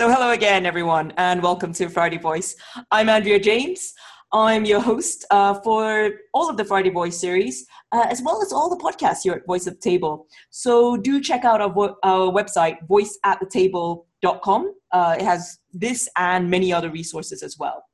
So, 0.00 0.08
hello 0.08 0.30
again, 0.30 0.64
everyone, 0.64 1.12
and 1.18 1.42
welcome 1.42 1.74
to 1.74 1.90
Friday 1.90 2.16
Voice. 2.16 2.56
I'm 2.90 3.10
Andrea 3.10 3.38
James. 3.38 3.92
I'm 4.32 4.64
your 4.64 4.80
host 4.80 5.26
uh, 5.30 5.60
for 5.60 6.12
all 6.32 6.48
of 6.48 6.56
the 6.56 6.64
Friday 6.64 6.88
Voice 6.88 7.20
series, 7.20 7.66
uh, 7.92 8.06
as 8.08 8.22
well 8.22 8.40
as 8.40 8.50
all 8.50 8.70
the 8.70 8.82
podcasts 8.82 9.24
here 9.24 9.34
at 9.34 9.44
Voice 9.44 9.66
at 9.66 9.74
the 9.74 9.90
Table. 9.90 10.26
So, 10.48 10.96
do 10.96 11.20
check 11.20 11.44
out 11.44 11.60
our, 11.60 11.70
vo- 11.70 11.96
our 12.02 12.32
website, 12.32 12.78
voiceatthetable.com. 12.88 14.74
Uh, 14.90 15.16
it 15.18 15.22
has 15.22 15.58
this 15.74 16.08
and 16.16 16.48
many 16.48 16.72
other 16.72 16.88
resources 16.88 17.42
as 17.42 17.58
well. 17.58 17.84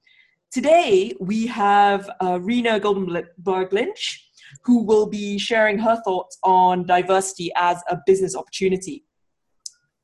Today, 0.52 1.12
we 1.18 1.44
have 1.48 2.08
uh, 2.22 2.38
Rina 2.40 2.78
Goldenberg 2.78 3.72
Lynch, 3.72 4.30
who 4.62 4.84
will 4.84 5.08
be 5.08 5.38
sharing 5.38 5.76
her 5.80 6.00
thoughts 6.04 6.38
on 6.44 6.86
diversity 6.86 7.50
as 7.56 7.82
a 7.90 7.98
business 8.06 8.36
opportunity 8.36 9.02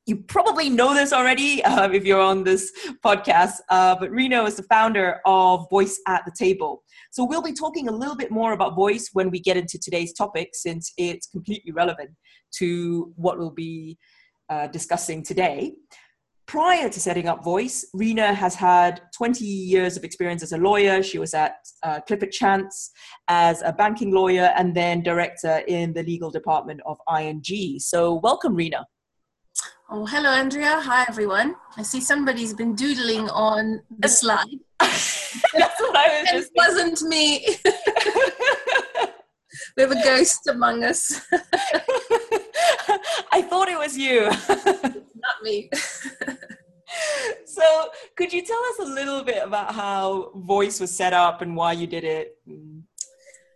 you 0.05 0.17
probably 0.17 0.69
know 0.69 0.93
this 0.93 1.13
already 1.13 1.63
uh, 1.63 1.89
if 1.89 2.03
you're 2.03 2.21
on 2.21 2.43
this 2.43 2.71
podcast, 3.03 3.53
uh, 3.69 3.95
but 3.95 4.11
Rina 4.11 4.43
is 4.43 4.55
the 4.55 4.63
founder 4.63 5.21
of 5.25 5.65
Voice 5.69 5.99
at 6.07 6.23
the 6.25 6.31
Table. 6.37 6.83
So 7.11 7.23
we'll 7.23 7.41
be 7.41 7.53
talking 7.53 7.87
a 7.87 7.91
little 7.91 8.15
bit 8.15 8.31
more 8.31 8.53
about 8.53 8.75
voice 8.75 9.09
when 9.13 9.29
we 9.29 9.39
get 9.39 9.55
into 9.55 9.79
today's 9.79 10.13
topic, 10.13 10.49
since 10.53 10.91
it's 10.97 11.27
completely 11.27 11.71
relevant 11.71 12.11
to 12.57 13.13
what 13.15 13.37
we'll 13.37 13.51
be 13.51 13.97
uh, 14.49 14.67
discussing 14.67 15.23
today. 15.23 15.73
Prior 16.45 16.89
to 16.89 16.99
setting 16.99 17.29
up 17.29 17.41
Voice, 17.41 17.87
Rina 17.93 18.33
has 18.33 18.53
had 18.53 19.01
20 19.15 19.45
years 19.45 19.95
of 19.95 20.03
experience 20.03 20.43
as 20.43 20.51
a 20.51 20.57
lawyer. 20.57 21.01
She 21.01 21.17
was 21.17 21.33
at 21.33 21.55
uh, 21.83 22.01
Clifford 22.01 22.33
Chance 22.33 22.91
as 23.29 23.61
a 23.61 23.71
banking 23.71 24.11
lawyer 24.11 24.53
and 24.57 24.75
then 24.75 25.01
director 25.01 25.63
in 25.69 25.93
the 25.93 26.03
legal 26.03 26.29
department 26.29 26.81
of 26.85 26.97
ING. 27.17 27.79
So, 27.79 28.15
welcome, 28.15 28.53
Rina. 28.53 28.85
Oh, 29.95 30.07
hello, 30.07 30.31
Andrea. 30.31 30.79
Hi, 30.81 31.05
everyone. 31.07 31.55
I 31.77 31.83
see 31.83 32.01
somebody's 32.01 32.51
been 32.51 32.73
doodling 32.73 33.29
on 33.29 33.83
the 33.99 34.07
slide. 34.07 34.57
That's 34.79 35.21
what 35.53 35.95
I 35.95 36.19
was 36.19 36.29
just. 36.31 36.49
It 36.49 36.53
wasn't 36.55 37.03
me. 37.03 37.45
we 39.77 39.83
have 39.83 39.91
a 39.91 40.03
ghost 40.03 40.47
among 40.47 40.83
us. 40.83 41.21
I 43.31 43.43
thought 43.43 43.69
it 43.69 43.77
was 43.77 43.95
you. 43.95 44.31
Not 44.31 45.43
me. 45.43 45.69
so, 47.45 47.89
could 48.17 48.33
you 48.33 48.41
tell 48.41 48.63
us 48.71 48.79
a 48.79 48.91
little 48.91 49.23
bit 49.23 49.43
about 49.43 49.75
how 49.75 50.31
Voice 50.33 50.79
was 50.79 50.89
set 50.89 51.13
up 51.13 51.43
and 51.43 51.55
why 51.55 51.73
you 51.73 51.85
did 51.85 52.03
it? 52.03 52.39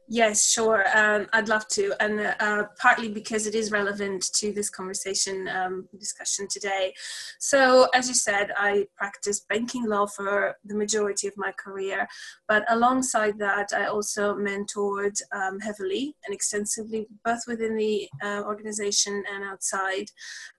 Yes, 0.09 0.49
sure. 0.49 0.85
Um, 0.97 1.27
I'd 1.33 1.49
love 1.49 1.67
to, 1.69 1.93
and 1.99 2.33
uh, 2.39 2.63
partly 2.79 3.09
because 3.09 3.45
it 3.45 3.53
is 3.55 3.71
relevant 3.73 4.31
to 4.35 4.53
this 4.53 4.69
conversation 4.69 5.49
um, 5.49 5.89
discussion 5.99 6.47
today. 6.49 6.93
So, 7.39 7.89
as 7.93 8.07
you 8.07 8.13
said, 8.13 8.51
I 8.55 8.85
practiced 8.95 9.49
banking 9.49 9.85
law 9.85 10.05
for 10.07 10.55
the 10.63 10.75
majority 10.75 11.27
of 11.27 11.33
my 11.35 11.51
career, 11.51 12.07
but 12.47 12.63
alongside 12.69 13.37
that, 13.39 13.73
I 13.75 13.87
also 13.87 14.33
mentored 14.33 15.19
um, 15.33 15.59
heavily 15.59 16.15
and 16.25 16.33
extensively, 16.33 17.07
both 17.25 17.41
within 17.45 17.75
the 17.75 18.07
uh, 18.23 18.43
organization 18.45 19.25
and 19.29 19.43
outside, 19.43 20.05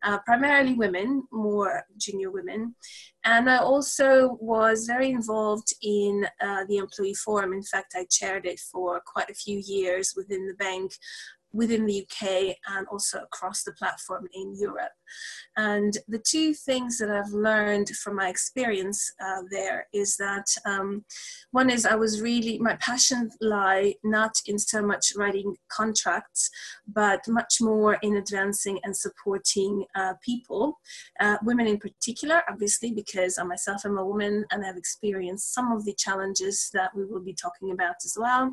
uh, 0.02 0.18
primarily 0.26 0.74
women, 0.74 1.26
more 1.32 1.84
junior 1.96 2.30
women, 2.30 2.74
and 3.24 3.50
I 3.50 3.58
also 3.58 4.38
was 4.40 4.86
very 4.86 5.10
involved 5.10 5.72
in 5.82 6.26
uh, 6.40 6.64
the 6.68 6.78
employee 6.78 7.14
forum. 7.14 7.52
In 7.52 7.62
fact, 7.62 7.94
I 7.96 8.06
chaired 8.10 8.46
it 8.46 8.60
for 8.60 9.02
quite 9.04 9.28
a 9.28 9.34
few 9.44 9.62
years 9.64 10.14
within 10.16 10.46
the 10.46 10.54
bank, 10.54 10.92
within 11.52 11.86
the 11.86 12.06
UK, 12.06 12.56
and 12.68 12.86
also 12.90 13.20
across 13.20 13.62
the 13.62 13.72
platform 13.72 14.26
in 14.34 14.54
Europe. 14.58 14.92
And 15.56 15.96
the 16.06 16.18
two 16.18 16.54
things 16.54 16.98
that 16.98 17.10
I've 17.10 17.32
learned 17.32 17.88
from 17.90 18.16
my 18.16 18.28
experience 18.28 19.12
uh, 19.24 19.42
there 19.50 19.86
is 19.92 20.16
that 20.16 20.46
um, 20.64 21.04
one 21.50 21.70
is 21.70 21.84
I 21.84 21.94
was 21.94 22.20
really, 22.20 22.58
my 22.58 22.76
passion 22.76 23.30
lie 23.40 23.94
not 24.04 24.34
in 24.46 24.58
so 24.58 24.82
much 24.82 25.12
writing 25.16 25.56
contracts, 25.68 26.50
but 26.86 27.20
much 27.28 27.60
more 27.60 27.94
in 28.02 28.16
advancing 28.16 28.78
and 28.84 28.96
supporting 28.96 29.84
uh, 29.94 30.14
people, 30.24 30.78
uh, 31.20 31.36
women 31.42 31.66
in 31.66 31.78
particular, 31.78 32.42
obviously, 32.48 32.92
because 32.92 33.38
I 33.38 33.44
myself 33.44 33.84
am 33.84 33.98
a 33.98 34.04
woman 34.04 34.44
and 34.50 34.64
I've 34.64 34.76
experienced 34.76 35.54
some 35.54 35.72
of 35.72 35.84
the 35.84 35.94
challenges 35.94 36.70
that 36.74 36.94
we 36.94 37.04
will 37.04 37.22
be 37.22 37.34
talking 37.34 37.72
about 37.72 37.96
as 38.04 38.16
well. 38.18 38.52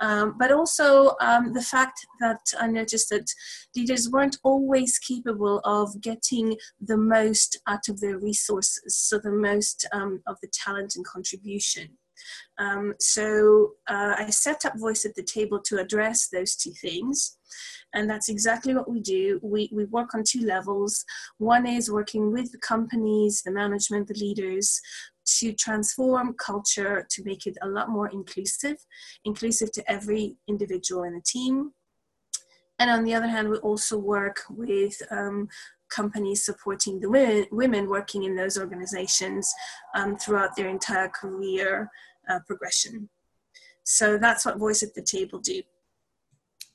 Um, 0.00 0.36
but 0.38 0.52
also 0.52 1.14
um, 1.20 1.52
the 1.52 1.62
fact 1.62 2.06
that 2.20 2.40
I 2.58 2.66
noticed 2.66 3.10
that 3.10 3.28
leaders 3.74 4.08
weren't 4.10 4.38
always 4.42 4.98
capable 4.98 5.60
of 5.64 5.95
getting 6.00 6.56
the 6.80 6.96
most 6.96 7.58
out 7.66 7.88
of 7.88 8.00
their 8.00 8.18
resources, 8.18 8.96
so 8.96 9.18
the 9.18 9.30
most 9.30 9.86
um, 9.92 10.22
of 10.26 10.36
the 10.42 10.48
talent 10.48 10.96
and 10.96 11.04
contribution. 11.04 11.88
Um, 12.58 12.94
so 12.98 13.72
uh, 13.88 14.14
I 14.18 14.30
set 14.30 14.64
up 14.64 14.78
Voice 14.78 15.04
at 15.04 15.14
the 15.14 15.22
Table 15.22 15.60
to 15.66 15.78
address 15.78 16.28
those 16.28 16.56
two 16.56 16.72
things. 16.72 17.38
And 17.94 18.08
that's 18.10 18.28
exactly 18.28 18.74
what 18.74 18.90
we 18.90 19.00
do. 19.00 19.38
We, 19.42 19.70
we 19.72 19.84
work 19.86 20.14
on 20.14 20.22
two 20.26 20.40
levels. 20.40 21.04
One 21.38 21.66
is 21.66 21.90
working 21.90 22.32
with 22.32 22.52
the 22.52 22.58
companies, 22.58 23.42
the 23.42 23.52
management, 23.52 24.08
the 24.08 24.14
leaders, 24.14 24.80
to 25.38 25.52
transform 25.52 26.34
culture 26.34 27.06
to 27.10 27.24
make 27.24 27.46
it 27.46 27.56
a 27.62 27.68
lot 27.68 27.88
more 27.88 28.08
inclusive, 28.08 28.76
inclusive 29.24 29.72
to 29.72 29.90
every 29.90 30.36
individual 30.48 31.04
in 31.04 31.14
the 31.14 31.22
team. 31.22 31.72
And 32.78 32.90
on 32.90 33.04
the 33.04 33.14
other 33.14 33.26
hand, 33.26 33.48
we 33.48 33.56
also 33.58 33.96
work 33.96 34.42
with 34.50 35.00
um, 35.10 35.48
companies 36.00 36.44
supporting 36.44 37.00
the 37.00 37.08
women, 37.08 37.46
women 37.50 37.88
working 37.88 38.24
in 38.24 38.36
those 38.36 38.54
organizations 38.64 39.52
um, 39.94 40.16
throughout 40.16 40.54
their 40.56 40.68
entire 40.68 41.08
career 41.08 41.90
uh, 42.30 42.40
progression. 42.46 43.08
So 43.84 44.18
that's 44.18 44.44
what 44.44 44.58
Voice 44.58 44.82
at 44.82 44.94
the 44.94 45.02
Table 45.02 45.38
do. 45.38 45.62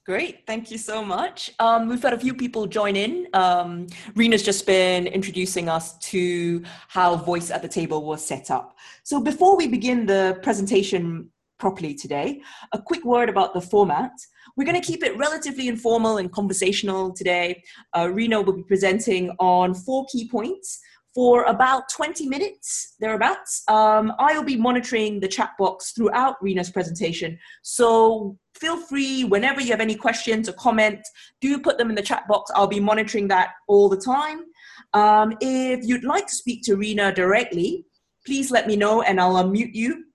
Great, 0.03 0.47
thank 0.47 0.71
you 0.71 0.79
so 0.79 1.05
much. 1.05 1.51
Um, 1.59 1.87
we've 1.87 2.01
had 2.01 2.13
a 2.13 2.19
few 2.19 2.33
people 2.33 2.65
join 2.65 2.95
in. 2.95 3.27
Um, 3.33 3.85
Rina's 4.15 4.41
just 4.41 4.65
been 4.65 5.05
introducing 5.05 5.69
us 5.69 5.85
to 6.11 6.63
how 6.87 7.15
Voice 7.17 7.51
at 7.51 7.61
the 7.61 7.67
Table 7.67 8.03
was 8.03 8.25
set 8.25 8.49
up. 8.49 8.75
So 9.03 9.21
before 9.21 9.55
we 9.55 9.67
begin 9.67 10.07
the 10.07 10.39
presentation 10.41 11.29
properly 11.61 11.93
today, 11.93 12.41
a 12.73 12.81
quick 12.81 13.05
word 13.05 13.29
about 13.29 13.53
the 13.53 13.61
format. 13.61 14.11
We're 14.57 14.65
going 14.65 14.81
to 14.81 14.85
keep 14.85 15.03
it 15.03 15.15
relatively 15.15 15.67
informal 15.69 16.17
and 16.17 16.29
conversational 16.29 17.13
today. 17.13 17.63
Uh, 17.95 18.09
Rina 18.11 18.41
will 18.41 18.53
be 18.53 18.63
presenting 18.63 19.29
on 19.39 19.73
four 19.73 20.05
key 20.11 20.27
points 20.27 20.79
for 21.13 21.43
about 21.43 21.89
20 21.89 22.27
minutes, 22.27 22.95
thereabouts. 22.99 23.63
Um, 23.67 24.13
I 24.17 24.33
will 24.33 24.43
be 24.43 24.55
monitoring 24.55 25.19
the 25.19 25.27
chat 25.27 25.51
box 25.59 25.91
throughout 25.91 26.41
Rina's 26.41 26.71
presentation. 26.71 27.37
So 27.61 28.37
feel 28.55 28.77
free, 28.77 29.23
whenever 29.25 29.61
you 29.61 29.71
have 29.71 29.81
any 29.81 29.95
questions 29.95 30.49
or 30.49 30.53
comment, 30.53 30.99
do 31.41 31.59
put 31.59 31.77
them 31.77 31.89
in 31.89 31.95
the 31.95 32.01
chat 32.01 32.27
box. 32.27 32.49
I'll 32.55 32.67
be 32.67 32.79
monitoring 32.79 33.27
that 33.27 33.49
all 33.67 33.87
the 33.87 33.97
time. 33.97 34.45
Um, 34.93 35.37
if 35.41 35.85
you'd 35.85 36.05
like 36.05 36.27
to 36.27 36.35
speak 36.35 36.63
to 36.63 36.75
Rina 36.75 37.13
directly, 37.13 37.85
please 38.25 38.49
let 38.49 38.65
me 38.67 38.75
know 38.75 39.01
and 39.01 39.19
I'll 39.19 39.43
unmute 39.43 39.73
you 39.73 40.05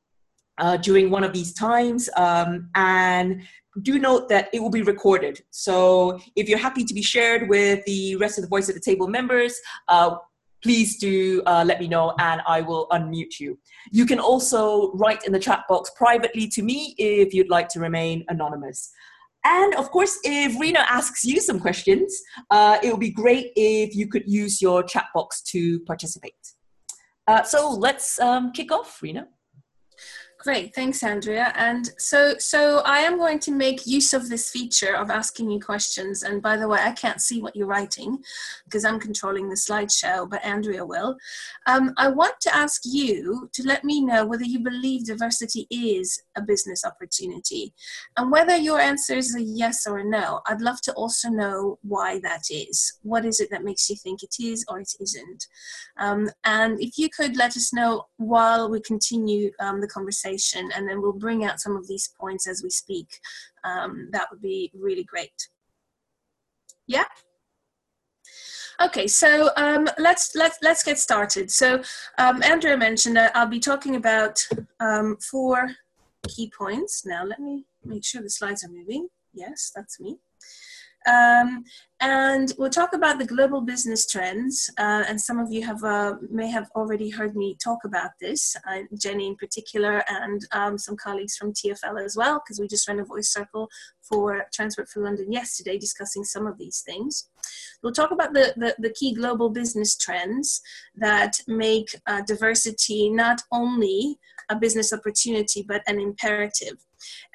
uh, 0.58 0.76
during 0.76 1.10
one 1.10 1.24
of 1.24 1.32
these 1.32 1.52
times. 1.52 2.08
Um, 2.16 2.70
and 2.74 3.42
do 3.82 3.98
note 3.98 4.28
that 4.28 4.48
it 4.52 4.60
will 4.60 4.70
be 4.70 4.82
recorded. 4.82 5.42
So 5.50 6.18
if 6.34 6.48
you're 6.48 6.58
happy 6.58 6.84
to 6.84 6.94
be 6.94 7.02
shared 7.02 7.48
with 7.48 7.84
the 7.84 8.16
rest 8.16 8.38
of 8.38 8.42
the 8.42 8.48
Voice 8.48 8.68
at 8.68 8.74
the 8.74 8.80
Table 8.80 9.06
members, 9.06 9.54
uh, 9.88 10.16
please 10.62 10.98
do 10.98 11.42
uh, 11.46 11.62
let 11.66 11.78
me 11.78 11.86
know 11.86 12.14
and 12.18 12.40
I 12.46 12.60
will 12.62 12.88
unmute 12.90 13.38
you. 13.38 13.58
You 13.92 14.06
can 14.06 14.18
also 14.18 14.92
write 14.92 15.24
in 15.26 15.32
the 15.32 15.38
chat 15.38 15.64
box 15.68 15.90
privately 15.96 16.48
to 16.48 16.62
me 16.62 16.94
if 16.98 17.34
you'd 17.34 17.50
like 17.50 17.68
to 17.70 17.80
remain 17.80 18.24
anonymous. 18.28 18.90
And 19.44 19.74
of 19.76 19.90
course, 19.90 20.18
if 20.24 20.58
Rina 20.58 20.84
asks 20.88 21.24
you 21.24 21.40
some 21.40 21.60
questions, 21.60 22.20
uh, 22.50 22.78
it 22.82 22.90
would 22.90 23.00
be 23.00 23.12
great 23.12 23.52
if 23.54 23.94
you 23.94 24.08
could 24.08 24.24
use 24.26 24.60
your 24.60 24.82
chat 24.82 25.06
box 25.14 25.40
to 25.52 25.78
participate. 25.80 26.32
Uh, 27.28 27.42
so 27.42 27.70
let's 27.70 28.18
um, 28.18 28.50
kick 28.52 28.72
off, 28.72 29.00
Rina. 29.02 29.28
Great, 30.46 30.72
thanks, 30.76 31.02
Andrea. 31.02 31.52
And 31.56 31.90
so, 31.98 32.38
so 32.38 32.78
I 32.84 32.98
am 32.98 33.18
going 33.18 33.40
to 33.40 33.50
make 33.50 33.84
use 33.84 34.14
of 34.14 34.28
this 34.28 34.48
feature 34.48 34.94
of 34.94 35.10
asking 35.10 35.50
you 35.50 35.58
questions. 35.58 36.22
And 36.22 36.40
by 36.40 36.56
the 36.56 36.68
way, 36.68 36.78
I 36.80 36.92
can't 36.92 37.20
see 37.20 37.42
what 37.42 37.56
you're 37.56 37.66
writing 37.66 38.22
because 38.66 38.84
I'm 38.84 39.00
controlling 39.00 39.48
the 39.48 39.54
slideshow, 39.54 40.28
but 40.28 40.44
Andrea 40.44 40.84
will. 40.84 41.16
Um, 41.66 41.94
I 41.96 42.08
want 42.08 42.34
to 42.42 42.54
ask 42.54 42.82
you 42.84 43.48
to 43.52 43.62
let 43.62 43.84
me 43.84 44.00
know 44.04 44.26
whether 44.26 44.44
you 44.44 44.58
believe 44.58 45.06
diversity 45.06 45.66
is 45.70 46.22
a 46.36 46.42
business 46.42 46.84
opportunity, 46.84 47.72
and 48.16 48.30
whether 48.30 48.56
your 48.56 48.80
answer 48.80 49.14
is 49.14 49.34
a 49.34 49.42
yes 49.42 49.86
or 49.86 49.98
a 49.98 50.04
no. 50.04 50.40
I'd 50.46 50.60
love 50.60 50.80
to 50.82 50.92
also 50.94 51.28
know 51.28 51.78
why 51.82 52.20
that 52.20 52.44
is. 52.50 52.98
What 53.02 53.24
is 53.24 53.40
it 53.40 53.50
that 53.50 53.64
makes 53.64 53.88
you 53.88 53.96
think 53.96 54.22
it 54.22 54.36
is 54.42 54.64
or 54.68 54.80
it 54.80 54.92
isn't? 55.00 55.46
Um, 55.98 56.28
and 56.44 56.80
if 56.80 56.98
you 56.98 57.08
could 57.08 57.36
let 57.36 57.56
us 57.56 57.72
know 57.72 58.06
while 58.16 58.68
we 58.68 58.80
continue 58.80 59.50
um, 59.60 59.80
the 59.80 59.88
conversation 59.88 60.70
and 60.74 60.88
then 60.88 61.00
we'll 61.00 61.12
bring 61.12 61.44
out 61.44 61.60
some 61.60 61.76
of 61.76 61.86
these 61.86 62.12
points 62.18 62.46
as 62.46 62.62
we 62.62 62.70
speak. 62.70 63.20
Um, 63.64 64.08
that 64.12 64.28
would 64.30 64.42
be 64.42 64.70
really 64.74 65.04
great. 65.04 65.48
Yeah? 66.86 67.04
Okay, 68.80 69.06
so 69.06 69.50
um, 69.56 69.88
let's 69.98 70.34
let's 70.34 70.58
let's 70.60 70.82
get 70.82 70.98
started. 70.98 71.50
So 71.50 71.82
um, 72.18 72.42
Andrea 72.42 72.76
mentioned 72.76 73.16
that 73.16 73.34
I'll 73.34 73.46
be 73.46 73.60
talking 73.60 73.96
about 73.96 74.38
um, 74.80 75.16
four 75.16 75.70
key 76.28 76.52
points. 76.56 77.06
Now 77.06 77.24
let 77.24 77.40
me 77.40 77.64
make 77.84 78.04
sure 78.04 78.20
the 78.20 78.30
slides 78.30 78.64
are 78.64 78.68
moving. 78.68 79.08
Yes, 79.32 79.72
that's 79.74 79.98
me. 79.98 80.18
Um, 81.06 81.64
and 82.00 82.52
we'll 82.58 82.68
talk 82.68 82.92
about 82.92 83.18
the 83.18 83.24
global 83.24 83.60
business 83.60 84.06
trends. 84.06 84.68
Uh, 84.76 85.04
and 85.08 85.20
some 85.20 85.38
of 85.38 85.50
you 85.52 85.64
have 85.64 85.82
uh, 85.82 86.16
may 86.30 86.50
have 86.50 86.68
already 86.74 87.08
heard 87.08 87.36
me 87.36 87.56
talk 87.62 87.84
about 87.84 88.10
this, 88.20 88.56
uh, 88.68 88.80
Jenny 88.98 89.28
in 89.28 89.36
particular, 89.36 90.02
and 90.08 90.42
um, 90.52 90.76
some 90.76 90.96
colleagues 90.96 91.36
from 91.36 91.52
TFL 91.52 92.04
as 92.04 92.16
well, 92.16 92.42
because 92.44 92.60
we 92.60 92.66
just 92.66 92.86
ran 92.88 93.00
a 93.00 93.04
voice 93.04 93.32
circle 93.32 93.68
for 94.08 94.46
Transport 94.52 94.88
for 94.88 95.02
London 95.02 95.32
yesterday 95.32 95.78
discussing 95.78 96.24
some 96.24 96.46
of 96.46 96.58
these 96.58 96.82
things. 96.86 97.28
We'll 97.82 97.92
talk 97.92 98.10
about 98.10 98.32
the, 98.32 98.54
the, 98.56 98.74
the 98.78 98.92
key 98.92 99.14
global 99.14 99.50
business 99.50 99.96
trends 99.96 100.60
that 100.96 101.40
make 101.46 101.88
uh, 102.06 102.22
diversity 102.26 103.10
not 103.10 103.42
only 103.52 104.18
a 104.48 104.56
business 104.56 104.92
opportunity 104.92 105.64
but 105.66 105.82
an 105.86 106.00
imperative. 106.00 106.78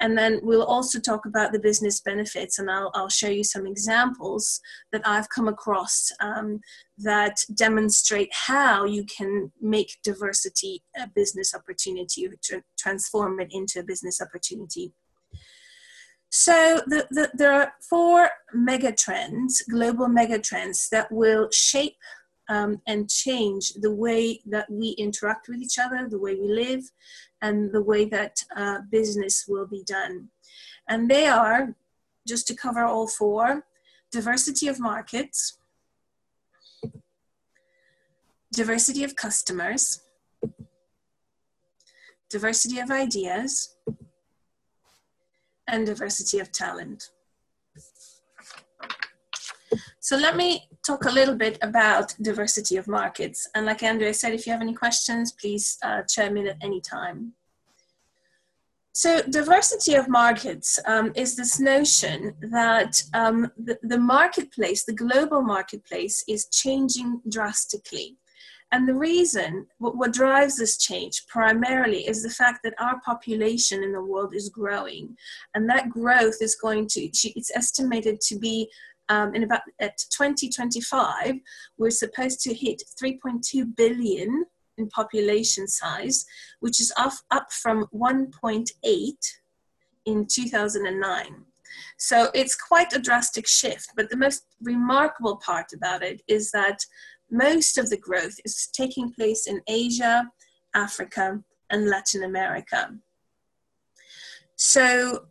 And 0.00 0.16
then 0.18 0.40
we'll 0.42 0.64
also 0.64 0.98
talk 0.98 1.24
about 1.26 1.52
the 1.52 1.58
business 1.58 2.00
benefits, 2.00 2.58
and 2.58 2.70
I'll, 2.70 2.90
I'll 2.94 3.08
show 3.08 3.28
you 3.28 3.44
some 3.44 3.66
examples 3.66 4.60
that 4.92 5.02
I've 5.06 5.28
come 5.28 5.48
across 5.48 6.10
um, 6.20 6.60
that 6.98 7.44
demonstrate 7.54 8.30
how 8.32 8.84
you 8.84 9.04
can 9.04 9.52
make 9.60 9.98
diversity 10.02 10.82
a 10.96 11.08
business 11.08 11.54
opportunity, 11.54 12.28
transform 12.78 13.40
it 13.40 13.48
into 13.50 13.80
a 13.80 13.84
business 13.84 14.20
opportunity. 14.20 14.92
So 16.34 16.80
the, 16.86 17.06
the, 17.10 17.30
there 17.34 17.52
are 17.52 17.74
four 17.90 18.30
megatrends, 18.56 19.68
global 19.70 20.06
megatrends 20.06 20.88
that 20.88 21.12
will 21.12 21.50
shape 21.52 21.98
um, 22.48 22.80
and 22.86 23.10
change 23.10 23.74
the 23.74 23.94
way 23.94 24.40
that 24.46 24.68
we 24.70 24.90
interact 24.92 25.48
with 25.48 25.60
each 25.60 25.78
other, 25.78 26.08
the 26.08 26.18
way 26.18 26.34
we 26.34 26.48
live, 26.48 26.84
and 27.42 27.70
the 27.70 27.82
way 27.82 28.06
that 28.06 28.42
uh, 28.56 28.78
business 28.90 29.44
will 29.46 29.66
be 29.66 29.84
done. 29.86 30.28
And 30.88 31.10
they 31.10 31.26
are, 31.26 31.74
just 32.26 32.46
to 32.46 32.54
cover 32.54 32.82
all 32.82 33.08
four, 33.08 33.66
diversity 34.10 34.68
of 34.68 34.80
markets, 34.80 35.58
diversity 38.54 39.04
of 39.04 39.16
customers, 39.16 40.00
diversity 42.30 42.78
of 42.78 42.90
ideas, 42.90 43.76
and 45.68 45.86
diversity 45.86 46.38
of 46.38 46.52
talent. 46.52 47.10
So 50.00 50.16
let 50.16 50.36
me 50.36 50.68
talk 50.84 51.04
a 51.04 51.10
little 51.10 51.36
bit 51.36 51.58
about 51.62 52.14
diversity 52.20 52.76
of 52.76 52.88
markets. 52.88 53.48
And 53.54 53.66
like 53.66 53.82
Andrea 53.82 54.12
said, 54.12 54.34
if 54.34 54.46
you 54.46 54.52
have 54.52 54.60
any 54.60 54.74
questions, 54.74 55.32
please 55.32 55.78
uh, 55.82 56.02
chime 56.02 56.36
in 56.36 56.48
at 56.48 56.56
any 56.60 56.80
time. 56.80 57.34
So 58.94 59.22
diversity 59.22 59.94
of 59.94 60.08
markets 60.08 60.78
um, 60.86 61.12
is 61.14 61.34
this 61.34 61.58
notion 61.58 62.34
that 62.42 63.02
um, 63.14 63.50
the, 63.56 63.78
the 63.82 63.98
marketplace, 63.98 64.84
the 64.84 64.92
global 64.92 65.40
marketplace 65.40 66.22
is 66.28 66.46
changing 66.48 67.22
drastically. 67.28 68.18
And 68.72 68.88
the 68.88 68.94
reason, 68.94 69.66
what, 69.78 69.96
what, 69.96 70.14
drives 70.14 70.56
this 70.56 70.78
change 70.78 71.26
primarily 71.26 72.08
is 72.08 72.22
the 72.22 72.30
fact 72.30 72.60
that 72.64 72.74
our 72.80 73.00
population 73.04 73.84
in 73.84 73.92
the 73.92 74.02
world 74.02 74.34
is 74.34 74.48
growing. 74.48 75.14
And 75.54 75.68
that 75.68 75.90
growth 75.90 76.38
is 76.40 76.56
going 76.56 76.88
to, 76.88 77.00
it's 77.02 77.54
estimated 77.54 78.20
to 78.22 78.38
be 78.38 78.70
um, 79.08 79.34
in 79.34 79.42
about 79.42 79.60
at 79.78 79.98
2025, 80.10 81.34
we're 81.76 81.90
supposed 81.90 82.40
to 82.42 82.54
hit 82.54 82.82
3.2 83.02 83.76
billion 83.76 84.46
in 84.78 84.88
population 84.88 85.68
size, 85.68 86.24
which 86.60 86.80
is 86.80 86.92
up, 86.96 87.12
up 87.30 87.52
from 87.52 87.86
1.8 87.94 88.66
in 90.06 90.26
2009. 90.26 91.44
So 91.98 92.30
it's 92.34 92.56
quite 92.56 92.92
a 92.92 92.98
drastic 92.98 93.46
shift, 93.46 93.90
but 93.96 94.10
the 94.10 94.16
most 94.16 94.44
remarkable 94.62 95.36
part 95.36 95.72
about 95.74 96.02
it 96.02 96.22
is 96.26 96.50
that 96.52 96.84
most 97.32 97.78
of 97.78 97.88
the 97.88 97.96
growth 97.96 98.38
is 98.44 98.68
taking 98.72 99.10
place 99.10 99.46
in 99.46 99.62
Asia, 99.66 100.30
Africa, 100.74 101.42
and 101.70 101.88
Latin 101.88 102.22
America. 102.22 102.94
So, 104.56 105.26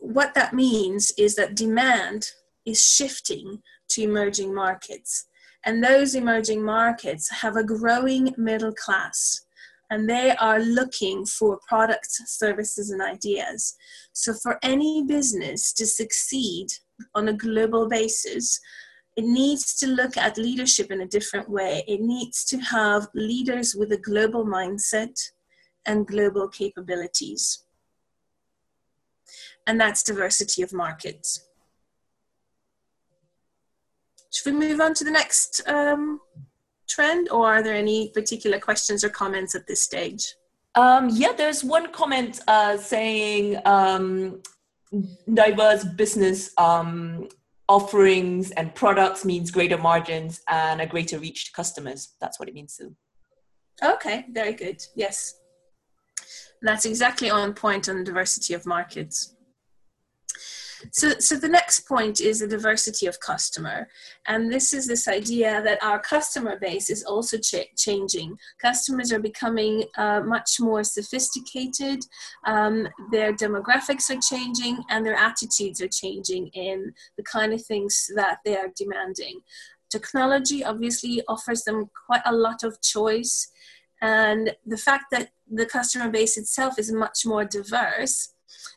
what 0.00 0.34
that 0.34 0.52
means 0.52 1.12
is 1.16 1.36
that 1.36 1.54
demand 1.54 2.32
is 2.66 2.84
shifting 2.84 3.62
to 3.88 4.02
emerging 4.02 4.54
markets. 4.54 5.26
And 5.64 5.82
those 5.82 6.14
emerging 6.14 6.62
markets 6.62 7.30
have 7.30 7.56
a 7.56 7.64
growing 7.64 8.34
middle 8.36 8.72
class 8.72 9.46
and 9.90 10.08
they 10.08 10.34
are 10.36 10.60
looking 10.60 11.24
for 11.24 11.58
products, 11.66 12.20
services, 12.26 12.90
and 12.90 13.00
ideas. 13.00 13.76
So, 14.12 14.34
for 14.34 14.58
any 14.62 15.04
business 15.04 15.72
to 15.74 15.86
succeed 15.86 16.66
on 17.14 17.28
a 17.28 17.32
global 17.32 17.88
basis, 17.88 18.60
it 19.18 19.24
needs 19.24 19.74
to 19.74 19.88
look 19.88 20.16
at 20.16 20.38
leadership 20.38 20.92
in 20.92 21.00
a 21.00 21.06
different 21.16 21.50
way. 21.50 21.82
It 21.88 22.00
needs 22.00 22.44
to 22.44 22.56
have 22.58 23.08
leaders 23.16 23.74
with 23.74 23.90
a 23.90 23.96
global 23.96 24.46
mindset 24.46 25.18
and 25.86 26.06
global 26.06 26.46
capabilities. 26.46 27.64
And 29.66 29.80
that's 29.80 30.04
diversity 30.04 30.62
of 30.62 30.72
markets. 30.72 31.48
Should 34.32 34.52
we 34.52 34.52
move 34.52 34.80
on 34.80 34.94
to 34.94 35.02
the 35.02 35.10
next 35.10 35.62
um, 35.66 36.20
trend, 36.88 37.28
or 37.30 37.44
are 37.52 37.62
there 37.62 37.74
any 37.74 38.10
particular 38.10 38.60
questions 38.60 39.02
or 39.02 39.08
comments 39.08 39.56
at 39.56 39.66
this 39.66 39.82
stage? 39.82 40.36
Um, 40.76 41.08
yeah, 41.12 41.32
there's 41.36 41.64
one 41.64 41.90
comment 41.90 42.38
uh, 42.46 42.76
saying 42.76 43.60
um, 43.64 44.42
diverse 45.34 45.82
business 45.82 46.52
um, 46.56 47.28
offerings 47.68 48.50
and 48.52 48.74
products 48.74 49.24
means 49.24 49.50
greater 49.50 49.78
margins 49.78 50.40
and 50.48 50.80
a 50.80 50.86
greater 50.86 51.18
reach 51.18 51.46
to 51.46 51.52
customers. 51.52 52.14
That's 52.20 52.38
what 52.40 52.48
it 52.48 52.54
means 52.54 52.76
too. 52.76 52.94
Okay, 53.82 54.26
very 54.30 54.54
good. 54.54 54.82
Yes. 54.94 55.34
That's 56.62 56.84
exactly 56.84 57.30
on 57.30 57.54
point 57.54 57.88
on 57.88 58.02
diversity 58.02 58.54
of 58.54 58.66
markets. 58.66 59.36
So, 60.92 61.18
so 61.18 61.36
the 61.36 61.48
next 61.48 61.80
point 61.80 62.20
is 62.20 62.40
the 62.40 62.46
diversity 62.46 63.06
of 63.06 63.20
customer. 63.20 63.88
And 64.26 64.50
this 64.52 64.72
is 64.72 64.86
this 64.86 65.08
idea 65.08 65.62
that 65.62 65.82
our 65.82 65.98
customer 65.98 66.58
base 66.58 66.90
is 66.90 67.04
also 67.04 67.38
ch- 67.38 67.74
changing. 67.76 68.38
Customers 68.60 69.12
are 69.12 69.20
becoming 69.20 69.84
uh, 69.96 70.20
much 70.20 70.60
more 70.60 70.84
sophisticated, 70.84 72.00
um, 72.46 72.88
their 73.10 73.32
demographics 73.32 74.10
are 74.10 74.20
changing, 74.20 74.82
and 74.88 75.04
their 75.04 75.16
attitudes 75.16 75.80
are 75.80 75.88
changing 75.88 76.48
in 76.48 76.92
the 77.16 77.24
kind 77.24 77.52
of 77.52 77.62
things 77.64 78.10
that 78.14 78.38
they 78.44 78.56
are 78.56 78.68
demanding. 78.76 79.40
Technology 79.90 80.62
obviously 80.62 81.22
offers 81.28 81.64
them 81.64 81.90
quite 82.06 82.22
a 82.26 82.34
lot 82.34 82.62
of 82.62 82.80
choice. 82.82 83.50
And 84.00 84.54
the 84.64 84.76
fact 84.76 85.06
that 85.10 85.30
the 85.50 85.66
customer 85.66 86.08
base 86.08 86.36
itself 86.36 86.78
is 86.78 86.92
much 86.92 87.24
more 87.24 87.44
diverse 87.44 88.34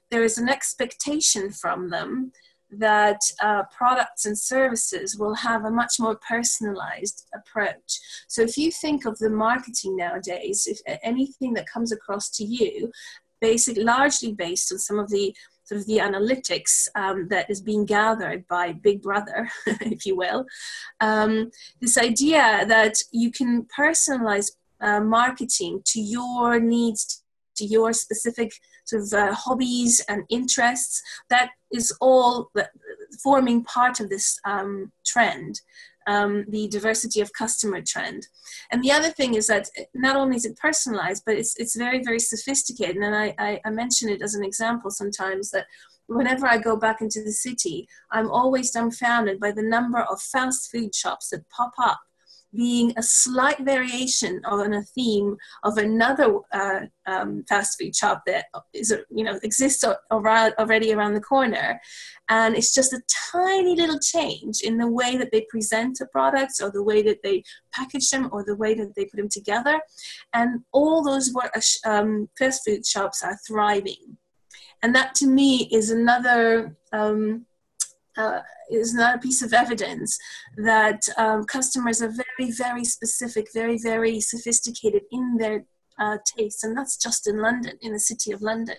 there 0.10 0.24
is 0.24 0.38
an 0.38 0.50
expectation 0.50 1.52
from 1.52 1.90
them 1.90 2.32
that 2.72 3.20
uh, 3.42 3.64
products 3.76 4.26
and 4.26 4.38
services 4.38 5.18
will 5.18 5.36
have 5.36 5.66
a 5.66 5.72
much 5.72 5.96
more 6.00 6.18
personalized 6.28 7.28
approach. 7.36 8.00
So 8.28 8.42
if 8.42 8.58
you 8.58 8.72
think 8.72 9.06
of 9.06 9.18
the 9.18 9.30
marketing 9.30 9.98
nowadays, 9.98 10.68
if 10.68 10.80
anything 11.04 11.54
that 11.56 11.68
comes 11.68 11.92
across 11.92 12.30
to 12.38 12.46
you, 12.46 12.92
basic, 13.42 13.78
largely 13.78 14.32
based 14.34 14.72
on 14.72 14.80
some 14.80 15.00
of 15.00 15.10
the 15.10 15.36
sort 15.66 15.82
of 15.82 15.88
the 15.88 15.98
analytics 15.98 16.88
um, 16.96 17.28
that 17.30 17.50
is 17.50 17.62
being 17.62 17.86
gathered 17.86 18.48
by 18.48 18.72
Big 18.72 19.02
Brother, 19.02 19.50
if 19.66 20.06
you 20.06 20.16
will, 20.16 20.46
um, 21.02 21.52
this 21.82 21.98
idea 21.98 22.66
that 22.68 23.04
you 23.12 23.32
can 23.32 23.68
personalize 23.78 24.52
uh, 24.80 25.02
marketing 25.02 25.82
to 25.86 26.00
your 26.00 26.60
needs, 26.60 27.24
to 27.56 27.66
your 27.66 27.94
specific 27.94 28.54
sort 28.86 29.04
of 29.04 29.14
uh, 29.14 29.34
hobbies 29.34 30.04
and 30.10 30.24
interests. 30.30 31.02
That 31.30 31.52
is 31.72 31.96
all 32.02 32.52
forming 33.24 33.64
part 33.64 34.00
of 34.00 34.10
this 34.10 34.40
um, 34.46 34.92
trend. 35.06 35.62
Um, 36.08 36.46
the 36.50 36.68
diversity 36.68 37.22
of 37.22 37.32
customer 37.32 37.80
trend. 37.86 38.28
And 38.72 38.84
the 38.84 38.92
other 38.92 39.10
thing 39.10 39.36
is 39.36 39.46
that 39.48 39.70
not 39.94 40.16
only 40.16 40.36
is 40.36 40.46
it 40.46 40.58
personalized, 40.58 41.22
but 41.28 41.36
it's, 41.36 41.56
it's 41.58 41.76
very, 41.76 42.04
very 42.04 42.18
sophisticated. 42.18 42.98
And 42.98 43.16
I, 43.16 43.36
I, 43.38 43.62
I 43.66 43.70
mention 43.70 44.10
it 44.10 44.24
as 44.24 44.34
an 44.34 44.44
example 44.44 44.90
sometimes 44.90 45.52
that 45.52 45.68
whenever 46.08 46.48
I 46.48 46.58
go 46.58 46.76
back 46.76 47.02
into 47.02 47.24
the 47.24 47.32
city, 47.32 47.88
I'm 48.12 48.32
always 48.32 48.72
dumbfounded 48.72 49.40
by 49.40 49.52
the 49.52 49.62
number 49.62 50.00
of 50.00 50.20
fast 50.20 50.72
food 50.72 50.96
shops 50.96 51.30
that 51.30 51.48
pop 51.50 51.74
up 51.78 52.00
being 52.56 52.94
a 52.98 53.04
slight 53.04 53.60
variation 53.60 54.42
on 54.46 54.74
a 54.74 54.84
theme 54.84 55.38
of 55.64 55.78
another 55.78 56.40
uh, 56.52 56.82
um, 57.06 57.44
fast 57.48 57.80
food 57.80 57.96
shop 57.96 58.24
that 58.28 58.46
is 58.74 58.94
you 59.10 59.24
know 59.24 59.40
exists 59.44 59.84
already 60.12 60.94
around 60.94 61.14
the 61.14 61.22
corner. 61.22 61.80
And 62.30 62.56
it's 62.56 62.74
just 62.74 62.94
a 62.94 63.02
tiny 63.32 63.76
little 63.76 64.00
change 64.00 64.62
in 64.62 64.78
the 64.78 64.88
way 64.88 65.18
that 65.18 65.32
they 65.32 65.46
present 65.50 65.98
the 66.00 66.08
products 66.08 66.62
or 66.62 66.72
the 66.72 66.84
way 66.84 67.02
that 67.02 67.24
they 67.24 67.44
package 67.74 68.10
them 68.10 68.30
or 68.32 68.46
the 68.46 68.56
way 68.56 68.74
that 68.74 68.96
they 68.96 69.06
put 69.06 69.18
them 69.18 69.30
together. 69.30 69.82
And 70.34 70.62
all 70.72 71.04
those 71.04 71.34
um, 71.86 72.30
fast 72.38 72.62
food 72.66 72.86
shops 72.86 73.22
are 73.22 73.38
thriving. 73.46 74.18
And 74.84 74.96
that 74.96 75.14
to 75.16 75.28
me 75.28 75.68
is 75.72 75.92
another 75.92 76.76
um, 76.94 77.46
uh, 78.22 78.42
is 78.70 78.94
not 78.94 79.16
a 79.16 79.20
piece 79.20 79.42
of 79.42 79.54
evidence 79.54 80.18
that 80.58 81.02
um, 81.18 81.40
customers 81.46 82.02
are 82.02 82.14
very, 82.24 82.52
very 82.52 82.86
specific, 82.86 83.48
very, 83.54 83.78
very 83.78 84.20
sophisticated 84.20 85.04
in 85.12 85.38
their 85.38 85.66
uh, 86.00 86.18
tastes, 86.26 86.64
and 86.64 86.76
that's 86.78 86.98
just 86.98 87.28
in 87.28 87.38
London, 87.42 87.76
in 87.82 87.92
the 87.94 88.00
city 88.00 88.32
of 88.32 88.42
London. 88.42 88.78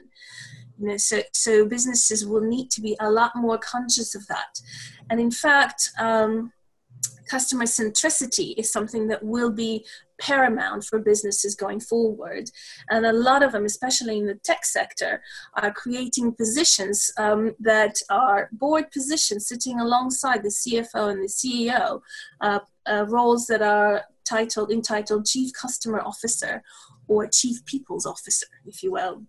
You 0.79 0.89
know, 0.89 0.97
so, 0.97 1.23
so 1.33 1.67
businesses 1.67 2.27
will 2.27 2.41
need 2.41 2.71
to 2.71 2.81
be 2.81 2.97
a 3.01 3.11
lot 3.11 3.33
more 3.37 3.59
conscious 3.59 4.15
of 4.15 4.27
that. 4.29 4.53
And 5.11 5.21
in 5.21 5.31
fact, 5.31 5.91
um, 5.99 6.53
customer 7.29 7.65
centricity 7.65 8.55
is 8.59 8.71
something 8.71 9.09
that 9.09 9.25
will 9.25 9.51
be 9.51 9.85
paramount 10.21 10.85
for 10.85 10.99
businesses 10.99 11.55
going 11.55 11.81
forward. 11.81 12.51
And 12.91 13.07
a 13.07 13.13
lot 13.13 13.43
of 13.43 13.53
them, 13.53 13.65
especially 13.65 14.19
in 14.19 14.27
the 14.27 14.35
tech 14.35 14.65
sector, 14.65 15.23
are 15.55 15.73
creating 15.73 16.35
positions 16.35 17.11
um, 17.19 17.55
that 17.59 17.95
are 18.11 18.49
board 18.53 18.91
positions 18.91 19.49
sitting 19.49 19.81
alongside 19.81 20.43
the 20.43 20.57
CFO 20.61 21.11
and 21.11 21.23
the 21.23 21.29
CEO, 21.29 22.01
uh, 22.41 22.61
uh, 22.87 23.07
roles 23.09 23.47
that 23.47 23.63
are 23.63 24.05
titled 24.29 24.71
entitled 24.71 25.27
Chief 25.27 25.53
Customer 25.53 26.01
Officer 26.01 26.63
or 27.09 27.27
Chief 27.27 27.65
People's 27.65 28.07
Officer, 28.07 28.47
if 28.67 28.83
you 28.83 28.93
will. 28.93 29.25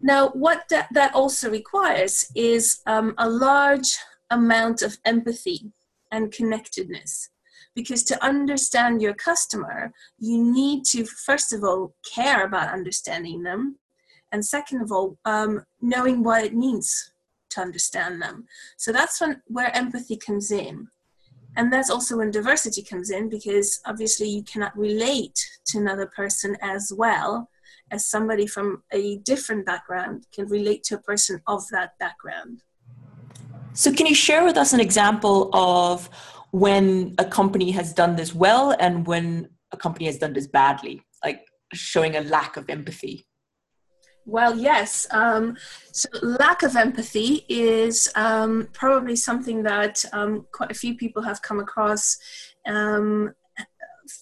Now, 0.00 0.28
what 0.30 0.64
that, 0.70 0.88
that 0.92 1.14
also 1.14 1.50
requires 1.50 2.30
is 2.34 2.80
um, 2.86 3.14
a 3.18 3.28
large 3.28 3.96
amount 4.30 4.82
of 4.82 4.98
empathy 5.04 5.72
and 6.16 6.32
connectedness. 6.32 7.30
Because 7.74 8.02
to 8.04 8.24
understand 8.24 9.02
your 9.02 9.14
customer, 9.14 9.92
you 10.18 10.42
need 10.42 10.84
to, 10.86 11.04
first 11.04 11.52
of 11.52 11.62
all, 11.62 11.94
care 12.14 12.44
about 12.44 12.72
understanding 12.72 13.42
them. 13.42 13.78
And 14.32 14.44
second 14.44 14.80
of 14.82 14.90
all, 14.90 15.18
um, 15.24 15.64
knowing 15.80 16.22
what 16.22 16.42
it 16.42 16.54
means 16.54 17.12
to 17.50 17.60
understand 17.60 18.20
them. 18.20 18.46
So 18.76 18.92
that's 18.92 19.20
when, 19.20 19.42
where 19.46 19.74
empathy 19.76 20.16
comes 20.16 20.50
in. 20.50 20.88
And 21.56 21.72
that's 21.72 21.90
also 21.90 22.18
when 22.18 22.30
diversity 22.30 22.82
comes 22.82 23.10
in 23.10 23.28
because 23.28 23.80
obviously 23.86 24.28
you 24.28 24.42
cannot 24.42 24.76
relate 24.76 25.38
to 25.66 25.78
another 25.78 26.06
person 26.06 26.56
as 26.60 26.92
well 26.94 27.48
as 27.90 28.10
somebody 28.10 28.46
from 28.46 28.82
a 28.92 29.18
different 29.18 29.64
background 29.64 30.26
can 30.34 30.46
relate 30.48 30.82
to 30.84 30.96
a 30.96 31.02
person 31.02 31.40
of 31.46 31.62
that 31.70 31.92
background. 31.98 32.62
So, 33.76 33.92
can 33.92 34.06
you 34.06 34.14
share 34.14 34.42
with 34.42 34.56
us 34.56 34.72
an 34.72 34.80
example 34.80 35.50
of 35.52 36.08
when 36.50 37.14
a 37.18 37.26
company 37.26 37.70
has 37.72 37.92
done 37.92 38.16
this 38.16 38.34
well 38.34 38.74
and 38.80 39.06
when 39.06 39.50
a 39.70 39.76
company 39.76 40.06
has 40.06 40.16
done 40.16 40.32
this 40.32 40.46
badly, 40.46 41.02
like 41.22 41.42
showing 41.74 42.16
a 42.16 42.22
lack 42.22 42.56
of 42.56 42.70
empathy? 42.70 43.26
Well, 44.24 44.56
yes. 44.56 45.06
Um, 45.10 45.58
so, 45.92 46.08
lack 46.22 46.62
of 46.62 46.74
empathy 46.74 47.44
is 47.50 48.10
um, 48.14 48.68
probably 48.72 49.14
something 49.14 49.62
that 49.64 50.02
um, 50.14 50.46
quite 50.52 50.70
a 50.70 50.74
few 50.74 50.96
people 50.96 51.20
have 51.22 51.42
come 51.42 51.60
across 51.60 52.16
um, 52.66 53.34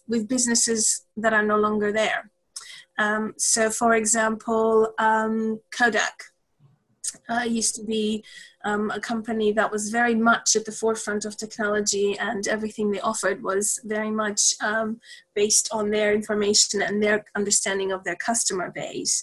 with 0.08 0.26
businesses 0.26 1.06
that 1.16 1.32
are 1.32 1.44
no 1.44 1.58
longer 1.58 1.92
there. 1.92 2.28
Um, 2.98 3.34
so, 3.38 3.70
for 3.70 3.94
example, 3.94 4.94
um, 4.98 5.60
Kodak 5.70 6.33
uh, 7.28 7.42
used 7.42 7.74
to 7.76 7.84
be 7.84 8.24
um, 8.64 8.90
a 8.90 9.00
company 9.00 9.52
that 9.52 9.70
was 9.70 9.90
very 9.90 10.14
much 10.14 10.56
at 10.56 10.64
the 10.64 10.72
forefront 10.72 11.24
of 11.24 11.36
technology, 11.36 12.18
and 12.18 12.48
everything 12.48 12.90
they 12.90 13.00
offered 13.00 13.42
was 13.42 13.80
very 13.84 14.10
much 14.10 14.54
um, 14.62 15.00
based 15.34 15.68
on 15.72 15.90
their 15.90 16.12
information 16.14 16.82
and 16.82 17.02
their 17.02 17.24
understanding 17.34 17.92
of 17.92 18.04
their 18.04 18.16
customer 18.16 18.70
base. 18.70 19.22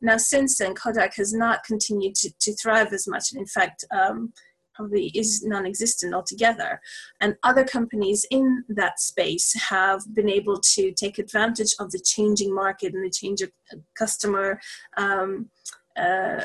Now, 0.00 0.16
since 0.16 0.58
then, 0.58 0.74
Kodak 0.74 1.14
has 1.16 1.32
not 1.32 1.64
continued 1.64 2.14
to, 2.16 2.32
to 2.40 2.54
thrive 2.54 2.92
as 2.92 3.06
much, 3.06 3.32
and 3.32 3.40
in 3.40 3.46
fact, 3.46 3.84
um, 3.90 4.32
probably 4.74 5.06
is 5.08 5.44
non-existent 5.44 6.14
altogether 6.14 6.80
and 7.20 7.36
other 7.42 7.64
companies 7.64 8.26
in 8.30 8.64
that 8.68 8.98
space 8.98 9.54
have 9.68 10.02
been 10.14 10.28
able 10.28 10.58
to 10.60 10.92
take 10.92 11.18
advantage 11.18 11.74
of 11.78 11.90
the 11.90 12.00
changing 12.00 12.54
market 12.54 12.94
and 12.94 13.04
the 13.04 13.10
change 13.10 13.42
of 13.42 13.50
customer 13.96 14.60
um, 14.96 15.50
uh, 15.96 16.40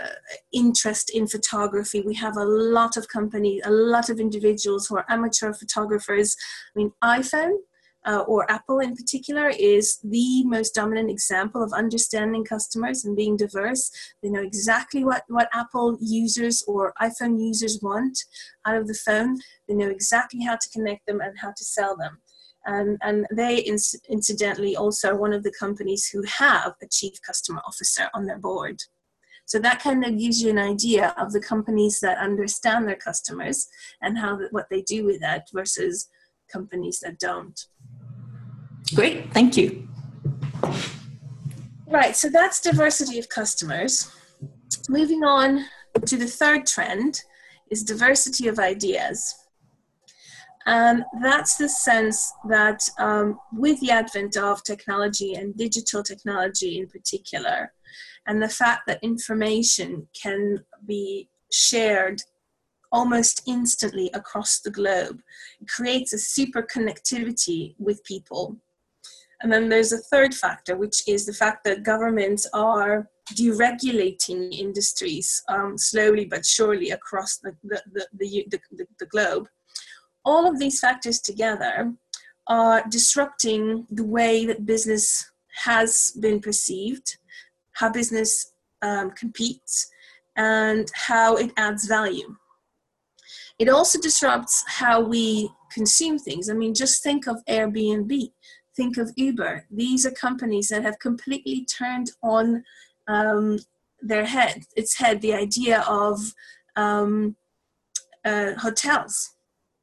interest 0.52 1.12
in 1.14 1.28
photography. 1.28 2.02
We 2.02 2.16
have 2.16 2.38
a 2.38 2.46
lot 2.46 2.98
of 2.98 3.08
companies, 3.08 3.62
a 3.66 3.72
lot 3.72 4.10
of 4.10 4.20
individuals 4.20 4.88
who 4.88 4.98
are 4.98 5.06
amateur 5.10 5.54
photographers. 5.54 6.36
I 6.76 6.80
mean, 6.80 6.92
iPhone 7.04 7.58
uh, 8.06 8.20
or 8.22 8.50
Apple 8.50 8.80
in 8.80 8.96
particular 8.96 9.50
is 9.50 10.00
the 10.04 10.44
most 10.46 10.74
dominant 10.74 11.10
example 11.10 11.62
of 11.62 11.74
understanding 11.74 12.46
customers 12.46 13.04
and 13.04 13.16
being 13.16 13.36
diverse. 13.36 13.92
They 14.24 14.30
know 14.30 14.42
exactly 14.42 15.04
what, 15.04 15.24
what 15.28 15.50
Apple 15.54 15.98
users 16.00 16.64
or 16.68 16.94
iPhone 17.02 17.40
users 17.40 17.80
want 17.82 18.18
out 18.66 18.78
of 18.78 18.88
the 18.88 18.94
phone. 19.06 19.38
They 19.68 19.76
know 19.76 19.90
exactly 19.90 20.44
how 20.44 20.56
to 20.56 20.70
connect 20.74 21.06
them 21.06 21.20
and 21.20 21.38
how 21.38 21.50
to 21.50 21.64
sell 21.64 21.98
them. 21.98 22.20
And, 22.66 22.98
and 23.02 23.26
they 23.32 23.60
incidentally 24.10 24.76
also 24.76 25.12
are 25.12 25.18
one 25.18 25.34
of 25.34 25.44
the 25.44 25.54
companies 25.58 26.10
who 26.10 26.22
have 26.24 26.74
a 26.82 26.88
chief 26.88 27.14
customer 27.26 27.62
officer 27.66 28.10
on 28.14 28.26
their 28.26 28.40
board. 28.40 28.82
So 29.48 29.60
that 29.60 29.82
kind 29.82 30.06
of 30.06 30.18
gives 30.18 30.44
you 30.44 30.50
an 30.50 30.60
idea 30.60 31.16
of 31.18 31.32
the 31.32 31.40
companies 31.40 32.02
that 32.02 32.18
understand 32.18 32.86
their 32.86 32.98
customers 32.98 33.68
and 34.02 34.18
how 34.18 34.38
what 34.52 34.70
they 34.70 34.82
do 34.82 35.06
with 35.06 35.22
that 35.22 35.48
versus 35.54 36.10
companies 36.52 37.00
that 37.00 37.18
don't. 37.18 37.58
Great, 38.94 39.34
thank 39.34 39.56
you. 39.56 39.88
Right, 41.88 42.14
so 42.14 42.30
that's 42.30 42.60
diversity 42.60 43.20
of 43.20 43.30
customers. 43.30 44.12
Moving 44.90 45.24
on 45.24 45.66
to 46.06 46.18
the 46.18 46.28
third 46.28 46.68
trend 46.68 47.22
is 47.72 47.84
diversity 47.84 48.50
of 48.50 48.60
ideas. 48.60 49.34
And 50.66 51.06
that's 51.22 51.56
the 51.56 51.70
sense 51.70 52.34
that 52.50 52.82
um, 53.00 53.40
with 53.54 53.80
the 53.80 53.92
advent 53.92 54.36
of 54.36 54.62
technology 54.66 55.36
and 55.36 55.56
digital 55.56 56.04
technology 56.04 56.80
in 56.80 56.88
particular, 56.88 57.72
and 58.28 58.42
the 58.42 58.50
fact 58.50 58.82
that 58.88 59.00
information 59.04 60.08
can 60.22 60.60
be 60.86 61.30
shared 61.52 62.22
almost 62.92 63.42
instantly 63.48 64.10
across 64.14 64.60
the 64.60 64.72
globe. 64.72 65.22
Creates 65.68 66.14
a 66.14 66.18
super 66.18 66.64
connectivity 66.64 67.76
with 67.80 68.04
people. 68.04 68.58
And 69.42 69.52
then 69.52 69.70
there's 69.70 69.92
a 69.92 69.98
third 69.98 70.34
factor 70.34 70.76
which 70.76 71.08
is 71.08 71.26
the 71.26 71.34
fact 71.34 71.64
that 71.66 71.84
governments 71.84 72.48
are 72.54 73.08
deregulating 73.34 74.52
industries 74.54 75.44
um, 75.50 75.78
slowly 75.78 76.26
but 76.26 76.46
surely 76.46 76.92
across 76.92 77.38
the, 77.38 77.56
the, 77.64 77.82
the, 77.94 78.48
the, 78.50 78.86
the 79.00 79.06
globe. 79.08 79.48
All 80.26 80.50
of 80.50 80.60
these 80.60 80.80
factors 80.80 81.20
together 81.20 81.94
are 82.48 82.84
disrupting 82.90 83.86
the 83.92 84.06
way 84.06 84.46
that 84.46 84.66
business 84.66 85.30
has 85.66 86.18
been 86.20 86.40
perceived 86.40 87.18
how 87.80 87.90
business 87.90 88.54
um, 88.82 89.12
competes, 89.12 89.88
and 90.36 90.92
how 90.94 91.36
it 91.36 91.52
adds 91.58 91.88
value. 91.88 92.36
It 93.60 93.70
also 93.70 94.00
disrupts 94.00 94.64
how 94.68 95.02
we 95.02 95.50
consume 95.72 96.20
things. 96.20 96.50
I 96.50 96.54
mean, 96.54 96.74
just 96.76 97.02
think 97.02 97.28
of 97.28 97.44
Airbnb, 97.50 98.32
think 98.76 98.98
of 98.98 99.12
Uber. 99.16 99.66
These 99.72 100.06
are 100.06 100.12
companies 100.12 100.70
that 100.70 100.84
have 100.84 101.00
completely 101.00 101.66
turned 101.66 102.12
on 102.22 102.64
um, 103.08 103.58
their 104.02 104.26
head, 104.26 104.64
its 104.76 104.98
head, 104.98 105.22
the 105.22 105.34
idea 105.34 105.84
of 105.88 106.20
um, 106.76 107.36
uh, 108.24 108.54
hotels 108.60 109.37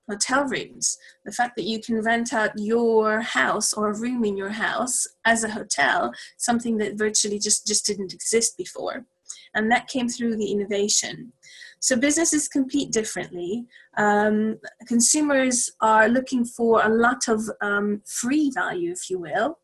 hotel 0.08 0.44
rooms. 0.44 0.99
The 1.25 1.32
fact 1.32 1.56
that 1.56 1.64
you 1.64 1.80
can 1.80 2.00
rent 2.00 2.32
out 2.32 2.50
your 2.56 3.20
house 3.20 3.73
or 3.73 3.90
a 3.90 3.99
room 3.99 4.25
in 4.25 4.37
your 4.37 4.50
house 4.50 5.06
as 5.25 5.44
a 5.44 5.50
hotel, 5.50 6.12
something 6.37 6.76
that 6.78 6.99
virtually 6.99 7.38
just, 7.38 7.66
just 7.66 7.87
didn't 7.87 8.12
exist 8.12 8.56
before. 8.56 9.06
And 9.54 9.70
that 9.70 9.88
came 9.88 10.08
through 10.08 10.37
the 10.37 10.50
innovation. 10.50 11.32
So 11.80 11.96
businesses 11.96 12.49
compete 12.49 12.92
differently. 12.92 13.66
Um, 13.96 14.58
consumers 14.87 15.70
are 15.80 16.08
looking 16.08 16.44
for 16.44 16.82
a 16.84 16.88
lot 16.88 17.28
of 17.28 17.42
um, 17.61 18.02
free 18.06 18.50
value, 18.54 18.92
if 18.92 19.11
you 19.11 19.18
will. 19.18 19.58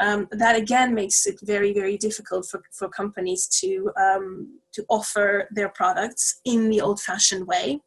Um, 0.00 0.28
that 0.32 0.56
again 0.56 0.92
makes 0.92 1.24
it 1.24 1.38
very, 1.42 1.72
very 1.72 1.96
difficult 1.96 2.46
for, 2.46 2.62
for 2.72 2.88
companies 2.88 3.46
to, 3.60 3.90
um, 3.96 4.58
to 4.72 4.84
offer 4.88 5.48
their 5.52 5.68
products 5.68 6.40
in 6.44 6.68
the 6.68 6.80
old 6.80 7.00
fashioned 7.00 7.46
way 7.46 7.80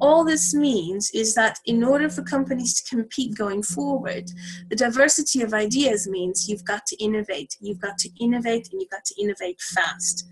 All 0.00 0.24
this 0.24 0.54
means 0.54 1.10
is 1.14 1.34
that 1.34 1.58
in 1.64 1.82
order 1.82 2.10
for 2.10 2.22
companies 2.22 2.74
to 2.74 2.96
compete 2.96 3.36
going 3.36 3.62
forward, 3.62 4.30
the 4.68 4.76
diversity 4.76 5.42
of 5.42 5.54
ideas 5.54 6.06
means 6.06 6.48
you've 6.48 6.64
got 6.64 6.84
to 6.86 6.96
innovate. 7.02 7.56
You've 7.60 7.80
got 7.80 7.96
to 7.98 8.10
innovate 8.20 8.68
and 8.70 8.80
you've 8.80 8.90
got 8.90 9.04
to 9.06 9.22
innovate 9.22 9.60
fast. 9.60 10.28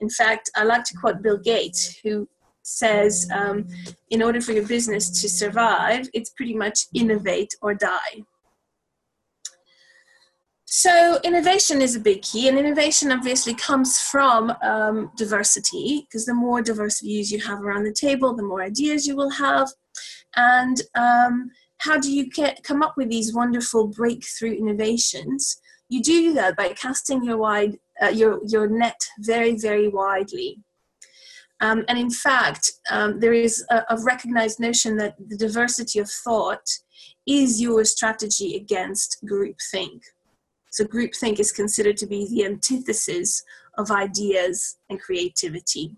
In 0.00 0.08
fact, 0.08 0.50
I 0.54 0.64
like 0.64 0.84
to 0.84 0.96
quote 0.96 1.22
Bill 1.22 1.38
Gates, 1.38 1.98
who 2.04 2.28
says, 2.62 3.28
um, 3.34 3.66
in 4.10 4.22
order 4.22 4.40
for 4.40 4.52
your 4.52 4.66
business 4.66 5.20
to 5.22 5.28
survive, 5.28 6.08
it's 6.14 6.30
pretty 6.30 6.54
much 6.54 6.86
innovate 6.94 7.54
or 7.62 7.74
die. 7.74 8.22
So 10.70 11.18
innovation 11.24 11.80
is 11.80 11.96
a 11.96 12.00
big 12.00 12.20
key, 12.20 12.46
and 12.46 12.58
innovation 12.58 13.10
obviously 13.10 13.54
comes 13.54 13.98
from 13.98 14.52
um, 14.60 15.10
diversity 15.16 16.02
because 16.02 16.26
the 16.26 16.34
more 16.34 16.60
diverse 16.60 17.00
views 17.00 17.32
you 17.32 17.40
have 17.40 17.62
around 17.62 17.84
the 17.84 17.92
table, 17.92 18.36
the 18.36 18.42
more 18.42 18.62
ideas 18.62 19.06
you 19.06 19.16
will 19.16 19.30
have. 19.30 19.70
And 20.36 20.82
um, 20.94 21.50
how 21.78 21.96
do 21.96 22.12
you 22.12 22.28
get, 22.28 22.62
come 22.64 22.82
up 22.82 22.98
with 22.98 23.08
these 23.08 23.34
wonderful 23.34 23.86
breakthrough 23.86 24.52
innovations? 24.52 25.58
You 25.88 26.02
do 26.02 26.34
that 26.34 26.54
by 26.54 26.74
casting 26.74 27.24
your 27.24 27.38
wide 27.38 27.78
uh, 28.02 28.08
your 28.08 28.38
your 28.46 28.68
net 28.68 29.00
very 29.20 29.56
very 29.56 29.88
widely. 29.88 30.58
Um, 31.60 31.86
and 31.88 31.98
in 31.98 32.10
fact, 32.10 32.72
um, 32.90 33.20
there 33.20 33.32
is 33.32 33.64
a, 33.70 33.84
a 33.88 33.96
recognized 34.02 34.60
notion 34.60 34.98
that 34.98 35.14
the 35.18 35.38
diversity 35.38 35.98
of 35.98 36.10
thought 36.10 36.68
is 37.26 37.58
your 37.58 37.86
strategy 37.86 38.54
against 38.54 39.16
groupthink. 39.24 40.02
So 40.78 40.84
groupthink 40.84 41.40
is 41.40 41.50
considered 41.50 41.96
to 41.96 42.06
be 42.06 42.28
the 42.28 42.44
antithesis 42.44 43.42
of 43.78 43.90
ideas 43.90 44.78
and 44.88 45.00
creativity. 45.00 45.96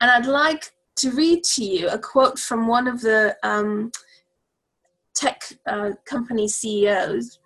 And 0.00 0.10
I'd 0.10 0.26
like 0.26 0.72
to 0.96 1.12
read 1.12 1.44
to 1.54 1.64
you 1.64 1.88
a 1.88 2.00
quote 2.00 2.36
from 2.36 2.66
one 2.66 2.88
of 2.88 3.00
the 3.00 3.36
um, 3.44 3.92
tech 5.14 5.40
uh, 5.68 5.90
company 6.04 6.48
CEOs 6.48 7.38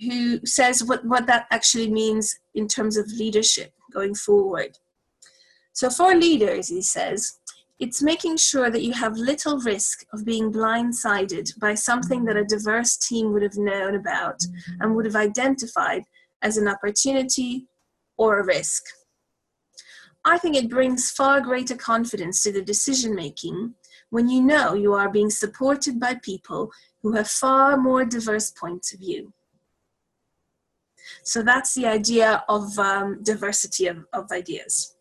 who 0.00 0.44
says 0.44 0.82
what, 0.82 1.04
what 1.04 1.28
that 1.28 1.46
actually 1.52 1.92
means 1.92 2.40
in 2.56 2.66
terms 2.66 2.96
of 2.96 3.06
leadership 3.12 3.72
going 3.92 4.16
forward. 4.16 4.76
So, 5.72 5.88
for 5.88 6.16
leaders, 6.16 6.66
he 6.66 6.82
says, 6.82 7.38
it's 7.78 8.02
making 8.02 8.36
sure 8.36 8.70
that 8.70 8.82
you 8.82 8.92
have 8.92 9.16
little 9.16 9.58
risk 9.58 10.04
of 10.12 10.24
being 10.24 10.52
blindsided 10.52 11.58
by 11.58 11.74
something 11.74 12.24
that 12.24 12.36
a 12.36 12.44
diverse 12.44 12.96
team 12.96 13.32
would 13.32 13.42
have 13.42 13.56
known 13.56 13.96
about 13.96 14.40
and 14.80 14.94
would 14.94 15.04
have 15.04 15.16
identified 15.16 16.04
as 16.42 16.56
an 16.56 16.68
opportunity 16.68 17.66
or 18.16 18.38
a 18.38 18.44
risk. 18.44 18.82
I 20.24 20.38
think 20.38 20.54
it 20.54 20.70
brings 20.70 21.10
far 21.10 21.40
greater 21.40 21.74
confidence 21.74 22.42
to 22.44 22.52
the 22.52 22.62
decision 22.62 23.14
making 23.14 23.74
when 24.10 24.28
you 24.28 24.42
know 24.42 24.74
you 24.74 24.92
are 24.92 25.10
being 25.10 25.30
supported 25.30 25.98
by 25.98 26.14
people 26.22 26.70
who 27.02 27.12
have 27.12 27.28
far 27.28 27.76
more 27.76 28.04
diverse 28.04 28.50
points 28.50 28.92
of 28.92 29.00
view. 29.00 29.32
So 31.24 31.42
that's 31.42 31.74
the 31.74 31.86
idea 31.86 32.44
of 32.48 32.78
um, 32.78 33.22
diversity 33.22 33.86
of, 33.86 34.04
of 34.12 34.30
ideas. 34.30 34.91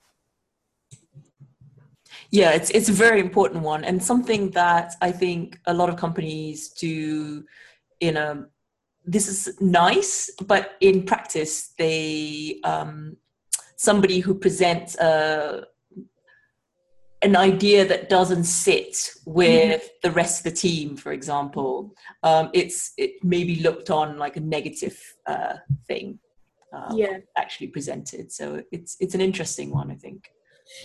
Yeah, 2.31 2.51
it's 2.51 2.69
it's 2.69 2.88
a 2.88 2.93
very 2.93 3.19
important 3.19 3.61
one 3.61 3.83
and 3.83 4.01
something 4.01 4.51
that 4.51 4.93
I 5.01 5.11
think 5.11 5.59
a 5.65 5.73
lot 5.73 5.89
of 5.89 5.97
companies 5.97 6.69
do 6.69 7.43
in 8.00 8.15
a 8.15 8.45
this 9.03 9.27
is 9.27 9.59
nice, 9.59 10.29
but 10.47 10.77
in 10.79 11.03
practice 11.03 11.73
they 11.77 12.61
um, 12.63 13.17
somebody 13.75 14.19
who 14.19 14.33
presents 14.33 14.95
a 14.95 15.65
an 17.23 17.35
idea 17.35 17.85
that 17.85 18.09
doesn't 18.09 18.45
sit 18.45 19.11
with 19.25 19.81
mm-hmm. 19.81 19.88
the 20.01 20.11
rest 20.11 20.39
of 20.39 20.43
the 20.45 20.57
team, 20.57 20.97
for 20.97 21.11
example, 21.11 21.93
um, 22.23 22.50
it's 22.53 22.93
it 22.97 23.23
may 23.23 23.43
be 23.43 23.61
looked 23.61 23.89
on 23.89 24.17
like 24.17 24.38
a 24.38 24.39
negative 24.39 24.97
uh, 25.27 25.55
thing. 25.88 26.17
Uh, 26.73 26.93
yeah, 26.95 27.17
actually 27.38 27.67
presented. 27.67 28.31
So 28.31 28.63
it's 28.71 28.95
it's 29.01 29.15
an 29.15 29.21
interesting 29.21 29.71
one, 29.71 29.91
I 29.91 29.95
think. 29.95 30.31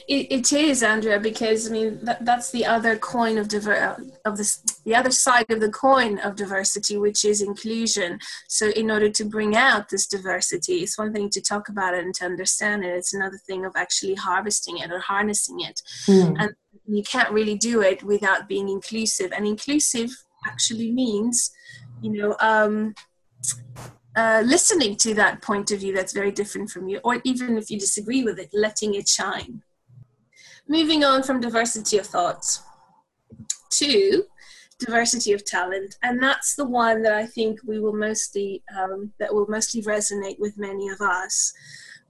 It, 0.09 0.31
it 0.31 0.53
is, 0.53 0.83
Andrea, 0.83 1.19
because 1.19 1.69
I 1.69 1.73
mean 1.73 1.99
that, 2.05 2.25
that's 2.25 2.51
the 2.51 2.65
other 2.65 2.97
coin 2.97 3.39
of 3.39 3.49
diver 3.49 3.97
of 4.25 4.37
this 4.37 4.59
the 4.85 4.95
other 4.95 5.11
side 5.11 5.51
of 5.51 5.61
the 5.61 5.71
coin 5.71 6.19
of 6.21 6.37
diversity, 6.37 6.97
which 6.97 7.25
is 7.25 7.43
inclusion. 7.43 8.21
So, 8.49 8.69
in 8.71 8.91
order 8.91 9.11
to 9.11 9.25
bring 9.25 9.57
out 9.57 9.89
this 9.89 10.07
diversity, 10.07 10.75
it's 10.75 10.99
one 10.99 11.13
thing 11.13 11.29
to 11.31 11.41
talk 11.41 11.69
about 11.69 11.95
it 11.95 12.05
and 12.05 12.15
to 12.17 12.25
understand 12.25 12.85
it. 12.85 12.89
It's 12.89 13.15
another 13.15 13.39
thing 13.47 13.65
of 13.65 13.73
actually 13.75 14.15
harvesting 14.15 14.79
it 14.79 14.93
or 14.93 15.01
harnessing 15.01 15.61
it, 15.61 15.83
mm. 16.07 16.37
and 16.39 16.55
you 16.87 17.03
can't 17.03 17.33
really 17.33 17.57
do 17.57 17.81
it 17.81 18.03
without 18.05 18.49
being 18.49 18.69
inclusive. 18.69 19.33
And 19.33 19.47
inclusive 19.47 20.11
actually 20.47 20.93
means, 20.93 21.51
you 22.01 22.13
know. 22.13 22.37
Um, 22.41 22.95
uh, 24.17 24.43
listening 24.47 24.97
to 24.97 25.13
that 25.13 25.43
point 25.43 25.71
of 25.71 25.81
view 25.81 25.95
that's 25.95 26.15
very 26.15 26.33
different 26.33 26.71
from 26.71 26.89
you, 26.89 26.99
or 27.05 27.21
even 27.25 27.59
if 27.59 27.71
you 27.71 27.79
disagree 27.79 28.25
with 28.25 28.39
it, 28.39 28.49
letting 28.55 28.95
it 28.95 29.07
shine. 29.07 29.63
Moving 30.69 31.05
on 31.05 31.23
from 31.23 31.41
diversity 31.41 31.99
of 31.99 32.07
thoughts 32.07 32.63
to 33.71 34.25
diversity 34.79 35.33
of 35.33 35.45
talent, 35.45 35.97
and 36.03 36.23
that's 36.23 36.57
the 36.57 36.67
one 36.67 37.03
that 37.03 37.13
I 37.13 37.25
think 37.25 37.61
we 37.65 37.79
will 37.79 37.95
mostly 37.95 38.63
um, 38.77 39.13
that 39.19 39.33
will 39.33 39.47
mostly 39.49 39.83
resonate 39.83 40.39
with 40.39 40.59
many 40.59 40.89
of 40.89 41.01
us, 41.01 41.53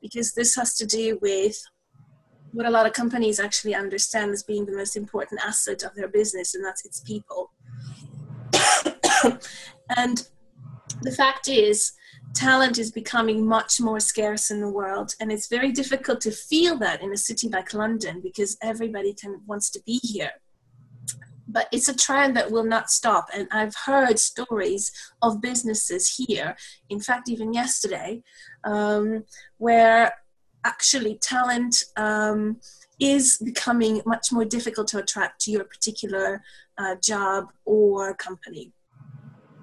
because 0.00 0.32
this 0.32 0.56
has 0.56 0.74
to 0.76 0.86
do 0.86 1.18
with 1.20 1.56
what 2.52 2.66
a 2.66 2.70
lot 2.70 2.86
of 2.86 2.94
companies 2.94 3.38
actually 3.38 3.74
understand 3.74 4.32
as 4.32 4.42
being 4.42 4.64
the 4.64 4.72
most 4.76 4.96
important 4.96 5.40
asset 5.44 5.82
of 5.82 5.94
their 5.94 6.08
business, 6.08 6.54
and 6.54 6.64
that's 6.64 6.86
its 6.86 7.00
people. 7.00 7.52
and 9.96 10.28
the 11.02 11.12
fact 11.12 11.48
is, 11.48 11.92
talent 12.36 12.78
is 12.78 12.92
becoming 12.92 13.46
much 13.46 13.80
more 13.80 13.98
scarce 13.98 14.50
in 14.50 14.60
the 14.60 14.68
world 14.68 15.14
and 15.20 15.32
it's 15.32 15.48
very 15.48 15.72
difficult 15.72 16.20
to 16.20 16.30
feel 16.30 16.76
that 16.76 17.02
in 17.02 17.12
a 17.12 17.16
city 17.16 17.48
like 17.48 17.72
london 17.72 18.20
because 18.22 18.58
everybody 18.62 19.14
can 19.14 19.40
wants 19.46 19.70
to 19.70 19.80
be 19.86 19.98
here. 20.02 20.32
But 21.48 21.68
it's 21.72 21.88
a 21.88 21.96
trend 21.96 22.36
that 22.36 22.50
will 22.50 22.64
not 22.64 22.90
stop 22.90 23.26
and 23.32 23.48
i've 23.50 23.76
heard 23.86 24.18
stories 24.18 24.92
of 25.22 25.40
businesses 25.40 26.16
here 26.16 26.56
in 26.90 27.00
fact 27.00 27.30
even 27.30 27.54
yesterday 27.54 28.22
um, 28.64 29.24
where 29.56 30.12
actually 30.64 31.14
talent 31.16 31.84
um, 31.96 32.60
is 33.00 33.38
becoming 33.38 34.02
much 34.04 34.32
more 34.32 34.44
difficult 34.44 34.88
to 34.88 34.98
attract 34.98 35.40
to 35.42 35.50
your 35.50 35.64
particular 35.64 36.42
uh, 36.78 36.96
job 36.96 37.52
or 37.64 38.14
company 38.14 38.72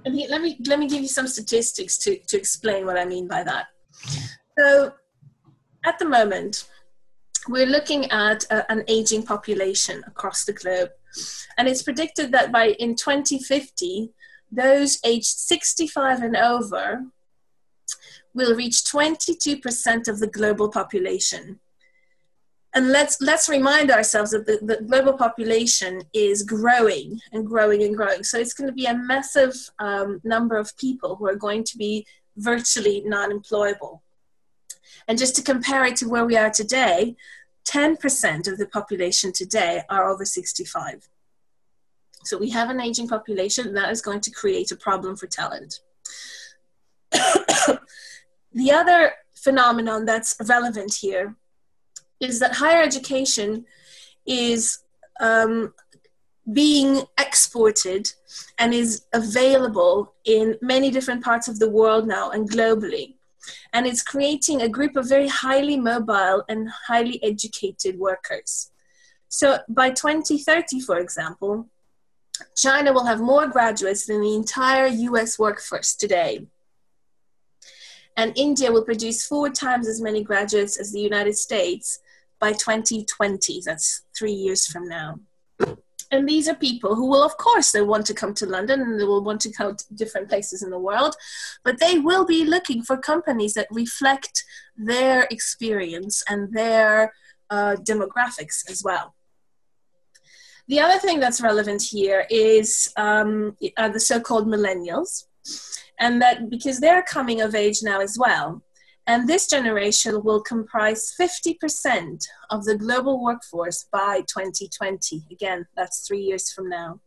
let 0.06 0.14
me 0.14 0.28
let 0.30 0.42
me 0.42 0.58
let 0.68 0.80
me 0.80 0.88
give 0.88 1.02
you 1.02 1.08
some 1.08 1.28
statistics 1.28 1.98
to 2.00 2.18
to 2.28 2.38
explain 2.38 2.86
what 2.86 2.98
I 2.98 3.06
mean 3.06 3.28
by 3.28 3.44
that. 3.44 3.68
So, 4.58 4.94
at 5.86 6.00
the 6.00 6.06
moment, 6.06 6.66
we're 7.48 7.66
looking 7.66 8.10
at 8.12 8.44
a, 8.46 8.70
an 8.72 8.84
aging 8.88 9.24
population 9.24 10.04
across 10.08 10.46
the 10.46 10.54
globe, 10.54 10.90
and 11.58 11.68
it's 11.68 11.84
predicted 11.84 12.32
that 12.32 12.52
by 12.52 12.70
in 12.80 12.96
2050, 12.96 14.12
those 14.52 15.00
aged 15.04 15.26
65 15.26 16.22
and 16.22 16.36
over 16.36 17.04
will 18.36 18.56
reach 18.56 18.84
22% 18.84 20.08
of 20.08 20.20
the 20.20 20.28
global 20.28 20.70
population 20.70 21.60
and 22.76 22.90
let's 22.90 23.22
let's 23.22 23.48
remind 23.50 23.92
ourselves 23.92 24.32
that 24.32 24.46
the, 24.46 24.60
the, 24.62 24.84
global 24.84 25.14
population 25.14 26.02
is 26.14 26.44
growing 26.44 27.20
and 27.32 27.46
growing 27.46 27.84
and 27.84 27.96
growing. 27.96 28.24
So 28.24 28.40
it's 28.40 28.54
going 28.54 28.68
to 28.68 28.74
be 28.74 28.86
a 28.86 28.96
massive 28.96 29.54
um, 29.80 30.22
number 30.24 30.58
of 30.58 30.76
people 30.78 31.16
who 31.16 31.28
are 31.28 31.36
going 31.36 31.64
to 31.66 31.78
be 31.78 32.06
virtually 32.38 33.04
non-employable. 33.06 34.00
And 35.08 35.18
just 35.18 35.36
to 35.36 35.44
compare 35.44 35.86
it 35.86 35.96
to 35.98 36.10
where 36.10 36.26
we 36.26 36.36
are 36.36 36.50
today 36.50 37.16
10% 37.66 38.48
of 38.52 38.58
the 38.58 38.66
population 38.66 39.32
today 39.32 39.84
are 39.90 40.10
over 40.10 40.26
65 40.26 41.08
so 42.24 42.38
we 42.38 42.50
have 42.52 42.70
an 42.70 42.80
aging 42.80 43.08
population 43.08 43.68
and 43.68 43.78
that 43.78 43.92
is 43.92 44.02
going 44.02 44.22
to 44.22 44.32
create 44.32 44.72
a 44.72 44.76
problem 44.76 45.16
for 45.16 45.28
talent. 45.28 45.80
The 48.56 48.72
other 48.72 49.14
phenomenon 49.34 50.06
that's 50.06 50.36
relevant 50.48 50.94
here 50.94 51.36
is 52.20 52.40
that 52.40 52.56
higher 52.56 52.82
education 52.82 53.66
is 54.26 54.80
um, 55.20 55.74
being 56.52 57.04
exported 57.18 58.12
and 58.58 58.74
is 58.74 59.06
available 59.14 60.14
in 60.26 60.58
many 60.62 60.92
different 60.92 61.24
parts 61.24 61.48
of 61.48 61.60
the 61.60 61.70
world 61.70 62.08
now 62.08 62.32
and 62.32 62.50
globally. 62.50 63.16
And 63.74 63.86
it's 63.86 64.04
creating 64.04 64.62
a 64.62 64.70
group 64.70 64.96
of 64.96 65.08
very 65.08 65.28
highly 65.28 65.78
mobile 65.78 66.44
and 66.48 66.70
highly 66.88 67.22
educated 67.24 67.98
workers. 67.98 68.72
So 69.28 69.60
by 69.68 69.90
2030, 69.90 70.80
for 70.82 71.00
example, 71.00 71.68
China 72.56 72.94
will 72.94 73.06
have 73.06 73.20
more 73.20 73.48
graduates 73.48 74.06
than 74.06 74.22
the 74.22 74.36
entire 74.36 74.88
US 74.88 75.40
workforce 75.40 75.96
today. 75.96 76.48
And 78.16 78.38
India 78.38 78.72
will 78.72 78.84
produce 78.84 79.26
four 79.26 79.50
times 79.50 79.88
as 79.88 80.02
many 80.02 80.24
graduates 80.24 80.78
as 80.78 80.92
the 80.92 81.00
United 81.00 81.36
States 81.36 82.00
by 82.44 82.52
2020. 82.52 83.62
That's 83.66 84.02
three 84.18 84.34
years 84.34 84.68
from 84.68 84.90
now. 84.90 85.20
and 86.12 86.28
these 86.30 86.48
are 86.50 86.68
people 86.70 86.94
who 86.98 87.08
will 87.12 87.24
of 87.30 87.36
course 87.38 87.72
they 87.72 87.86
want 87.92 88.06
to 88.08 88.16
come 88.22 88.34
to 88.40 88.46
london 88.56 88.78
and 88.82 88.94
they 89.00 89.08
will 89.12 89.24
want 89.30 89.42
to 89.44 89.52
come 89.58 89.72
to 89.76 89.86
different 90.02 90.28
places 90.32 90.60
in 90.66 90.70
the 90.74 90.84
world 90.90 91.14
but 91.66 91.80
they 91.84 91.96
will 92.08 92.26
be 92.34 92.42
looking 92.56 92.80
for 92.88 92.96
companies 93.14 93.54
that 93.56 93.78
reflect 93.84 94.36
their 94.92 95.18
experience 95.36 96.16
and 96.32 96.42
their 96.60 96.92
uh, 97.56 97.74
demographics 97.92 98.58
as 98.74 98.80
well 98.88 99.06
the 100.74 100.82
other 100.86 101.00
thing 101.06 101.20
that's 101.24 101.46
relevant 101.52 101.82
here 101.98 102.22
is 102.30 102.68
um, 103.08 103.32
the 103.96 104.04
so-called 104.12 104.48
millennials 104.56 105.12
and 106.04 106.14
that 106.24 106.38
because 106.56 106.78
they're 106.80 107.08
coming 107.18 107.40
of 107.42 107.56
age 107.66 107.80
now 107.92 108.00
as 108.08 108.16
well 108.26 108.48
and 109.06 109.28
this 109.28 109.48
generation 109.48 110.24
will 110.24 110.42
comprise 110.42 111.14
50% 111.20 112.26
of 112.50 112.64
the 112.64 112.78
global 112.78 113.22
workforce 113.22 113.86
by 113.92 114.22
2020. 114.22 115.24
Again, 115.30 115.66
that's 115.76 116.08
three 116.08 116.22
years 116.22 116.52
from 116.52 116.70
now. 116.70 117.02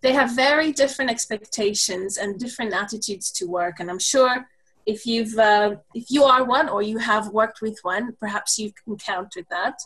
They 0.00 0.12
have 0.12 0.34
very 0.34 0.72
different 0.72 1.10
expectations 1.10 2.16
and 2.16 2.38
different 2.38 2.74
attitudes 2.74 3.30
to 3.32 3.46
work, 3.46 3.78
and 3.78 3.88
I'm 3.88 4.00
sure 4.00 4.48
if 4.84 5.06
you've 5.06 5.38
uh, 5.38 5.76
if 5.94 6.10
you 6.10 6.24
are 6.24 6.44
one 6.44 6.68
or 6.68 6.82
you 6.82 6.98
have 6.98 7.28
worked 7.28 7.60
with 7.62 7.78
one, 7.82 8.16
perhaps 8.18 8.58
you've 8.58 8.74
encountered 8.88 9.46
that. 9.50 9.78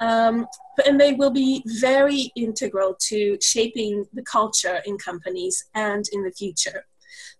Um, 0.00 0.46
and 0.86 0.98
they 0.98 1.12
will 1.12 1.30
be 1.30 1.62
very 1.66 2.32
integral 2.34 2.96
to 3.08 3.38
shaping 3.40 4.06
the 4.12 4.22
culture 4.22 4.80
in 4.86 4.96
companies 4.96 5.66
and 5.74 6.04
in 6.12 6.24
the 6.24 6.32
future. 6.32 6.86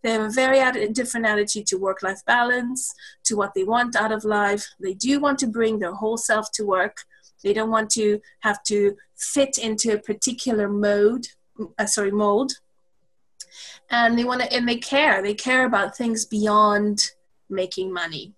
They 0.03 0.13
have 0.13 0.23
a 0.23 0.31
very 0.31 0.89
different 0.89 1.27
attitude 1.27 1.67
to 1.69 1.77
work 1.77 2.03
life 2.03 2.25
balance, 2.27 2.95
to 3.25 3.37
what 3.37 3.55
they 3.55 3.65
want 3.65 3.97
out 3.97 4.13
of 4.13 4.25
life. 4.25 4.67
They 4.81 4.95
do 4.95 5.21
want 5.21 5.39
to 5.41 5.47
bring 5.47 5.79
their 5.79 5.95
whole 5.95 6.17
self 6.17 6.51
to 6.53 6.65
work. 6.65 7.05
They 7.43 7.53
don't 7.53 7.71
want 7.71 7.91
to 7.91 8.21
have 8.41 8.63
to 8.65 8.97
fit 9.17 9.59
into 9.59 9.93
a 9.93 9.99
particular 9.99 10.69
mode, 10.69 11.27
uh, 11.79 11.87
sorry, 11.87 12.13
mold. 12.13 12.53
And 13.91 14.19
they 14.19 14.25
want 14.25 14.43
to, 14.43 14.53
and 14.53 14.69
they 14.69 14.77
care. 14.77 15.23
They 15.23 15.35
care 15.35 15.67
about 15.67 15.97
things 15.97 16.25
beyond 16.25 17.11
making 17.51 17.93
money. 17.93 18.33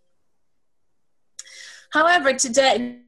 However, 1.90 2.32
today, 2.32 3.03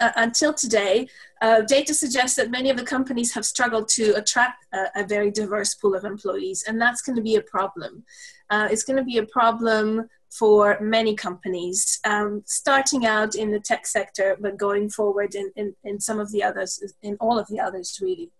until 0.00 0.54
today, 0.54 1.08
uh, 1.40 1.60
data 1.62 1.92
suggests 1.92 2.36
that 2.36 2.50
many 2.50 2.70
of 2.70 2.76
the 2.76 2.84
companies 2.84 3.34
have 3.34 3.44
struggled 3.44 3.88
to 3.88 4.12
attract 4.12 4.64
a, 4.72 4.86
a 4.96 5.06
very 5.06 5.30
diverse 5.30 5.74
pool 5.74 5.94
of 5.94 6.04
employees, 6.04 6.64
and 6.66 6.80
that's 6.80 7.02
going 7.02 7.16
to 7.16 7.22
be 7.22 7.36
a 7.36 7.42
problem. 7.42 8.04
Uh, 8.50 8.68
it's 8.70 8.84
going 8.84 8.96
to 8.96 9.04
be 9.04 9.18
a 9.18 9.26
problem 9.26 10.08
for 10.30 10.78
many 10.80 11.14
companies, 11.14 12.00
um, 12.04 12.42
starting 12.46 13.04
out 13.04 13.34
in 13.34 13.50
the 13.50 13.60
tech 13.60 13.86
sector, 13.86 14.36
but 14.40 14.56
going 14.56 14.88
forward 14.88 15.34
in, 15.34 15.52
in, 15.56 15.74
in 15.84 16.00
some 16.00 16.18
of 16.18 16.32
the 16.32 16.42
others, 16.42 16.82
in 17.02 17.16
all 17.20 17.38
of 17.38 17.46
the 17.48 17.60
others, 17.60 17.98
really. 18.00 18.30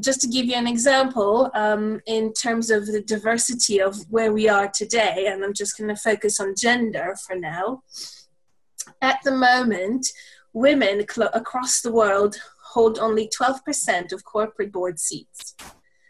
Just 0.00 0.20
to 0.22 0.26
give 0.26 0.46
you 0.46 0.56
an 0.56 0.66
example, 0.66 1.52
um, 1.54 2.00
in 2.06 2.32
terms 2.32 2.68
of 2.68 2.86
the 2.86 3.00
diversity 3.00 3.80
of 3.80 3.96
where 4.10 4.32
we 4.32 4.48
are 4.48 4.68
today, 4.68 5.28
and 5.28 5.44
I'm 5.44 5.54
just 5.54 5.78
going 5.78 5.88
to 5.88 5.94
focus 5.94 6.40
on 6.40 6.56
gender 6.56 7.14
for 7.24 7.36
now 7.36 7.84
at 9.02 9.18
the 9.24 9.32
moment, 9.32 10.06
women 10.52 11.04
cl- 11.08 11.30
across 11.34 11.80
the 11.80 11.92
world 11.92 12.36
hold 12.72 12.98
only 12.98 13.28
12% 13.28 14.12
of 14.12 14.24
corporate 14.24 14.72
board 14.72 14.98
seats. 14.98 15.54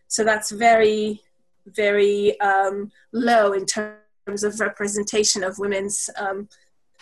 So 0.09 0.25
that's 0.25 0.51
very, 0.51 1.23
very 1.67 2.39
um, 2.41 2.91
low 3.13 3.53
in 3.53 3.67
terms 3.67 4.43
of 4.43 4.61
representation 4.61 5.45
of 5.45 5.59
women's 5.59 6.09
um, 6.17 6.49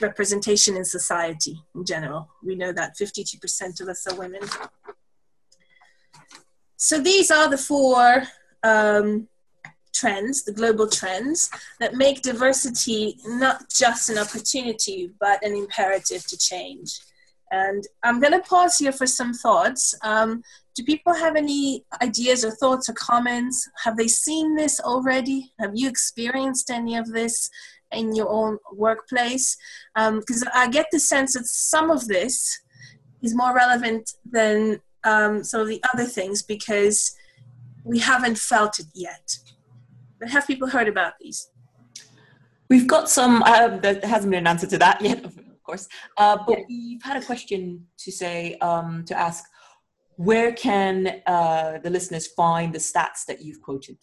representation 0.00 0.76
in 0.76 0.84
society 0.84 1.62
in 1.74 1.84
general. 1.84 2.28
We 2.42 2.56
know 2.56 2.72
that 2.72 2.96
52% 2.96 3.80
of 3.80 3.88
us 3.88 4.06
are 4.06 4.16
women. 4.16 4.42
So 6.76 7.00
these 7.00 7.30
are 7.30 7.48
the 7.48 7.58
four 7.58 8.24
um, 8.64 9.28
trends, 9.92 10.44
the 10.44 10.52
global 10.52 10.88
trends, 10.88 11.50
that 11.80 11.94
make 11.94 12.22
diversity 12.22 13.18
not 13.26 13.68
just 13.70 14.10
an 14.10 14.18
opportunity, 14.18 15.10
but 15.20 15.44
an 15.44 15.54
imperative 15.54 16.26
to 16.26 16.38
change. 16.38 17.00
And 17.50 17.84
I'm 18.02 18.18
going 18.18 18.32
to 18.32 18.40
pause 18.40 18.78
here 18.78 18.92
for 18.92 19.06
some 19.06 19.34
thoughts. 19.34 19.94
Um, 20.02 20.42
do 20.74 20.82
people 20.84 21.12
have 21.12 21.36
any 21.36 21.84
ideas 22.00 22.44
or 22.44 22.50
thoughts 22.50 22.88
or 22.88 22.94
comments? 22.94 23.68
Have 23.84 23.98
they 23.98 24.08
seen 24.08 24.56
this 24.56 24.80
already? 24.80 25.52
Have 25.60 25.72
you 25.74 25.88
experienced 25.88 26.70
any 26.70 26.96
of 26.96 27.12
this 27.12 27.50
in 27.92 28.14
your 28.14 28.30
own 28.30 28.58
workplace? 28.72 29.56
Because 29.94 30.42
um, 30.42 30.48
I 30.54 30.68
get 30.68 30.86
the 30.90 30.98
sense 30.98 31.34
that 31.34 31.44
some 31.44 31.90
of 31.90 32.08
this 32.08 32.58
is 33.20 33.34
more 33.34 33.54
relevant 33.54 34.14
than 34.24 34.80
um, 35.04 35.44
some 35.44 35.60
of 35.60 35.68
the 35.68 35.82
other 35.92 36.04
things 36.04 36.42
because 36.42 37.14
we 37.84 37.98
haven't 37.98 38.38
felt 38.38 38.78
it 38.78 38.86
yet. 38.94 39.36
But 40.22 40.30
have 40.30 40.46
people 40.46 40.68
heard 40.68 40.86
about 40.86 41.14
these? 41.20 41.50
We've 42.70 42.86
got 42.86 43.10
some, 43.10 43.42
uh, 43.42 43.76
there 43.78 43.98
hasn't 44.04 44.30
been 44.30 44.38
an 44.38 44.46
answer 44.46 44.68
to 44.68 44.78
that 44.78 45.00
yet, 45.00 45.24
of 45.24 45.36
course, 45.64 45.88
uh, 46.16 46.38
but 46.46 46.58
yeah. 46.58 46.64
we've 46.68 47.02
had 47.02 47.20
a 47.20 47.26
question 47.26 47.88
to 47.98 48.12
say, 48.12 48.54
um, 48.58 49.04
to 49.06 49.18
ask, 49.18 49.44
where 50.14 50.52
can 50.52 51.22
uh, 51.26 51.78
the 51.82 51.90
listeners 51.90 52.28
find 52.28 52.72
the 52.72 52.78
stats 52.78 53.24
that 53.26 53.42
you've 53.42 53.60
quoted? 53.62 53.98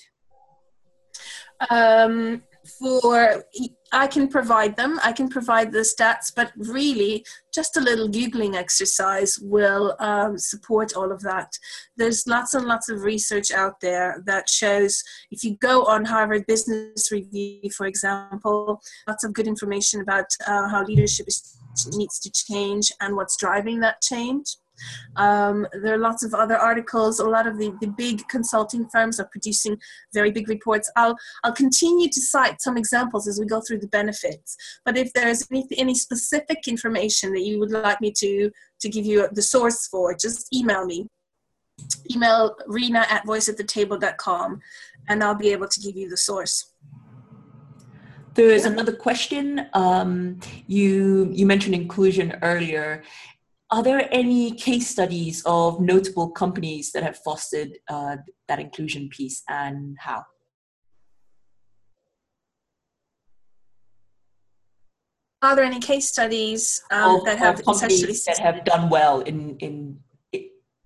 Um, 1.70 2.44
for 2.78 3.46
I 3.92 4.08
can 4.08 4.28
provide 4.28 4.76
them. 4.76 5.00
I 5.04 5.12
can 5.14 5.30
provide 5.30 5.72
the 5.72 5.80
stats, 5.80 6.32
but 6.36 6.52
really, 6.56 7.26
just 7.54 7.78
a 7.78 7.82
little 7.82 8.08
googling 8.08 8.56
exercise 8.56 9.40
will 9.40 9.96
um, 10.00 10.38
support 10.38 10.96
all 10.96 11.12
of 11.12 11.22
that. 11.22 11.52
There's 11.98 12.28
lots 12.28 12.54
and 12.54 12.66
lots 12.66 12.90
of 12.90 13.02
research 13.02 13.52
out 13.52 13.80
there 13.82 14.22
that 14.26 14.48
shows 14.50 15.04
if 15.32 15.44
you 15.44 15.58
go 15.58 15.86
on 15.86 16.06
Harvard 16.06 16.46
Business 16.46 17.12
Review, 17.12 17.70
for 17.76 17.88
example, 17.88 18.82
lots 19.08 19.24
of 19.24 19.34
good 19.34 19.48
information 19.48 20.02
about 20.02 20.28
uh, 20.46 20.70
how 20.70 20.84
leadership 20.84 21.28
is, 21.28 21.58
needs 21.96 22.20
to 22.20 22.32
change 22.32 22.92
and 23.02 23.16
what's 23.16 23.38
driving 23.38 23.80
that 23.80 24.02
change. 24.02 24.56
Um, 25.16 25.68
there 25.82 25.94
are 25.94 26.00
lots 26.00 26.24
of 26.24 26.34
other 26.34 26.58
articles. 26.58 27.20
A 27.20 27.28
lot 27.28 27.48
of 27.48 27.58
the, 27.58 27.74
the 27.82 27.88
big 27.88 28.28
consulting 28.28 28.88
firms 28.90 29.20
are 29.20 29.30
producing 29.32 29.78
very 30.14 30.32
big 30.32 30.50
reports. 30.50 30.92
I'll, 30.96 31.16
I'll 31.44 31.54
continue 31.54 32.10
to 32.10 32.22
cite 32.22 32.62
some 32.62 32.78
examples 32.78 33.28
as 33.28 33.40
we 33.40 33.46
go 33.46 33.62
through 33.62 33.80
the 33.80 33.88
benefits. 33.88 34.56
But 34.86 34.98
if 34.98 35.12
there's 35.14 35.46
any, 35.52 35.68
any 35.78 35.96
specific 35.96 36.68
information 36.68 37.34
that 37.34 37.42
you 37.42 37.60
would 37.60 37.72
like 37.72 38.02
me 38.02 38.12
to, 38.18 38.52
to 38.82 38.90
give 38.90 39.06
you 39.06 39.28
the 39.32 39.42
source 39.42 39.88
for, 39.88 40.16
just 40.16 40.54
email 40.54 40.86
me. 40.86 41.08
Email 42.14 42.56
rina 42.68 43.06
at 43.10 43.26
voiceatthetable.com 43.26 44.60
and 45.08 45.24
I'll 45.24 45.36
be 45.36 45.52
able 45.52 45.68
to 45.68 45.80
give 45.80 45.96
you 45.96 46.10
the 46.10 46.18
source. 46.18 46.74
There 48.36 48.50
is 48.50 48.66
another 48.66 48.94
question. 48.94 49.68
Um, 49.74 50.40
you 50.68 51.30
you 51.32 51.46
mentioned 51.46 51.76
inclusion 51.76 52.38
earlier, 52.42 53.04
are 53.72 53.84
there 53.84 54.08
any 54.12 54.52
case 54.52 54.88
studies 54.88 55.44
of 55.46 55.80
notable 55.80 56.30
companies 56.32 56.92
that 56.92 57.04
have 57.04 57.18
fostered 57.18 57.78
uh, 57.88 58.18
that 58.48 58.60
inclusion 58.60 59.10
piece 59.10 59.44
and 59.48 59.96
how? 60.00 60.26
Are 65.42 65.56
there 65.56 65.64
any 65.64 65.80
case 65.80 66.10
studies 66.10 66.82
um, 66.92 67.18
of, 67.18 67.26
that 67.26 67.38
have 67.38 67.64
companies 67.64 68.26
that 68.26 68.40
have 68.40 68.66
done 68.66 68.90
well 68.90 69.22
in 69.22 69.56
in 69.58 70.00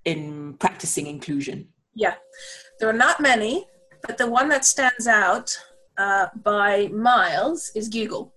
in 0.06 0.54
practicing 0.60 1.08
inclusion? 1.08 1.70
Yeah, 1.96 2.16
there 2.80 2.90
are 2.90 2.94
not 3.08 3.20
many, 3.20 3.66
but 4.06 4.18
the 4.18 4.30
one 4.30 4.50
that 4.50 4.66
stands 4.66 5.08
out 5.08 5.58
uh, 5.98 6.28
by 6.44 6.88
miles 6.88 7.72
is 7.76 7.88
Google. 7.88 8.34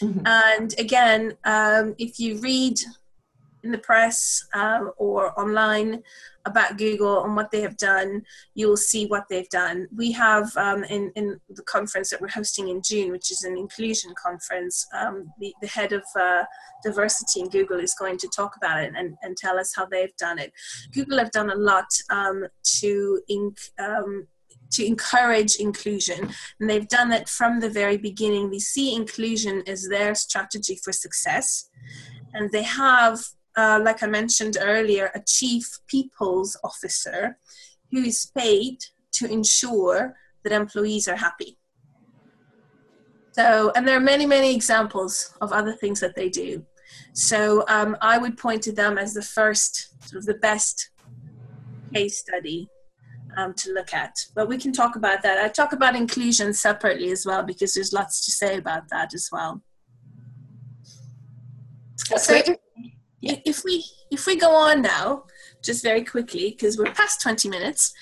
Mm-hmm. 0.00 0.26
And 0.26 0.74
again, 0.78 1.36
um, 1.44 1.94
if 1.98 2.18
you 2.18 2.38
read 2.40 2.80
in 3.66 3.72
the 3.72 3.78
press 3.78 4.46
um, 4.54 4.92
or 4.96 5.38
online 5.38 6.02
about 6.46 6.78
Google 6.78 7.24
and 7.24 7.34
what 7.34 7.50
they 7.50 7.60
have 7.60 7.76
done, 7.76 8.22
you'll 8.54 8.76
see 8.76 9.06
what 9.06 9.24
they've 9.28 9.48
done. 9.48 9.88
We 9.94 10.12
have 10.12 10.56
um, 10.56 10.84
in, 10.84 11.10
in 11.16 11.40
the 11.50 11.64
conference 11.64 12.08
that 12.10 12.20
we're 12.20 12.28
hosting 12.28 12.68
in 12.68 12.80
June, 12.82 13.10
which 13.10 13.32
is 13.32 13.42
an 13.42 13.58
inclusion 13.58 14.14
conference, 14.14 14.86
um, 14.94 15.32
the, 15.40 15.52
the 15.60 15.66
head 15.66 15.92
of 15.92 16.04
uh, 16.18 16.44
diversity 16.84 17.40
in 17.40 17.48
Google 17.48 17.80
is 17.80 17.94
going 17.98 18.18
to 18.18 18.28
talk 18.28 18.56
about 18.56 18.82
it 18.84 18.92
and, 18.96 19.16
and 19.22 19.36
tell 19.36 19.58
us 19.58 19.74
how 19.74 19.86
they've 19.86 20.16
done 20.16 20.38
it. 20.38 20.52
Google 20.92 21.18
have 21.18 21.32
done 21.32 21.50
a 21.50 21.56
lot 21.56 21.88
um, 22.10 22.46
to 22.78 23.20
um, 23.78 24.28
to 24.72 24.84
encourage 24.84 25.56
inclusion. 25.56 26.30
And 26.60 26.68
they've 26.68 26.88
done 26.88 27.12
it 27.12 27.28
from 27.28 27.60
the 27.60 27.70
very 27.70 27.96
beginning. 27.96 28.50
They 28.50 28.58
see 28.58 28.94
inclusion 28.94 29.62
as 29.66 29.88
their 29.88 30.14
strategy 30.14 30.78
for 30.82 30.92
success. 30.92 31.68
And 32.34 32.50
they 32.50 32.64
have 32.64 33.20
uh, 33.56 33.80
like 33.82 34.02
I 34.02 34.06
mentioned 34.06 34.56
earlier, 34.60 35.10
a 35.14 35.20
chief 35.26 35.78
people's 35.86 36.56
officer 36.62 37.38
who 37.90 38.02
is 38.02 38.30
paid 38.36 38.78
to 39.12 39.30
ensure 39.30 40.16
that 40.42 40.52
employees 40.52 41.08
are 41.08 41.16
happy. 41.16 41.58
So, 43.32 43.72
and 43.74 43.86
there 43.86 43.96
are 43.96 44.00
many, 44.00 44.26
many 44.26 44.54
examples 44.54 45.34
of 45.40 45.52
other 45.52 45.72
things 45.72 46.00
that 46.00 46.14
they 46.14 46.28
do. 46.28 46.64
So, 47.12 47.64
um, 47.68 47.96
I 48.00 48.18
would 48.18 48.38
point 48.38 48.62
to 48.62 48.72
them 48.72 48.96
as 48.96 49.14
the 49.14 49.22
first, 49.22 49.94
sort 50.08 50.20
of 50.20 50.26
the 50.26 50.34
best 50.34 50.90
case 51.92 52.18
study 52.18 52.68
um, 53.36 53.54
to 53.54 53.72
look 53.72 53.92
at. 53.92 54.26
But 54.34 54.48
we 54.48 54.56
can 54.58 54.72
talk 54.72 54.96
about 54.96 55.22
that. 55.22 55.38
I 55.38 55.48
talk 55.48 55.72
about 55.72 55.94
inclusion 55.94 56.52
separately 56.54 57.10
as 57.10 57.26
well 57.26 57.42
because 57.42 57.74
there's 57.74 57.92
lots 57.92 58.24
to 58.24 58.30
say 58.30 58.56
about 58.56 58.88
that 58.90 59.14
as 59.14 59.28
well. 59.30 59.62
That's 62.08 62.26
so 62.26 62.42
great. 62.42 62.58
If, 63.28 63.40
if 63.44 63.64
we 63.64 63.84
if 64.10 64.26
we 64.26 64.36
go 64.36 64.54
on 64.54 64.82
now, 64.82 65.24
just 65.62 65.82
very 65.82 66.04
quickly 66.04 66.50
because 66.50 66.78
we're 66.78 66.92
past 66.92 67.20
20 67.22 67.48
minutes, 67.48 67.92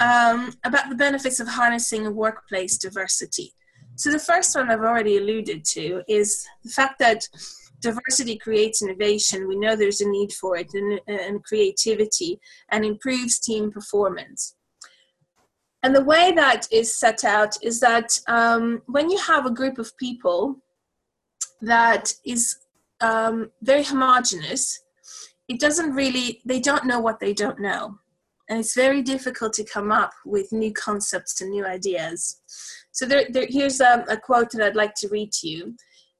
um, 0.00 0.54
about 0.64 0.88
the 0.88 0.94
benefits 0.94 1.40
of 1.40 1.48
harnessing 1.48 2.14
workplace 2.14 2.78
diversity. 2.78 3.52
So 3.96 4.10
the 4.10 4.18
first 4.18 4.56
one 4.56 4.70
I've 4.70 4.80
already 4.80 5.18
alluded 5.18 5.64
to 5.76 6.02
is 6.08 6.46
the 6.64 6.70
fact 6.70 6.98
that 7.00 7.28
diversity 7.80 8.36
creates 8.36 8.82
innovation. 8.82 9.48
We 9.48 9.56
know 9.56 9.76
there's 9.76 10.00
a 10.00 10.08
need 10.08 10.32
for 10.32 10.56
it 10.56 10.72
and, 10.74 11.00
and 11.06 11.44
creativity 11.44 12.40
and 12.70 12.84
improves 12.84 13.38
team 13.38 13.70
performance. 13.70 14.54
And 15.82 15.94
the 15.94 16.04
way 16.04 16.32
that 16.32 16.66
is 16.70 16.98
set 16.98 17.24
out 17.24 17.56
is 17.62 17.80
that 17.80 18.18
um, 18.28 18.82
when 18.86 19.10
you 19.10 19.18
have 19.18 19.46
a 19.46 19.50
group 19.50 19.78
of 19.78 19.96
people 19.96 20.56
that 21.62 22.12
is 22.24 22.56
um, 23.00 23.50
very 23.62 23.82
homogenous, 23.82 24.82
it 25.48 25.58
doesn't 25.58 25.92
really, 25.92 26.40
they 26.44 26.60
don't 26.60 26.86
know 26.86 27.00
what 27.00 27.20
they 27.20 27.32
don't 27.32 27.60
know. 27.60 27.98
And 28.48 28.58
it's 28.58 28.74
very 28.74 29.02
difficult 29.02 29.52
to 29.54 29.64
come 29.64 29.92
up 29.92 30.12
with 30.26 30.52
new 30.52 30.72
concepts 30.72 31.40
and 31.40 31.50
new 31.50 31.64
ideas. 31.64 32.40
So 32.92 33.06
there, 33.06 33.26
there 33.30 33.46
here's 33.48 33.80
a, 33.80 34.04
a, 34.08 34.16
quote 34.16 34.50
that 34.50 34.62
I'd 34.62 34.76
like 34.76 34.94
to 34.96 35.08
read 35.08 35.30
to 35.32 35.48
you 35.48 35.76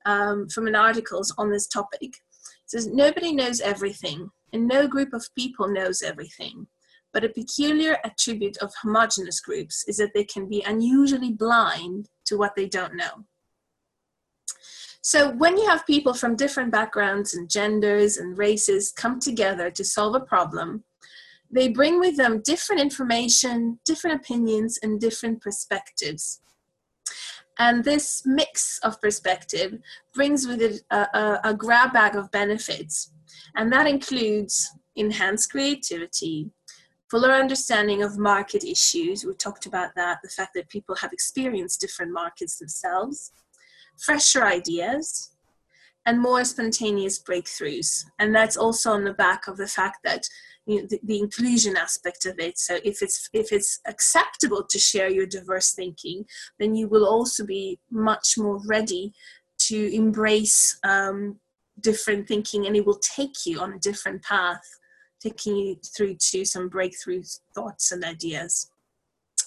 um, 0.06 0.48
from 0.48 0.68
an 0.68 0.76
article 0.76 1.22
on 1.38 1.50
this 1.50 1.66
topic. 1.66 2.00
It 2.02 2.14
says, 2.66 2.86
Nobody 2.86 3.34
knows 3.34 3.60
everything, 3.60 4.30
and 4.52 4.68
no 4.68 4.86
group 4.86 5.12
of 5.12 5.26
people 5.36 5.68
knows 5.68 6.02
everything. 6.02 6.68
But 7.12 7.24
a 7.24 7.28
peculiar 7.28 7.98
attribute 8.04 8.56
of 8.58 8.72
homogenous 8.80 9.40
groups 9.40 9.84
is 9.88 9.96
that 9.96 10.12
they 10.14 10.24
can 10.24 10.48
be 10.48 10.62
unusually 10.64 11.32
blind 11.32 12.08
to 12.26 12.36
what 12.36 12.54
they 12.54 12.68
don't 12.68 12.94
know. 12.96 13.24
So, 15.02 15.30
when 15.30 15.56
you 15.56 15.66
have 15.66 15.86
people 15.86 16.12
from 16.12 16.36
different 16.36 16.70
backgrounds 16.70 17.34
and 17.34 17.48
genders 17.48 18.18
and 18.18 18.36
races 18.36 18.92
come 18.92 19.18
together 19.18 19.70
to 19.70 19.84
solve 19.84 20.14
a 20.14 20.20
problem, 20.20 20.84
they 21.50 21.68
bring 21.68 21.98
with 21.98 22.16
them 22.16 22.42
different 22.44 22.82
information, 22.82 23.80
different 23.84 24.20
opinions, 24.20 24.78
and 24.82 25.00
different 25.00 25.40
perspectives. 25.40 26.40
And 27.58 27.82
this 27.82 28.22
mix 28.24 28.78
of 28.82 29.00
perspective 29.00 29.78
brings 30.14 30.46
with 30.46 30.62
it 30.62 30.82
a, 30.90 31.00
a, 31.14 31.40
a 31.44 31.54
grab 31.54 31.92
bag 31.92 32.14
of 32.14 32.30
benefits. 32.30 33.12
And 33.56 33.72
that 33.72 33.86
includes 33.86 34.70
enhanced 34.96 35.50
creativity, 35.50 36.50
fuller 37.10 37.32
understanding 37.32 38.02
of 38.02 38.18
market 38.18 38.64
issues. 38.64 39.24
We 39.24 39.34
talked 39.34 39.66
about 39.66 39.94
that, 39.96 40.18
the 40.22 40.28
fact 40.28 40.52
that 40.54 40.68
people 40.68 40.94
have 40.96 41.12
experienced 41.12 41.80
different 41.80 42.12
markets 42.12 42.58
themselves, 42.58 43.32
fresher 44.04 44.44
ideas, 44.44 45.30
and 46.06 46.20
more 46.20 46.44
spontaneous 46.44 47.22
breakthroughs. 47.22 48.04
And 48.18 48.34
that's 48.34 48.56
also 48.56 48.90
on 48.92 49.04
the 49.04 49.12
back 49.12 49.46
of 49.48 49.56
the 49.56 49.66
fact 49.66 49.98
that 50.04 50.26
you 50.66 50.80
know, 50.80 50.86
the, 50.88 51.00
the, 51.04 51.18
inclusion 51.18 51.76
aspect 51.76 52.26
of 52.26 52.38
it. 52.38 52.58
So 52.58 52.78
if 52.84 53.02
it's 53.02 53.28
if 53.32 53.52
it's 53.52 53.80
acceptable 53.86 54.64
to 54.64 54.78
share 54.78 55.10
your 55.10 55.26
diverse 55.26 55.72
thinking, 55.72 56.24
then 56.58 56.74
you 56.74 56.88
will 56.88 57.06
also 57.06 57.44
be 57.44 57.78
much 57.90 58.34
more 58.36 58.60
ready 58.66 59.12
to 59.68 59.94
embrace 59.94 60.78
um, 60.84 61.38
different 61.80 62.28
thinking, 62.28 62.66
and 62.66 62.76
it 62.76 62.86
will 62.86 63.00
take 63.16 63.46
you 63.46 63.60
on 63.60 63.72
a 63.72 63.78
different 63.78 64.22
path 64.22 64.62
taking 65.20 65.56
you 65.56 65.76
through 65.96 66.14
to 66.14 66.44
some 66.44 66.68
breakthrough 66.68 67.22
thoughts 67.54 67.92
and 67.92 68.04
ideas. 68.04 68.70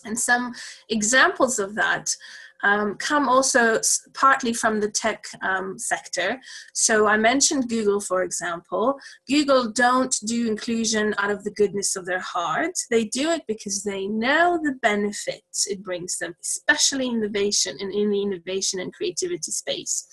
And 0.05 0.17
some 0.17 0.53
examples 0.89 1.59
of 1.59 1.75
that 1.75 2.15
um, 2.63 2.95
come 2.95 3.27
also 3.27 3.79
partly 4.13 4.53
from 4.53 4.79
the 4.79 4.89
tech 4.89 5.25
um, 5.41 5.77
sector. 5.77 6.39
So 6.73 7.07
I 7.07 7.17
mentioned 7.17 7.69
Google, 7.69 7.99
for 7.99 8.23
example. 8.23 8.95
Google 9.27 9.71
don't 9.71 10.15
do 10.25 10.47
inclusion 10.47 11.13
out 11.17 11.29
of 11.29 11.43
the 11.43 11.51
goodness 11.51 11.95
of 11.95 12.05
their 12.05 12.21
heart. 12.21 12.71
They 12.89 13.05
do 13.05 13.29
it 13.31 13.43
because 13.47 13.83
they 13.83 14.07
know 14.07 14.59
the 14.63 14.75
benefits 14.81 15.67
it 15.67 15.83
brings 15.83 16.17
them, 16.17 16.35
especially 16.41 17.07
innovation 17.07 17.77
and 17.79 17.93
in 17.93 18.09
the 18.09 18.21
innovation 18.21 18.79
and 18.79 18.93
creativity 18.93 19.51
space. 19.51 20.07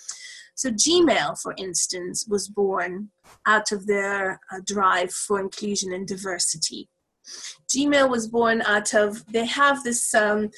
So 0.57 0.71
Gmail, 0.71 1.41
for 1.41 1.55
instance, 1.57 2.27
was 2.29 2.49
born 2.49 3.11
out 3.47 3.73
of 3.73 3.87
their 3.87 4.41
uh, 4.53 4.61
drive 4.67 5.13
for 5.13 5.41
inclusion 5.41 5.93
and 5.95 6.07
diversity. 6.07 6.89
Gmail 7.69 8.09
was 8.09 8.29
born 8.29 8.63
out 8.63 8.95
of, 8.95 9.25
they 9.27 9.47
have 9.47 9.85
this 9.85 10.15
um, 10.15 10.51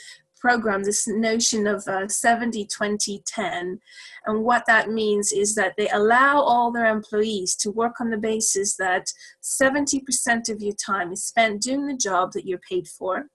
program, 0.42 0.82
this 0.82 1.06
notion 1.06 1.68
of 1.68 1.86
uh, 1.86 2.08
70 2.08 2.66
20 2.66 3.22
10. 3.24 3.80
And 4.26 4.44
what 4.44 4.66
that 4.66 4.90
means 4.90 5.32
is 5.32 5.54
that 5.54 5.74
they 5.78 5.88
allow 5.88 6.40
all 6.40 6.72
their 6.72 6.86
employees 6.86 7.54
to 7.56 7.70
work 7.70 8.00
on 8.00 8.10
the 8.10 8.18
basis 8.18 8.76
that 8.76 9.06
70% 9.42 10.48
of 10.48 10.60
your 10.60 10.74
time 10.74 11.12
is 11.12 11.24
spent 11.24 11.62
doing 11.62 11.86
the 11.86 11.96
job 11.96 12.32
that 12.32 12.46
you're 12.46 12.58
paid 12.58 12.88
for. 12.88 13.26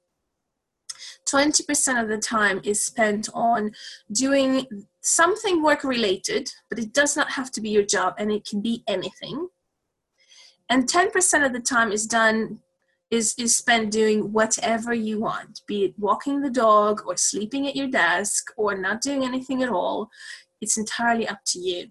20% 1.30 2.02
of 2.02 2.10
the 2.10 2.18
time 2.18 2.60
is 2.64 2.82
spent 2.82 3.30
on 3.34 3.72
doing 4.12 4.66
something 5.02 5.64
work 5.64 5.84
related, 5.84 6.50
but 6.70 6.80
it 6.80 6.94
does 6.94 7.16
not 7.16 7.32
have 7.32 7.52
to 7.52 7.62
be 7.62 7.70
your 7.70 7.86
job 7.86 8.16
and 8.18 8.32
it 8.32 8.46
can 8.46 8.62
be 8.62 8.84
anything. 8.88 9.48
And 10.70 10.90
10% 10.90 11.46
of 11.46 11.54
the 11.54 11.62
time 11.62 11.92
is 11.92 12.06
done 12.06 12.60
is 13.10 13.34
is 13.38 13.56
spent 13.56 13.92
doing 13.92 14.34
whatever 14.34 14.94
you 14.94 15.20
want, 15.20 15.62
be 15.68 15.86
it 15.86 15.94
walking 15.98 16.42
the 16.42 16.50
dog 16.50 17.02
or 17.06 17.16
sleeping 17.16 17.68
at 17.68 17.76
your 17.76 17.88
desk 17.88 18.52
or 18.58 18.78
not 18.78 19.02
doing 19.02 19.24
anything 19.24 19.64
at 19.64 19.70
all. 19.70 20.10
It's 20.62 20.78
entirely 20.78 21.28
up 21.28 21.40
to 21.48 21.60
you. 21.60 21.88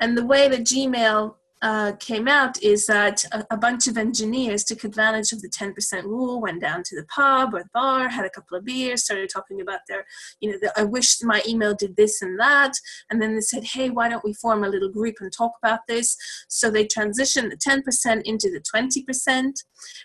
And 0.00 0.16
the 0.16 0.26
way 0.26 0.48
that 0.48 0.60
Gmail 0.64 1.36
uh, 1.62 1.92
came 2.00 2.26
out 2.26 2.60
is 2.60 2.86
that 2.86 3.24
a, 3.30 3.46
a, 3.52 3.56
bunch 3.56 3.86
of 3.86 3.96
engineers 3.96 4.64
took 4.64 4.82
advantage 4.82 5.30
of 5.30 5.40
the 5.42 5.48
10% 5.48 6.02
rule, 6.02 6.40
went 6.40 6.60
down 6.60 6.82
to 6.82 6.96
the 6.96 7.06
pub 7.06 7.54
or 7.54 7.60
the 7.60 7.68
bar, 7.72 8.08
had 8.08 8.24
a 8.24 8.30
couple 8.30 8.58
of 8.58 8.64
beers, 8.64 9.04
started 9.04 9.30
talking 9.32 9.60
about 9.60 9.78
their, 9.88 10.04
you 10.40 10.50
know, 10.50 10.58
the, 10.60 10.72
I 10.76 10.82
wish 10.82 11.22
my 11.22 11.40
email 11.46 11.72
did 11.72 11.94
this 11.94 12.20
and 12.20 12.38
that. 12.40 12.72
And 13.10 13.22
then 13.22 13.36
they 13.36 13.40
said, 13.40 13.62
hey, 13.62 13.90
why 13.90 14.08
don't 14.08 14.24
we 14.24 14.34
form 14.34 14.64
a 14.64 14.68
little 14.68 14.90
group 14.90 15.16
and 15.20 15.32
talk 15.32 15.52
about 15.62 15.80
this? 15.86 16.16
So 16.48 16.68
they 16.68 16.84
transitioned 16.84 17.50
the 17.50 17.56
10% 17.56 18.22
into 18.24 18.50
the 18.50 18.60
20%. 18.74 19.52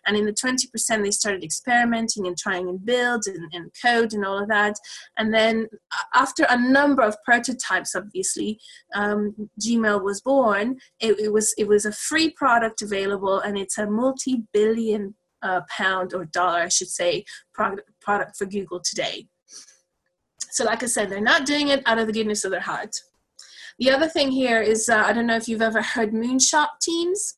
And 0.06 0.16
in 0.16 0.26
the 0.26 0.34
20%, 0.34 1.04
they 1.04 1.12
started 1.12 1.44
experimenting 1.44 2.28
and 2.28 2.38
trying 2.38 2.70
and 2.70 2.84
build 2.86 3.24
and, 3.26 3.52
and 3.52 3.72
code 3.84 4.14
and 4.14 4.26
all 4.26 4.38
of 4.38 4.48
that. 4.50 4.76
And 5.18 5.34
then 5.34 5.68
after 6.14 6.46
a 6.50 6.58
number 6.58 7.02
of 7.02 7.18
prototypes, 7.24 7.96
obviously, 7.96 8.60
um, 8.94 9.50
Gmail 9.60 10.04
was 10.04 10.22
born. 10.22 10.78
It, 11.00 11.20
it 11.20 11.34
was 11.34 11.47
was 11.48 11.54
it 11.58 11.68
was 11.68 11.86
a 11.86 11.92
free 11.92 12.32
product 12.32 12.82
available, 12.82 13.40
and 13.40 13.58
it's 13.58 13.78
a 13.78 13.90
multi-billion 13.90 15.16
uh, 15.42 15.62
pound 15.70 16.14
or 16.14 16.26
dollar, 16.26 16.62
I 16.62 16.70
should 16.70 16.90
say, 16.90 17.26
product 17.54 17.90
product 18.02 18.38
for 18.38 18.46
Google 18.46 18.80
today. 18.80 19.28
So, 20.52 20.64
like 20.64 20.84
I 20.84 20.88
said, 20.88 21.10
they're 21.10 21.22
not 21.22 21.46
doing 21.46 21.70
it 21.70 21.84
out 21.86 22.00
of 22.00 22.08
the 22.08 22.14
goodness 22.14 22.46
of 22.46 22.52
their 22.52 22.60
heart. 22.62 22.96
The 23.80 23.92
other 23.92 24.08
thing 24.08 24.32
here 24.32 24.62
is 24.62 24.90
uh, 24.90 25.04
I 25.06 25.14
don't 25.14 25.28
know 25.28 25.36
if 25.36 25.48
you've 25.48 25.62
ever 25.62 25.82
heard 25.82 26.12
moonshot 26.12 26.80
teams. 26.82 27.36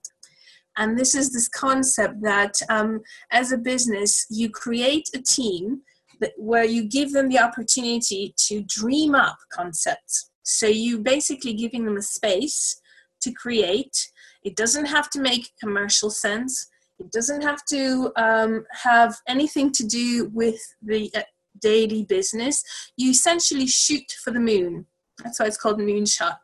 And 0.77 0.97
this 0.97 1.13
is 1.13 1.33
this 1.33 1.49
concept 1.49 2.21
that 2.21 2.53
um, 2.69 3.01
as 3.31 3.51
a 3.51 3.57
business, 3.57 4.25
you 4.29 4.49
create 4.49 5.09
a 5.13 5.21
team 5.21 5.81
that, 6.21 6.31
where 6.37 6.63
you 6.63 6.87
give 6.87 7.11
them 7.11 7.27
the 7.27 7.39
opportunity 7.39 8.33
to 8.47 8.63
dream 8.63 9.13
up 9.13 9.37
concepts. 9.51 10.31
So 10.43 10.67
you 10.67 10.99
basically 10.99 11.53
giving 11.53 11.83
them 11.83 11.97
a 11.97 12.01
space 12.01 12.79
to 13.21 13.31
create. 13.31 14.11
It 14.43 14.55
doesn't 14.55 14.85
have 14.85 15.09
to 15.11 15.21
make 15.21 15.51
commercial 15.61 16.09
sense. 16.09 16.69
It 16.99 17.11
doesn't 17.11 17.41
have 17.41 17.63
to 17.65 18.11
um, 18.17 18.65
have 18.71 19.15
anything 19.27 19.71
to 19.73 19.85
do 19.85 20.29
with 20.33 20.59
the 20.81 21.11
uh, 21.15 21.21
daily 21.61 22.03
business. 22.03 22.63
You 22.97 23.11
essentially 23.11 23.67
shoot 23.67 24.11
for 24.23 24.31
the 24.31 24.39
moon. 24.39 24.85
That's 25.23 25.39
why 25.39 25.47
it's 25.47 25.57
called 25.57 25.79
moonshot. 25.79 26.37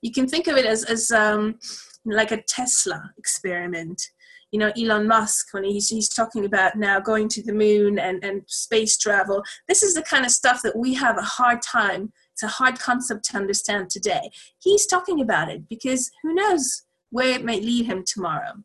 You 0.00 0.12
can 0.12 0.26
think 0.26 0.46
of 0.46 0.56
it 0.56 0.66
as, 0.66 0.84
as 0.84 1.10
um, 1.10 1.58
like 2.04 2.32
a 2.32 2.42
Tesla 2.42 3.10
experiment. 3.18 4.02
You 4.50 4.58
know, 4.58 4.72
Elon 4.78 5.06
Musk, 5.06 5.48
when 5.52 5.64
he's, 5.64 5.88
he's 5.88 6.10
talking 6.10 6.44
about 6.44 6.76
now 6.76 7.00
going 7.00 7.28
to 7.28 7.42
the 7.42 7.54
moon 7.54 7.98
and, 7.98 8.22
and 8.22 8.42
space 8.46 8.98
travel, 8.98 9.42
this 9.66 9.82
is 9.82 9.94
the 9.94 10.02
kind 10.02 10.26
of 10.26 10.30
stuff 10.30 10.60
that 10.62 10.76
we 10.76 10.92
have 10.94 11.16
a 11.16 11.22
hard 11.22 11.62
time 11.62 12.12
it's 12.42 12.52
a 12.52 12.56
hard 12.56 12.80
concept 12.80 13.24
to 13.26 13.36
understand 13.36 13.88
today. 13.88 14.30
He's 14.58 14.86
talking 14.86 15.20
about 15.20 15.48
it 15.48 15.68
because 15.68 16.10
who 16.22 16.34
knows 16.34 16.82
where 17.10 17.28
it 17.28 17.44
might 17.44 17.62
lead 17.62 17.86
him 17.86 18.02
tomorrow. 18.04 18.64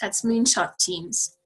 That's 0.00 0.22
moonshot 0.22 0.78
teams. 0.78 1.36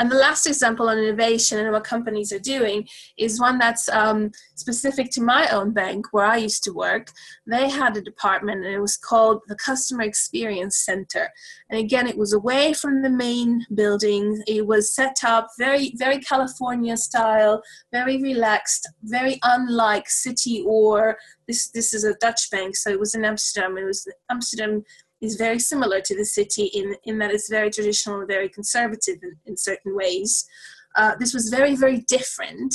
And 0.00 0.10
the 0.10 0.16
last 0.16 0.46
example 0.46 0.88
on 0.88 0.96
innovation 0.96 1.58
and 1.58 1.72
what 1.72 1.84
companies 1.84 2.32
are 2.32 2.38
doing 2.38 2.88
is 3.18 3.38
one 3.38 3.58
that's 3.58 3.86
um, 3.90 4.30
specific 4.54 5.10
to 5.10 5.20
my 5.20 5.46
own 5.50 5.72
bank 5.72 6.06
where 6.12 6.24
I 6.24 6.38
used 6.38 6.64
to 6.64 6.72
work. 6.72 7.10
They 7.46 7.68
had 7.68 7.98
a 7.98 8.00
department 8.00 8.64
and 8.64 8.74
it 8.74 8.80
was 8.80 8.96
called 8.96 9.42
the 9.46 9.56
Customer 9.56 10.04
Experience 10.04 10.78
Center. 10.78 11.28
And 11.68 11.78
again, 11.78 12.06
it 12.06 12.16
was 12.16 12.32
away 12.32 12.72
from 12.72 13.02
the 13.02 13.10
main 13.10 13.66
building. 13.74 14.42
It 14.46 14.66
was 14.66 14.94
set 14.94 15.18
up 15.22 15.48
very, 15.58 15.92
very 15.96 16.18
California 16.20 16.96
style, 16.96 17.62
very 17.92 18.22
relaxed, 18.22 18.88
very 19.02 19.38
unlike 19.42 20.08
city 20.08 20.64
or 20.66 21.18
this. 21.46 21.68
This 21.72 21.92
is 21.92 22.04
a 22.04 22.14
Dutch 22.14 22.50
bank, 22.50 22.74
so 22.74 22.88
it 22.88 22.98
was 22.98 23.14
in 23.14 23.26
Amsterdam. 23.26 23.76
It 23.76 23.84
was 23.84 24.08
Amsterdam 24.30 24.82
is 25.20 25.36
very 25.36 25.58
similar 25.58 26.00
to 26.00 26.16
the 26.16 26.24
city 26.24 26.66
in, 26.66 26.94
in 27.04 27.18
that 27.18 27.30
it's 27.30 27.48
very 27.48 27.70
traditional 27.70 28.20
and 28.20 28.28
very 28.28 28.48
conservative 28.48 29.16
in, 29.22 29.36
in 29.46 29.56
certain 29.56 29.94
ways. 29.94 30.46
Uh, 30.96 31.14
this 31.18 31.32
was 31.32 31.50
very, 31.50 31.76
very 31.76 31.98
different, 32.08 32.74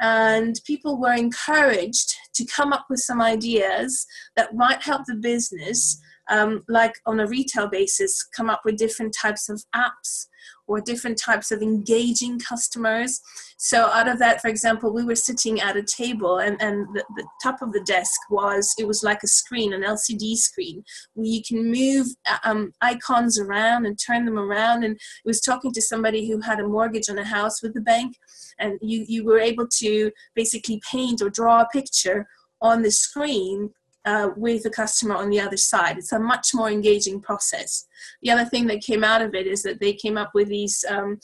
and 0.00 0.60
people 0.66 1.00
were 1.00 1.14
encouraged 1.14 2.14
to 2.34 2.44
come 2.44 2.72
up 2.72 2.86
with 2.90 3.00
some 3.00 3.22
ideas 3.22 4.06
that 4.36 4.54
might 4.54 4.82
help 4.82 5.02
the 5.06 5.14
business, 5.14 5.98
um, 6.28 6.62
like 6.68 6.94
on 7.06 7.20
a 7.20 7.26
retail 7.26 7.68
basis, 7.68 8.22
come 8.36 8.50
up 8.50 8.62
with 8.64 8.76
different 8.76 9.14
types 9.18 9.48
of 9.48 9.62
apps 9.74 10.26
or 10.66 10.80
different 10.80 11.18
types 11.18 11.50
of 11.50 11.62
engaging 11.62 12.38
customers. 12.38 13.20
So 13.56 13.86
out 13.86 14.08
of 14.08 14.18
that, 14.18 14.40
for 14.40 14.48
example, 14.48 14.92
we 14.92 15.04
were 15.04 15.14
sitting 15.14 15.60
at 15.60 15.76
a 15.76 15.82
table 15.82 16.38
and, 16.38 16.60
and 16.60 16.86
the, 16.94 17.04
the 17.16 17.26
top 17.42 17.62
of 17.62 17.72
the 17.72 17.82
desk 17.82 18.18
was, 18.30 18.74
it 18.78 18.86
was 18.86 19.02
like 19.02 19.22
a 19.22 19.28
screen, 19.28 19.72
an 19.72 19.82
LCD 19.82 20.36
screen, 20.36 20.82
where 21.14 21.26
you 21.26 21.42
can 21.46 21.70
move 21.70 22.06
um, 22.44 22.72
icons 22.80 23.38
around 23.38 23.86
and 23.86 23.98
turn 23.98 24.24
them 24.24 24.38
around. 24.38 24.84
And 24.84 24.96
it 24.96 25.26
was 25.26 25.40
talking 25.40 25.72
to 25.72 25.82
somebody 25.82 26.28
who 26.28 26.40
had 26.40 26.60
a 26.60 26.68
mortgage 26.68 27.08
on 27.08 27.18
a 27.18 27.24
house 27.24 27.62
with 27.62 27.74
the 27.74 27.80
bank. 27.80 28.16
And 28.58 28.78
you, 28.80 29.04
you 29.08 29.24
were 29.24 29.38
able 29.38 29.66
to 29.78 30.10
basically 30.34 30.80
paint 30.90 31.22
or 31.22 31.30
draw 31.30 31.62
a 31.62 31.68
picture 31.72 32.26
on 32.60 32.82
the 32.82 32.90
screen 32.90 33.70
uh, 34.04 34.30
with 34.36 34.62
the 34.62 34.70
customer 34.70 35.14
on 35.14 35.30
the 35.30 35.40
other 35.40 35.56
side. 35.56 35.98
It's 35.98 36.12
a 36.12 36.18
much 36.18 36.54
more 36.54 36.70
engaging 36.70 37.20
process. 37.20 37.86
The 38.22 38.30
other 38.30 38.44
thing 38.44 38.66
that 38.66 38.82
came 38.82 39.04
out 39.04 39.22
of 39.22 39.34
it 39.34 39.46
is 39.46 39.62
that 39.62 39.80
they 39.80 39.94
came 39.94 40.18
up 40.18 40.30
with 40.34 40.48
these 40.48 40.84
um, 40.88 41.18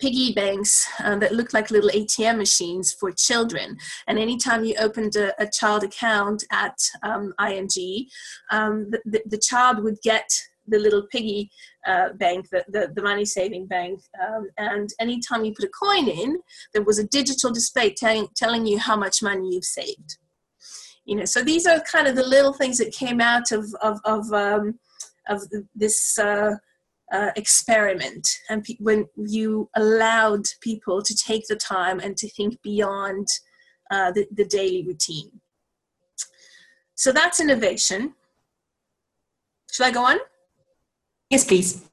piggy 0.00 0.32
banks 0.32 0.88
uh, 1.00 1.16
that 1.16 1.34
looked 1.34 1.54
like 1.54 1.70
little 1.70 1.90
ATM 1.90 2.38
machines 2.38 2.92
for 2.92 3.12
children. 3.12 3.76
And 4.08 4.18
anytime 4.18 4.64
you 4.64 4.74
opened 4.78 5.16
a, 5.16 5.40
a 5.40 5.48
child 5.48 5.84
account 5.84 6.44
at 6.50 6.78
um, 7.02 7.34
ING, 7.40 8.06
um, 8.50 8.90
the, 8.90 9.00
the, 9.04 9.22
the, 9.26 9.38
child 9.38 9.82
would 9.84 9.98
get 10.02 10.28
the 10.66 10.78
little 10.78 11.06
piggy 11.12 11.50
uh, 11.86 12.12
bank, 12.14 12.48
the, 12.50 12.64
the, 12.68 12.92
the, 12.94 13.02
money 13.02 13.24
saving 13.24 13.66
bank. 13.66 14.00
Um, 14.26 14.48
and 14.56 14.88
anytime 15.00 15.44
you 15.44 15.52
put 15.54 15.66
a 15.66 15.68
coin 15.68 16.08
in, 16.08 16.40
there 16.72 16.82
was 16.82 16.98
a 16.98 17.06
digital 17.08 17.50
display 17.50 17.92
telling, 17.92 18.28
telling 18.36 18.66
you 18.66 18.78
how 18.78 18.96
much 18.96 19.22
money 19.22 19.50
you've 19.52 19.64
saved 19.64 20.18
you 21.04 21.16
know 21.16 21.24
so 21.24 21.42
these 21.42 21.66
are 21.66 21.80
kind 21.80 22.06
of 22.06 22.16
the 22.16 22.26
little 22.26 22.52
things 22.52 22.78
that 22.78 22.92
came 22.92 23.20
out 23.20 23.52
of 23.52 23.74
of 23.82 24.00
of, 24.04 24.32
um, 24.32 24.78
of 25.28 25.42
this 25.74 26.18
uh, 26.18 26.56
uh, 27.12 27.30
experiment. 27.36 28.28
And 28.48 28.64
pe- 28.64 28.76
when 28.78 29.06
you 29.16 29.68
allowed 29.76 30.44
people 30.60 31.02
to 31.02 31.14
take 31.14 31.46
the 31.46 31.56
time 31.56 32.00
and 32.00 32.16
to 32.16 32.28
think 32.28 32.60
beyond 32.62 33.26
uh, 33.90 34.12
the, 34.12 34.26
the 34.32 34.44
daily 34.44 34.84
routine. 34.86 35.40
So 36.94 37.12
that's 37.12 37.40
innovation. 37.40 38.14
Should 39.72 39.86
i 39.86 39.90
go 39.90 40.04
on? 40.04 40.18
Yes 41.30 41.44
please. 41.44 41.88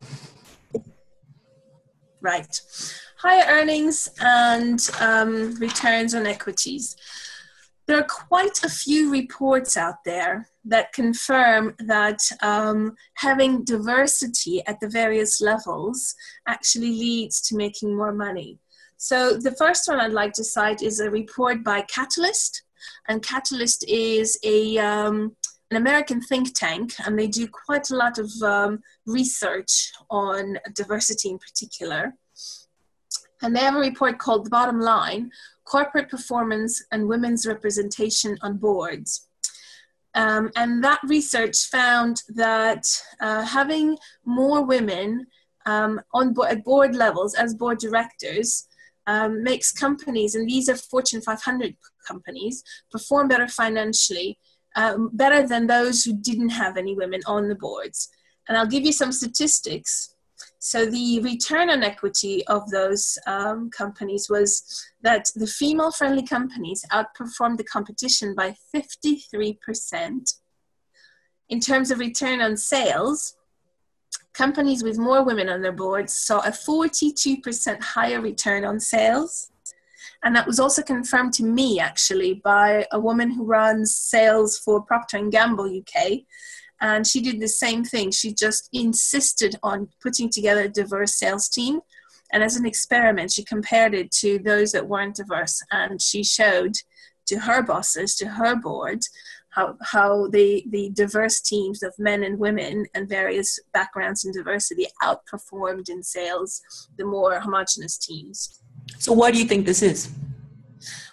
Right. 2.21 2.61
Higher 3.19 3.45
earnings 3.47 4.09
and 4.19 4.79
um, 4.99 5.55
returns 5.55 6.13
on 6.13 6.27
equities 6.27 6.95
there 7.87 7.97
are 7.97 8.03
quite 8.03 8.63
a 8.63 8.69
few 8.69 9.09
reports 9.09 9.77
out 9.77 10.03
there 10.03 10.49
that 10.65 10.91
confirm 10.91 11.73
that 11.79 12.19
um, 12.41 12.95
having 13.15 13.63
diversity 13.63 14.65
at 14.67 14.79
the 14.81 14.89
various 14.89 15.39
levels 15.39 16.13
actually 16.47 16.91
leads 16.91 17.41
to 17.41 17.55
making 17.55 17.95
more 17.95 18.11
money. 18.11 18.59
So, 18.97 19.37
the 19.37 19.55
first 19.55 19.87
one 19.87 19.99
I'd 19.99 20.11
like 20.11 20.33
to 20.33 20.43
cite 20.43 20.81
is 20.81 20.99
a 20.99 21.09
report 21.09 21.63
by 21.63 21.81
Catalyst, 21.81 22.63
and 23.07 23.23
Catalyst 23.23 23.85
is 23.87 24.37
a 24.43 24.77
um, 24.79 25.35
an 25.71 25.77
American 25.77 26.21
think 26.21 26.53
tank, 26.55 26.93
and 27.05 27.17
they 27.17 27.27
do 27.27 27.47
quite 27.47 27.89
a 27.89 27.95
lot 27.95 28.17
of 28.17 28.29
um, 28.41 28.79
research 29.05 29.91
on 30.09 30.57
diversity 30.73 31.29
in 31.29 31.37
particular. 31.37 32.13
And 33.41 33.55
they 33.55 33.59
have 33.59 33.75
a 33.75 33.79
report 33.79 34.17
called 34.17 34.45
The 34.45 34.49
Bottom 34.49 34.79
Line, 34.79 35.29
corporate 35.67 36.09
performance 36.09 36.83
and 36.91 37.07
women's 37.07 37.45
representation 37.45 38.37
on 38.41 38.57
boards. 38.57 39.27
Um, 40.15 40.49
and 40.55 40.83
that 40.83 40.99
research 41.03 41.57
found 41.69 42.23
that 42.29 42.85
uh, 43.19 43.43
having 43.43 43.97
more 44.25 44.63
women 44.63 45.27
um, 45.65 46.01
on 46.13 46.33
bo- 46.33 46.45
at 46.45 46.63
board 46.63 46.95
levels 46.95 47.35
as 47.35 47.53
board 47.53 47.77
directors 47.79 48.67
um, 49.05 49.43
makes 49.43 49.71
companies, 49.71 50.35
and 50.35 50.49
these 50.49 50.69
are 50.69 50.75
Fortune 50.75 51.21
500 51.21 51.75
companies, 52.07 52.63
perform 52.91 53.27
better 53.27 53.47
financially, 53.47 54.39
um, 54.75 55.09
better 55.13 55.45
than 55.47 55.67
those 55.67 56.03
who 56.03 56.13
didn't 56.13 56.49
have 56.49 56.77
any 56.77 56.95
women 56.95 57.21
on 57.25 57.47
the 57.47 57.55
boards. 57.55 58.09
And 58.47 58.57
I'll 58.57 58.65
give 58.67 58.85
you 58.85 58.93
some 58.93 59.11
statistics 59.11 60.15
so 60.67 60.85
the 60.85 61.21
return 61.21 61.69
on 61.69 61.81
equity 61.81 62.45
of 62.47 62.69
those 62.69 63.17
um, 63.25 63.69
companies 63.69 64.27
was 64.29 64.85
that 65.01 65.31
the 65.33 65.47
female-friendly 65.47 66.23
companies 66.23 66.83
outperformed 66.91 67.55
the 67.55 67.63
competition 67.63 68.35
by 68.35 68.53
53%. 68.75 70.33
In 71.47 71.61
terms 71.61 71.89
of 71.89 71.99
return 71.99 72.41
on 72.41 72.57
sales, 72.57 73.37
companies 74.33 74.83
with 74.83 74.97
more 74.97 75.23
women 75.23 75.47
on 75.47 75.61
their 75.61 75.71
boards 75.71 76.11
saw 76.13 76.39
a 76.39 76.51
42% 76.51 77.81
higher 77.81 78.19
return 78.19 78.65
on 78.65 78.81
sales. 78.81 79.49
And 80.21 80.35
that 80.35 80.47
was 80.47 80.59
also 80.59 80.81
confirmed 80.81 81.31
to 81.35 81.45
me 81.45 81.79
actually 81.79 82.41
by 82.43 82.85
a 82.91 82.99
woman 82.99 83.31
who 83.31 83.45
runs 83.45 83.95
sales 83.95 84.59
for 84.59 84.81
Procter 84.81 85.29
& 85.29 85.29
Gamble 85.29 85.73
UK 85.79 86.23
and 86.81 87.07
she 87.07 87.21
did 87.21 87.39
the 87.39 87.47
same 87.47 87.83
thing. 87.83 88.11
She 88.11 88.33
just 88.33 88.69
insisted 88.73 89.55
on 89.63 89.89
putting 90.01 90.29
together 90.29 90.61
a 90.61 90.69
diverse 90.69 91.15
sales 91.15 91.49
team. 91.49 91.79
And 92.31 92.43
as 92.43 92.55
an 92.55 92.65
experiment, 92.65 93.31
she 93.31 93.43
compared 93.43 93.93
it 93.93 94.11
to 94.19 94.39
those 94.39 94.73
that 94.73 94.87
weren't 94.87 95.15
diverse. 95.15 95.61
And 95.71 96.01
she 96.01 96.23
showed 96.23 96.75
to 97.27 97.39
her 97.39 97.61
bosses, 97.61 98.15
to 98.15 98.27
her 98.27 98.55
board, 98.55 99.01
how, 99.49 99.75
how 99.81 100.27
the, 100.27 100.63
the 100.69 100.89
diverse 100.93 101.41
teams 101.41 101.81
of 101.81 101.93
men 101.97 102.23
and 102.23 102.37
women 102.37 102.85
and 102.93 103.09
various 103.09 103.59
backgrounds 103.73 104.23
and 104.23 104.33
diversity 104.33 104.85
outperformed 105.01 105.89
in 105.89 106.03
sales 106.03 106.61
the 106.97 107.05
more 107.05 107.39
homogenous 107.39 107.97
teams. 107.97 108.61
So, 108.99 109.13
why 109.13 109.31
do 109.31 109.39
you 109.39 109.45
think 109.45 109.65
this 109.65 109.81
is? 109.81 110.09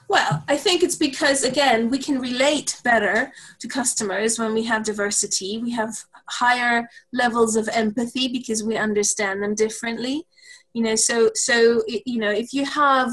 Well, 0.09 0.45
I 0.49 0.57
think 0.57 0.83
it's 0.83 0.97
because, 0.97 1.45
again, 1.45 1.89
we 1.89 1.99
can 1.99 2.21
relate 2.21 2.81
better 2.85 3.33
to 3.61 3.69
customers 3.69 4.39
when 4.39 4.53
we 4.53 4.65
have 4.65 4.85
diversity. 4.85 5.59
We 5.59 5.71
have 5.73 5.97
higher 6.29 6.89
levels 7.13 7.57
of 7.57 7.69
empathy 7.69 8.29
because 8.29 8.63
we 8.63 8.77
understand 8.77 9.43
them 9.43 9.55
differently. 9.55 10.27
You 10.75 10.83
know, 10.83 10.97
so, 10.97 11.31
so 11.35 11.83
you 11.87 12.19
know, 12.19 12.31
if 12.31 12.53
you 12.53 12.65
have, 12.65 13.13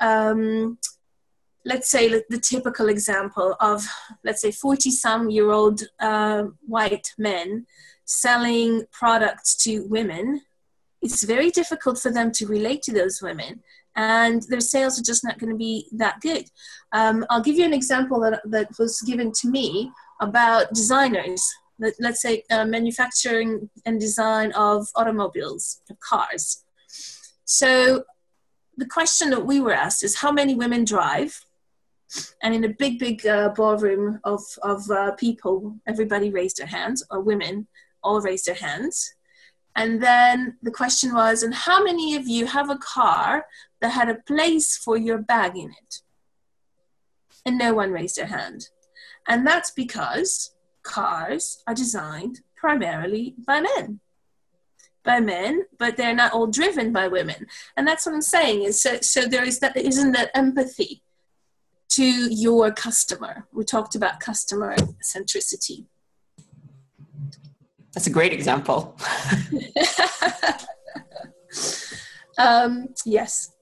um, 0.00 0.78
let's 1.64 1.90
say, 1.90 2.08
the 2.08 2.40
typical 2.40 2.88
example 2.88 3.56
of, 3.60 3.86
let's 4.24 4.40
say, 4.40 4.50
40 4.50 4.90
some 4.90 5.30
year 5.30 5.50
old 5.50 5.82
uh, 5.98 6.44
white 6.66 7.12
men 7.18 7.66
selling 8.04 8.84
products 8.92 9.56
to 9.64 9.86
women, 9.88 10.40
it's 11.02 11.22
very 11.22 11.50
difficult 11.50 11.98
for 11.98 12.10
them 12.10 12.30
to 12.32 12.46
relate 12.46 12.82
to 12.82 12.92
those 12.92 13.20
women 13.22 13.62
and 13.96 14.42
their 14.44 14.60
sales 14.60 14.98
are 14.98 15.02
just 15.02 15.24
not 15.24 15.38
going 15.38 15.50
to 15.50 15.56
be 15.56 15.88
that 15.92 16.20
good. 16.20 16.46
Um, 16.92 17.24
I'll 17.28 17.42
give 17.42 17.56
you 17.56 17.64
an 17.64 17.74
example 17.74 18.20
that, 18.20 18.40
that 18.46 18.68
was 18.78 19.00
given 19.02 19.32
to 19.32 19.48
me 19.48 19.90
about 20.20 20.72
designers. 20.72 21.46
Let, 21.78 21.94
let's 21.98 22.22
say 22.22 22.44
uh, 22.50 22.64
manufacturing 22.64 23.68
and 23.86 23.98
design 23.98 24.52
of 24.52 24.86
automobiles, 24.96 25.80
of 25.90 25.98
cars. 26.00 26.64
So 27.44 28.04
the 28.76 28.86
question 28.86 29.30
that 29.30 29.44
we 29.44 29.60
were 29.60 29.74
asked 29.74 30.04
is 30.04 30.16
how 30.16 30.30
many 30.30 30.54
women 30.54 30.84
drive? 30.84 31.44
And 32.42 32.54
in 32.54 32.64
a 32.64 32.68
big, 32.68 32.98
big 32.98 33.26
uh, 33.26 33.50
ballroom 33.50 34.20
of, 34.24 34.42
of 34.62 34.88
uh, 34.90 35.12
people, 35.12 35.76
everybody 35.86 36.30
raised 36.30 36.58
their 36.58 36.66
hands, 36.66 37.04
or 37.10 37.20
women 37.20 37.66
all 38.02 38.20
raised 38.20 38.46
their 38.46 38.54
hands. 38.54 39.14
And 39.76 40.02
then 40.02 40.56
the 40.62 40.70
question 40.70 41.14
was, 41.14 41.42
and 41.42 41.54
how 41.54 41.82
many 41.82 42.16
of 42.16 42.26
you 42.26 42.46
have 42.46 42.70
a 42.70 42.78
car 42.78 43.46
that 43.80 43.90
had 43.90 44.08
a 44.08 44.22
place 44.26 44.76
for 44.76 44.96
your 44.96 45.18
bag 45.18 45.56
in 45.56 45.70
it? 45.70 46.02
And 47.46 47.56
no 47.56 47.72
one 47.74 47.92
raised 47.92 48.16
their 48.16 48.26
hand. 48.26 48.68
And 49.26 49.46
that's 49.46 49.70
because 49.70 50.54
cars 50.82 51.62
are 51.66 51.74
designed 51.74 52.40
primarily 52.56 53.34
by 53.46 53.60
men. 53.60 54.00
by 55.02 55.20
men, 55.20 55.64
but 55.78 55.96
they're 55.96 56.14
not 56.14 56.32
all 56.32 56.46
driven 56.46 56.92
by 56.92 57.08
women. 57.08 57.46
And 57.76 57.86
that's 57.86 58.04
what 58.04 58.14
I'm 58.14 58.22
saying. 58.22 58.64
Is 58.64 58.82
so, 58.82 58.98
so 59.00 59.26
there 59.26 59.44
is 59.44 59.58
that 59.60 59.76
isn't 59.76 60.12
that 60.12 60.30
empathy 60.34 61.02
to 61.90 62.04
your 62.04 62.70
customer. 62.70 63.46
We 63.52 63.64
talked 63.64 63.94
about 63.94 64.20
customer 64.20 64.76
centricity. 65.02 65.86
That's 67.94 68.06
a 68.06 68.10
great 68.10 68.32
example. 68.32 68.96
um, 72.38 72.88
yes. 73.04 73.52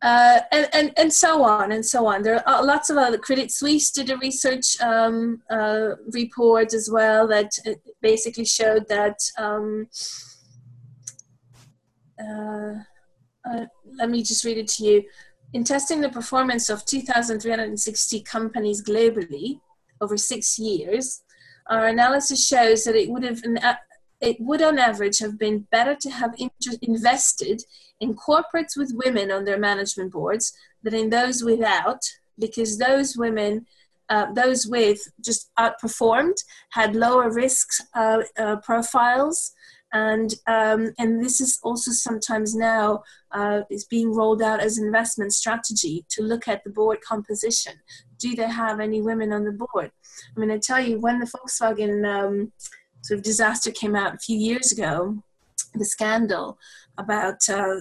Uh, 0.00 0.40
and, 0.52 0.68
and, 0.74 0.92
and 0.98 1.12
so 1.12 1.42
on 1.42 1.72
and 1.72 1.84
so 1.84 2.06
on. 2.06 2.22
There 2.22 2.46
are 2.46 2.64
lots 2.64 2.90
of 2.90 2.98
other. 2.98 3.16
Credit 3.16 3.50
Suisse 3.50 3.90
did 3.90 4.10
a 4.10 4.18
research 4.18 4.78
um, 4.80 5.42
uh, 5.50 5.92
report 6.12 6.74
as 6.74 6.90
well 6.92 7.26
that 7.28 7.50
uh, 7.66 7.72
basically 8.02 8.44
showed 8.44 8.86
that. 8.88 9.18
Um, 9.38 9.88
uh, 12.22 12.74
uh, 13.50 13.66
let 13.98 14.10
me 14.10 14.22
just 14.22 14.44
read 14.44 14.58
it 14.58 14.68
to 14.68 14.84
you. 14.84 15.04
In 15.52 15.64
testing 15.64 16.00
the 16.00 16.08
performance 16.08 16.68
of 16.68 16.84
2,360 16.84 18.20
companies 18.22 18.82
globally 18.82 19.60
over 20.00 20.16
six 20.16 20.58
years, 20.58 21.22
our 21.68 21.86
analysis 21.86 22.46
shows 22.46 22.84
that 22.84 22.94
it 22.94 23.08
would 23.08 23.22
have 23.24 23.42
it 24.20 24.40
would 24.40 24.62
on 24.62 24.78
average 24.78 25.18
have 25.18 25.38
been 25.38 25.66
better 25.70 25.94
to 25.94 26.10
have 26.10 26.34
invested 26.82 27.62
in 28.00 28.14
corporates 28.14 28.76
with 28.76 28.98
women 29.04 29.30
on 29.30 29.44
their 29.44 29.58
management 29.58 30.12
boards 30.12 30.52
than 30.82 30.94
in 30.94 31.10
those 31.10 31.42
without, 31.42 32.02
because 32.38 32.78
those 32.78 33.16
women, 33.16 33.66
uh, 34.08 34.32
those 34.32 34.66
with 34.66 35.00
just 35.20 35.50
outperformed, 35.58 36.36
had 36.70 36.96
lower 36.96 37.30
risk 37.30 37.68
uh, 37.94 38.22
uh, 38.38 38.56
profiles. 38.56 39.52
And, 39.94 40.34
um, 40.48 40.92
and 40.98 41.24
this 41.24 41.40
is 41.40 41.60
also 41.62 41.92
sometimes 41.92 42.54
now 42.56 43.04
uh, 43.30 43.62
is 43.70 43.84
being 43.84 44.12
rolled 44.12 44.42
out 44.42 44.60
as 44.60 44.76
investment 44.76 45.32
strategy 45.32 46.04
to 46.10 46.22
look 46.22 46.48
at 46.48 46.64
the 46.64 46.70
board 46.70 47.00
composition. 47.00 47.74
Do 48.18 48.34
they 48.34 48.48
have 48.48 48.80
any 48.80 49.00
women 49.00 49.32
on 49.32 49.44
the 49.44 49.52
board? 49.52 49.92
I 50.36 50.40
mean, 50.40 50.50
I 50.50 50.58
tell 50.58 50.80
you, 50.80 50.98
when 50.98 51.20
the 51.20 51.26
Volkswagen 51.26 52.04
um, 52.04 52.52
sort 53.02 53.18
of 53.18 53.24
disaster 53.24 53.70
came 53.70 53.94
out 53.94 54.16
a 54.16 54.18
few 54.18 54.36
years 54.36 54.72
ago, 54.72 55.22
the 55.74 55.84
scandal 55.84 56.58
about 56.98 57.48
uh, 57.48 57.76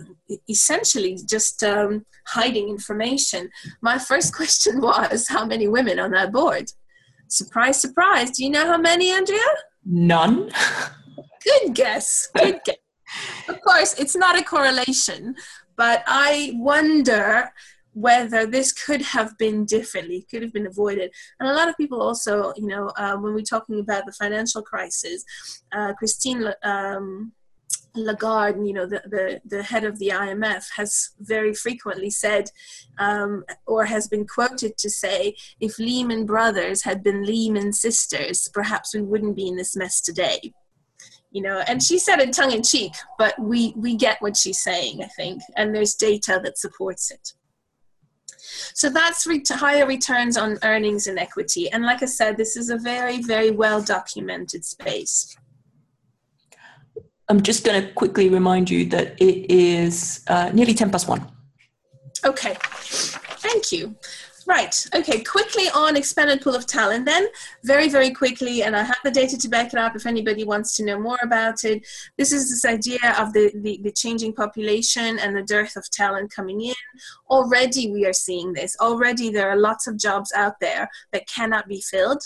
essentially 0.48 1.18
just 1.28 1.64
um, 1.64 2.06
hiding 2.28 2.70
information. 2.70 3.50
My 3.82 3.98
first 3.98 4.36
question 4.36 4.82
was, 4.82 5.28
how 5.28 5.46
many 5.46 5.68
women 5.68 6.00
on 6.00 6.12
that 6.12 6.32
board? 6.32 6.72
Surprise, 7.28 7.82
surprise. 7.82 8.32
Do 8.32 8.44
you 8.44 8.52
know 8.52 8.68
how 8.68 8.78
many, 8.78 9.12
Andrea? 9.12 9.40
None. 9.84 10.52
Good 11.44 11.76
guess. 11.76 12.30
Good 12.36 12.62
guess. 12.66 12.78
Of 13.48 13.62
course, 13.62 14.00
it's 14.00 14.16
not 14.16 14.40
a 14.40 14.44
correlation, 14.44 15.36
but 15.76 16.04
I 16.08 16.52
wonder 16.56 17.52
whether 17.94 18.46
this 18.46 18.72
could 18.72 19.02
have 19.02 19.38
been 19.38 19.66
differently, 19.66 20.26
could 20.30 20.42
have 20.42 20.54
been 20.54 20.68
avoided. 20.68 21.12
And 21.40 21.50
a 21.50 21.54
lot 21.54 21.70
of 21.70 21.78
people 21.78 22.02
also, 22.02 22.54
you 22.58 22.68
know, 22.68 22.92
uh, 22.98 23.16
when 23.18 23.34
we're 23.34 23.42
talking 23.42 23.80
about 23.80 24.06
the 24.06 24.12
financial 24.14 24.64
crisis, 24.64 25.24
uh, 25.72 25.94
Christine 25.94 26.52
um, 26.64 27.34
Lagarde, 27.96 28.66
you 28.66 28.74
know, 28.74 28.88
the, 28.88 29.02
the, 29.06 29.42
the 29.46 29.64
head 29.64 29.84
of 29.84 30.00
the 30.00 30.10
IMF, 30.10 30.66
has 30.76 31.12
very 31.20 31.54
frequently 31.54 32.10
said, 32.10 32.50
um, 32.98 33.44
or 33.68 33.86
has 33.86 34.08
been 34.08 34.26
quoted 34.26 34.78
to 34.78 34.90
say, 34.90 35.36
if 35.60 35.78
Lehman 35.78 36.26
Brothers 36.26 36.84
had 36.84 37.04
been 37.04 37.24
Lehman 37.24 37.74
sisters, 37.74 38.50
perhaps 38.52 38.96
we 38.96 39.02
wouldn't 39.02 39.36
be 39.36 39.48
in 39.48 39.56
this 39.56 39.76
mess 39.76 40.02
today. 40.02 40.54
You 41.34 41.42
know, 41.42 41.64
and 41.68 41.84
she 41.84 42.00
said 42.00 42.20
it 42.20 42.32
tongue 42.32 42.52
in 42.52 42.64
cheek, 42.64 42.94
but 43.18 43.38
we, 43.40 43.74
we 43.76 43.96
get 43.96 44.22
what 44.22 44.38
she's 44.38 44.62
saying, 44.62 45.04
I 45.04 45.08
think, 45.08 45.42
and 45.58 45.76
there's 45.76 45.96
data 45.96 46.40
that 46.44 46.58
supports 46.58 47.12
it. 47.12 47.34
So 48.76 48.90
that's 48.90 49.26
re- 49.26 49.44
higher 49.50 49.86
returns 49.86 50.38
on 50.38 50.60
earnings 50.64 51.08
and 51.08 51.18
equity. 51.18 51.72
And 51.72 51.84
like 51.84 52.04
I 52.04 52.06
said, 52.06 52.38
this 52.38 52.56
is 52.56 52.70
a 52.70 52.78
very, 52.78 53.22
very 53.22 53.52
well 53.52 53.82
documented 53.82 54.64
space. 54.64 55.36
I'm 57.30 57.42
just 57.42 57.66
going 57.66 57.82
to 57.82 57.92
quickly 57.94 58.30
remind 58.30 58.70
you 58.70 58.86
that 58.90 59.20
it 59.20 59.52
is 59.52 60.24
uh, 60.28 60.52
nearly 60.54 60.74
10 60.74 60.92
past 60.92 61.08
1. 61.08 61.26
Okay, 62.26 62.56
thank 62.62 63.72
you. 63.72 63.96
Right. 64.46 64.88
Okay. 64.94 65.24
Quickly 65.24 65.66
on 65.74 65.96
expanded 65.96 66.42
pool 66.42 66.56
of 66.56 66.66
talent, 66.66 67.06
then 67.06 67.28
very, 67.64 67.88
very 67.88 68.12
quickly, 68.12 68.64
and 68.64 68.76
I 68.76 68.84
have 68.84 68.98
the 69.04 69.12
data 69.12 69.38
to 69.38 69.48
back 69.48 69.74
it 69.74 69.80
up. 69.80 69.96
If 69.96 70.06
anybody 70.06 70.44
wants 70.44 70.76
to 70.78 70.86
know 70.86 71.00
more 71.00 71.20
about 71.22 71.64
it, 71.64 71.86
this 72.18 72.34
is 72.34 72.50
this 72.50 72.66
idea 72.66 73.16
of 73.18 73.32
the, 73.34 73.52
the, 73.56 73.80
the 73.84 73.92
changing 73.92 74.34
population 74.34 75.18
and 75.20 75.36
the 75.36 75.44
dearth 75.44 75.76
of 75.78 75.90
talent 75.90 76.34
coming 76.34 76.62
in. 76.62 76.74
Already, 77.30 77.92
we 77.92 78.06
are 78.06 78.14
seeing 78.14 78.54
this. 78.54 78.76
Already, 78.82 79.30
there 79.30 79.50
are 79.50 79.58
lots 79.58 79.88
of 79.88 79.98
jobs 79.98 80.32
out 80.34 80.60
there 80.60 80.90
that 81.14 81.28
cannot 81.28 81.68
be 81.68 81.80
filled. 81.80 82.24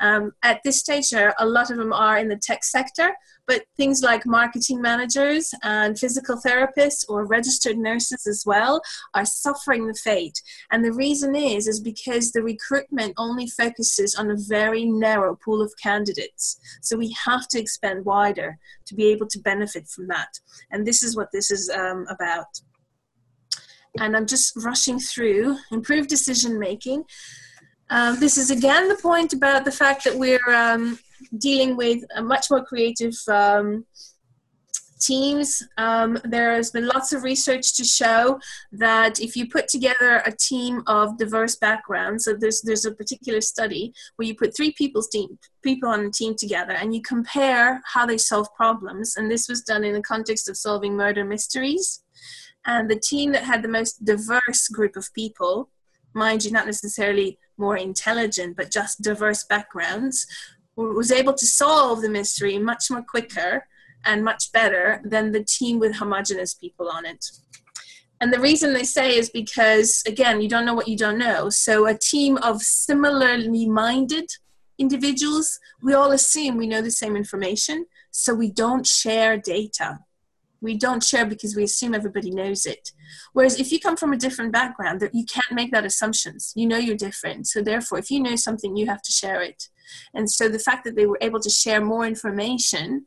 Um, 0.00 0.32
at 0.42 0.60
this 0.64 0.80
stage, 0.80 1.12
a 1.12 1.46
lot 1.46 1.70
of 1.70 1.78
them 1.78 1.92
are 1.92 2.18
in 2.18 2.28
the 2.28 2.36
tech 2.36 2.64
sector, 2.64 3.14
but 3.46 3.64
things 3.76 4.02
like 4.02 4.26
marketing 4.26 4.82
managers 4.82 5.54
and 5.62 5.98
physical 5.98 6.40
therapists 6.44 7.04
or 7.08 7.26
registered 7.26 7.78
nurses 7.78 8.26
as 8.26 8.42
well 8.44 8.80
are 9.14 9.24
suffering 9.24 9.86
the 9.86 9.94
fate. 9.94 10.40
And 10.70 10.84
the 10.84 10.92
reason 10.92 11.34
is 11.36 11.68
is 11.68 11.80
because 11.80 12.32
the 12.32 12.42
recruitment 12.42 13.14
only 13.16 13.46
focuses 13.46 14.14
on 14.14 14.30
a 14.30 14.36
very 14.36 14.84
narrow 14.84 15.36
pool 15.36 15.62
of 15.62 15.72
candidates. 15.82 16.58
So 16.82 16.96
we 16.96 17.16
have 17.24 17.46
to 17.48 17.60
expand 17.60 18.04
wider 18.04 18.58
to 18.86 18.94
be 18.94 19.06
able 19.06 19.28
to 19.28 19.38
benefit 19.40 19.88
from 19.88 20.08
that. 20.08 20.40
And 20.70 20.86
this 20.86 21.02
is 21.02 21.16
what 21.16 21.28
this 21.32 21.50
is 21.50 21.70
um, 21.70 22.06
about. 22.10 22.60
And 23.98 24.16
I'm 24.16 24.26
just 24.26 24.52
rushing 24.56 24.98
through 24.98 25.56
improved 25.70 26.08
decision 26.08 26.58
making. 26.58 27.04
Um, 27.90 28.18
this 28.18 28.36
is 28.36 28.50
again 28.50 28.88
the 28.88 28.96
point 28.96 29.32
about 29.32 29.64
the 29.64 29.72
fact 29.72 30.04
that 30.04 30.16
we're 30.16 30.54
um, 30.54 30.98
dealing 31.38 31.76
with 31.76 32.02
much 32.22 32.50
more 32.50 32.64
creative 32.64 33.16
um, 33.28 33.84
teams. 35.00 35.62
Um, 35.78 36.18
there 36.24 36.54
has 36.54 36.70
been 36.70 36.86
lots 36.86 37.12
of 37.12 37.22
research 37.22 37.76
to 37.76 37.84
show 37.84 38.40
that 38.72 39.20
if 39.20 39.36
you 39.36 39.48
put 39.48 39.68
together 39.68 40.22
a 40.24 40.32
team 40.32 40.82
of 40.86 41.18
diverse 41.18 41.56
backgrounds, 41.56 42.24
so 42.24 42.34
there's 42.34 42.62
there's 42.62 42.84
a 42.84 42.94
particular 42.94 43.40
study 43.40 43.92
where 44.16 44.26
you 44.26 44.34
put 44.34 44.56
three 44.56 44.72
people's 44.72 45.08
team 45.08 45.38
people 45.62 45.88
on 45.88 46.06
a 46.06 46.10
team 46.10 46.34
together 46.36 46.72
and 46.72 46.94
you 46.94 47.02
compare 47.02 47.82
how 47.92 48.06
they 48.06 48.18
solve 48.18 48.48
problems, 48.56 49.16
and 49.16 49.30
this 49.30 49.48
was 49.48 49.62
done 49.62 49.84
in 49.84 49.94
the 49.94 50.02
context 50.02 50.48
of 50.48 50.56
solving 50.56 50.96
murder 50.96 51.24
mysteries. 51.24 52.02
And 52.68 52.90
the 52.90 52.98
team 52.98 53.30
that 53.30 53.44
had 53.44 53.62
the 53.62 53.68
most 53.68 54.04
diverse 54.04 54.66
group 54.66 54.96
of 54.96 55.12
people, 55.14 55.70
mind 56.14 56.44
you, 56.44 56.50
not 56.50 56.66
necessarily 56.66 57.38
more 57.58 57.76
intelligent, 57.76 58.56
but 58.56 58.70
just 58.70 59.02
diverse 59.02 59.44
backgrounds, 59.44 60.26
was 60.76 61.10
able 61.10 61.32
to 61.32 61.46
solve 61.46 62.02
the 62.02 62.08
mystery 62.08 62.58
much 62.58 62.90
more 62.90 63.02
quicker 63.02 63.66
and 64.04 64.24
much 64.24 64.52
better 64.52 65.00
than 65.04 65.32
the 65.32 65.42
team 65.42 65.78
with 65.78 65.96
homogenous 65.96 66.54
people 66.54 66.88
on 66.88 67.06
it. 67.06 67.24
And 68.20 68.32
the 68.32 68.40
reason 68.40 68.72
they 68.72 68.84
say 68.84 69.16
is 69.16 69.28
because, 69.28 70.02
again, 70.06 70.40
you 70.40 70.48
don't 70.48 70.64
know 70.64 70.74
what 70.74 70.88
you 70.88 70.96
don't 70.96 71.18
know. 71.18 71.50
So, 71.50 71.86
a 71.86 71.98
team 71.98 72.38
of 72.38 72.62
similarly 72.62 73.68
minded 73.68 74.30
individuals, 74.78 75.58
we 75.82 75.92
all 75.92 76.12
assume 76.12 76.56
we 76.56 76.66
know 76.66 76.80
the 76.80 76.90
same 76.90 77.16
information, 77.16 77.86
so 78.10 78.34
we 78.34 78.50
don't 78.50 78.86
share 78.86 79.36
data. 79.36 79.98
We 80.60 80.76
don't 80.76 81.02
share 81.02 81.26
because 81.26 81.54
we 81.54 81.64
assume 81.64 81.94
everybody 81.94 82.30
knows 82.30 82.66
it. 82.66 82.90
Whereas 83.32 83.60
if 83.60 83.70
you 83.72 83.78
come 83.78 83.96
from 83.96 84.12
a 84.12 84.16
different 84.16 84.52
background, 84.52 85.08
you 85.12 85.24
can't 85.24 85.52
make 85.52 85.72
that 85.72 85.84
assumptions. 85.84 86.52
You 86.56 86.66
know 86.66 86.78
you're 86.78 86.96
different. 86.96 87.46
So 87.46 87.62
therefore, 87.62 87.98
if 87.98 88.10
you 88.10 88.20
know 88.20 88.36
something, 88.36 88.76
you 88.76 88.86
have 88.86 89.02
to 89.02 89.12
share 89.12 89.42
it. 89.42 89.68
And 90.14 90.30
so 90.30 90.48
the 90.48 90.58
fact 90.58 90.84
that 90.84 90.96
they 90.96 91.06
were 91.06 91.18
able 91.20 91.40
to 91.40 91.50
share 91.50 91.84
more 91.84 92.06
information 92.06 93.06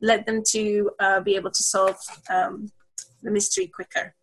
led 0.00 0.26
them 0.26 0.42
to 0.48 0.90
uh, 0.98 1.20
be 1.20 1.36
able 1.36 1.50
to 1.50 1.62
solve 1.62 1.96
um, 2.28 2.70
the 3.22 3.30
mystery 3.30 3.66
quicker 3.66 4.14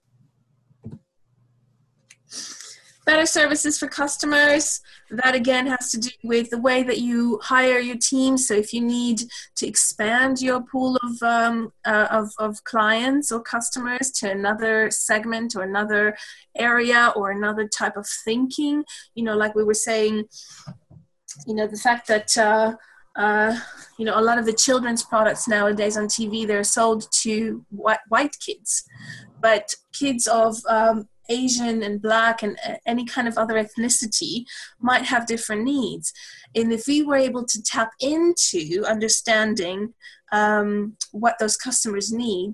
better 3.07 3.25
services 3.25 3.79
for 3.79 3.87
customers. 3.87 4.81
That 5.09 5.33
again 5.33 5.65
has 5.67 5.89
to 5.91 5.97
do 5.97 6.09
with 6.23 6.51
the 6.51 6.59
way 6.59 6.83
that 6.83 6.99
you 6.99 7.39
hire 7.41 7.79
your 7.79 7.95
team. 7.97 8.37
So 8.37 8.53
if 8.53 8.73
you 8.73 8.81
need 8.81 9.21
to 9.55 9.65
expand 9.65 10.41
your 10.41 10.61
pool 10.61 10.97
of, 10.97 11.23
um, 11.23 11.71
uh, 11.85 12.07
of, 12.11 12.31
of 12.37 12.63
clients 12.65 13.31
or 13.31 13.41
customers 13.41 14.11
to 14.19 14.29
another 14.29 14.91
segment 14.91 15.55
or 15.55 15.63
another 15.63 16.17
area 16.55 17.13
or 17.15 17.31
another 17.31 17.67
type 17.67 17.95
of 17.97 18.07
thinking 18.25 18.83
you 19.15 19.23
know 19.23 19.35
like 19.35 19.55
we 19.55 19.63
were 19.63 19.73
saying 19.73 20.23
you 21.45 21.53
know 21.53 21.67
the 21.67 21.77
fact 21.77 22.07
that 22.07 22.37
uh, 22.37 22.75
uh, 23.15 23.59
you 23.97 24.05
know 24.05 24.19
a 24.19 24.21
lot 24.21 24.37
of 24.37 24.45
the 24.45 24.53
children's 24.53 25.03
products 25.03 25.47
nowadays 25.47 25.97
on 25.97 26.05
tv 26.05 26.45
they're 26.45 26.63
sold 26.63 27.07
to 27.11 27.65
white, 27.69 27.99
white 28.09 28.35
kids. 28.39 28.83
But 29.39 29.75
kids 29.93 30.25
of 30.25 30.57
um, 30.67 31.07
Asian 31.29 31.83
and 31.83 32.01
Black 32.01 32.43
and 32.43 32.57
uh, 32.67 32.75
any 32.85 33.05
kind 33.05 33.27
of 33.27 33.37
other 33.37 33.55
ethnicity 33.55 34.45
might 34.79 35.03
have 35.05 35.27
different 35.27 35.63
needs. 35.63 36.13
And 36.55 36.71
if 36.71 36.87
we 36.87 37.03
were 37.03 37.15
able 37.15 37.45
to 37.45 37.63
tap 37.63 37.91
into 37.99 38.83
understanding 38.87 39.93
um, 40.31 40.97
what 41.11 41.39
those 41.39 41.57
customers 41.57 42.11
need, 42.11 42.53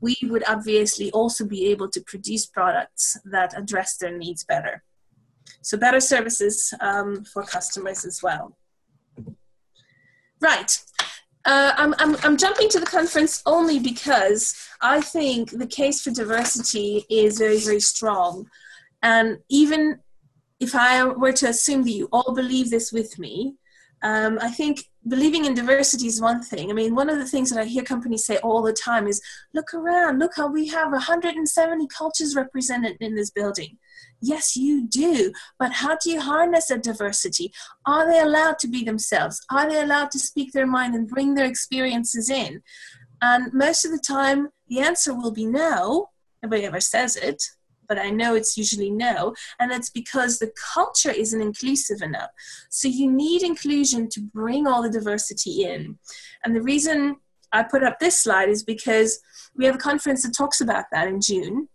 we 0.00 0.16
would 0.24 0.44
obviously 0.46 1.10
also 1.12 1.46
be 1.46 1.66
able 1.66 1.88
to 1.88 2.00
produce 2.02 2.46
products 2.46 3.16
that 3.24 3.56
address 3.56 3.96
their 3.96 4.16
needs 4.16 4.44
better. 4.44 4.82
So, 5.62 5.78
better 5.78 6.00
services 6.00 6.74
um, 6.80 7.24
for 7.24 7.42
customers 7.42 8.04
as 8.04 8.22
well. 8.22 8.56
Right. 10.40 10.78
Uh, 11.46 11.72
I'm, 11.76 11.94
I'm, 11.98 12.16
I'm 12.22 12.36
jumping 12.36 12.68
to 12.70 12.80
the 12.80 12.86
conference 12.86 13.42
only 13.44 13.78
because 13.78 14.56
I 14.80 15.00
think 15.00 15.50
the 15.50 15.66
case 15.66 16.02
for 16.02 16.10
diversity 16.10 17.04
is 17.10 17.38
very, 17.38 17.58
very 17.58 17.80
strong. 17.80 18.48
And 19.02 19.38
even 19.50 20.00
if 20.58 20.74
I 20.74 21.04
were 21.04 21.32
to 21.32 21.48
assume 21.48 21.82
that 21.84 21.90
you 21.90 22.08
all 22.12 22.34
believe 22.34 22.70
this 22.70 22.92
with 22.92 23.18
me, 23.18 23.56
um, 24.02 24.38
I 24.40 24.50
think 24.50 24.84
believing 25.08 25.44
in 25.44 25.54
diversity 25.54 26.06
is 26.06 26.20
one 26.20 26.42
thing. 26.42 26.70
I 26.70 26.74
mean, 26.74 26.94
one 26.94 27.10
of 27.10 27.18
the 27.18 27.26
things 27.26 27.50
that 27.50 27.60
I 27.60 27.64
hear 27.64 27.82
companies 27.82 28.24
say 28.24 28.38
all 28.38 28.62
the 28.62 28.72
time 28.72 29.06
is 29.06 29.20
look 29.52 29.74
around, 29.74 30.18
look 30.18 30.32
how 30.36 30.46
we 30.46 30.68
have 30.68 30.92
170 30.92 31.86
cultures 31.88 32.34
represented 32.34 32.96
in 33.00 33.14
this 33.14 33.30
building. 33.30 33.78
Yes, 34.20 34.56
you 34.56 34.86
do. 34.86 35.32
But 35.58 35.72
how 35.72 35.96
do 35.96 36.10
you 36.10 36.20
harness 36.20 36.66
that 36.68 36.82
diversity? 36.82 37.52
Are 37.86 38.10
they 38.10 38.20
allowed 38.20 38.58
to 38.60 38.68
be 38.68 38.84
themselves? 38.84 39.44
Are 39.50 39.68
they 39.68 39.80
allowed 39.80 40.10
to 40.12 40.18
speak 40.18 40.52
their 40.52 40.66
mind 40.66 40.94
and 40.94 41.08
bring 41.08 41.34
their 41.34 41.46
experiences 41.46 42.30
in? 42.30 42.62
And 43.20 43.52
most 43.52 43.84
of 43.84 43.90
the 43.90 43.98
time, 43.98 44.48
the 44.68 44.80
answer 44.80 45.14
will 45.14 45.32
be 45.32 45.46
no. 45.46 46.10
Nobody 46.42 46.64
ever 46.64 46.80
says 46.80 47.16
it 47.16 47.42
but 47.88 47.98
I 47.98 48.10
know 48.10 48.34
it's 48.34 48.56
usually 48.56 48.90
no. 48.90 49.34
And 49.58 49.70
that's 49.70 49.90
because 49.90 50.38
the 50.38 50.52
culture 50.74 51.10
isn't 51.10 51.40
inclusive 51.40 52.02
enough. 52.02 52.30
So 52.70 52.88
you 52.88 53.10
need 53.10 53.42
inclusion 53.42 54.08
to 54.10 54.20
bring 54.20 54.66
all 54.66 54.82
the 54.82 54.90
diversity 54.90 55.64
in. 55.64 55.98
And 56.44 56.54
the 56.54 56.62
reason 56.62 57.16
I 57.52 57.62
put 57.62 57.84
up 57.84 57.98
this 57.98 58.18
slide 58.18 58.48
is 58.48 58.62
because 58.62 59.20
we 59.54 59.64
have 59.66 59.76
a 59.76 59.78
conference 59.78 60.22
that 60.22 60.34
talks 60.34 60.60
about 60.60 60.86
that 60.92 61.08
in 61.08 61.20
June. 61.20 61.68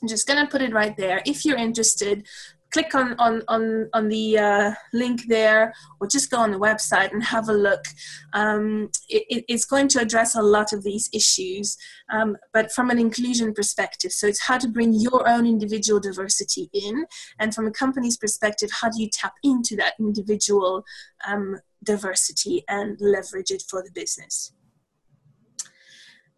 I'm 0.00 0.08
just 0.08 0.26
to 0.26 0.46
put 0.46 0.62
it 0.62 0.72
right 0.72 0.96
there. 0.96 1.22
If 1.24 1.44
you're 1.44 1.56
interested, 1.56 2.26
click 2.72 2.94
on 2.94 3.14
on 3.18 3.42
on 3.48 3.88
on 3.94 4.08
the 4.08 4.38
uh, 4.38 4.72
link 4.92 5.26
there 5.28 5.72
or 6.00 6.06
just 6.06 6.30
go 6.30 6.38
on 6.38 6.50
the 6.50 6.58
website 6.58 7.12
and 7.12 7.22
have 7.22 7.48
a 7.48 7.52
look. 7.52 7.84
Um, 8.32 8.90
it, 9.08 9.44
it's 9.48 9.64
going 9.64 9.88
to 9.88 10.00
address 10.00 10.34
a 10.34 10.42
lot 10.42 10.72
of 10.72 10.82
these 10.82 11.08
issues 11.12 11.76
um, 12.10 12.36
but 12.52 12.72
from 12.72 12.90
an 12.90 12.98
inclusion 12.98 13.54
perspective. 13.54 14.12
So 14.12 14.26
it's 14.26 14.42
how 14.42 14.58
to 14.58 14.68
bring 14.68 14.92
your 14.92 15.28
own 15.28 15.46
individual 15.46 16.00
diversity 16.00 16.68
in 16.72 17.06
and 17.38 17.54
from 17.54 17.66
a 17.66 17.70
company's 17.70 18.16
perspective 18.16 18.70
how 18.80 18.90
do 18.90 19.00
you 19.00 19.08
tap 19.08 19.34
into 19.42 19.76
that 19.76 19.94
individual 19.98 20.84
um, 21.26 21.60
diversity 21.82 22.64
and 22.68 22.98
leverage 23.00 23.50
it 23.50 23.62
for 23.68 23.82
the 23.82 23.90
business? 23.92 24.52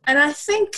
And 0.05 0.19
i 0.19 0.33
think 0.33 0.71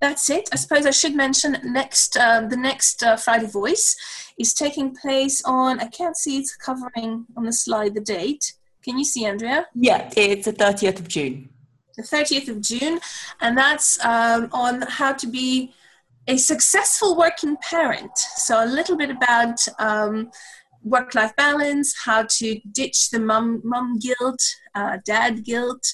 that's 0.00 0.30
it. 0.30 0.48
I 0.52 0.56
suppose 0.56 0.86
I 0.86 0.90
should 0.90 1.14
mention 1.14 1.56
next 1.64 2.16
um, 2.16 2.48
the 2.48 2.56
next 2.56 3.02
uh, 3.02 3.16
Friday 3.16 3.46
Voice 3.46 3.96
is 4.38 4.54
taking 4.54 4.94
place 4.94 5.42
on. 5.44 5.80
I 5.80 5.86
can't 5.86 6.16
see 6.16 6.38
it's 6.38 6.54
covering 6.54 7.26
on 7.36 7.44
the 7.44 7.52
slide 7.52 7.94
the 7.94 8.00
date. 8.00 8.54
Can 8.84 8.98
you 8.98 9.04
see, 9.04 9.24
Andrea? 9.26 9.66
Yeah, 9.74 10.10
it's 10.16 10.44
the 10.44 10.52
thirtieth 10.52 11.00
of 11.00 11.08
June. 11.08 11.50
The 11.96 12.02
thirtieth 12.02 12.48
of 12.48 12.60
June, 12.60 13.00
and 13.40 13.56
that's 13.56 14.04
um, 14.04 14.48
on 14.52 14.82
how 14.82 15.12
to 15.14 15.26
be 15.26 15.72
a 16.28 16.36
successful 16.36 17.16
working 17.16 17.56
parent. 17.56 18.16
So 18.16 18.64
a 18.64 18.66
little 18.66 18.96
bit 18.96 19.10
about. 19.10 19.58
Um, 19.78 20.30
work-life 20.82 21.34
balance, 21.34 21.96
how 22.04 22.24
to 22.30 22.60
ditch 22.70 23.10
the 23.10 23.18
mum 23.18 23.60
mum 23.64 23.98
guilt, 23.98 24.40
uh, 24.76 24.98
dad 25.04 25.44
guilt, 25.44 25.84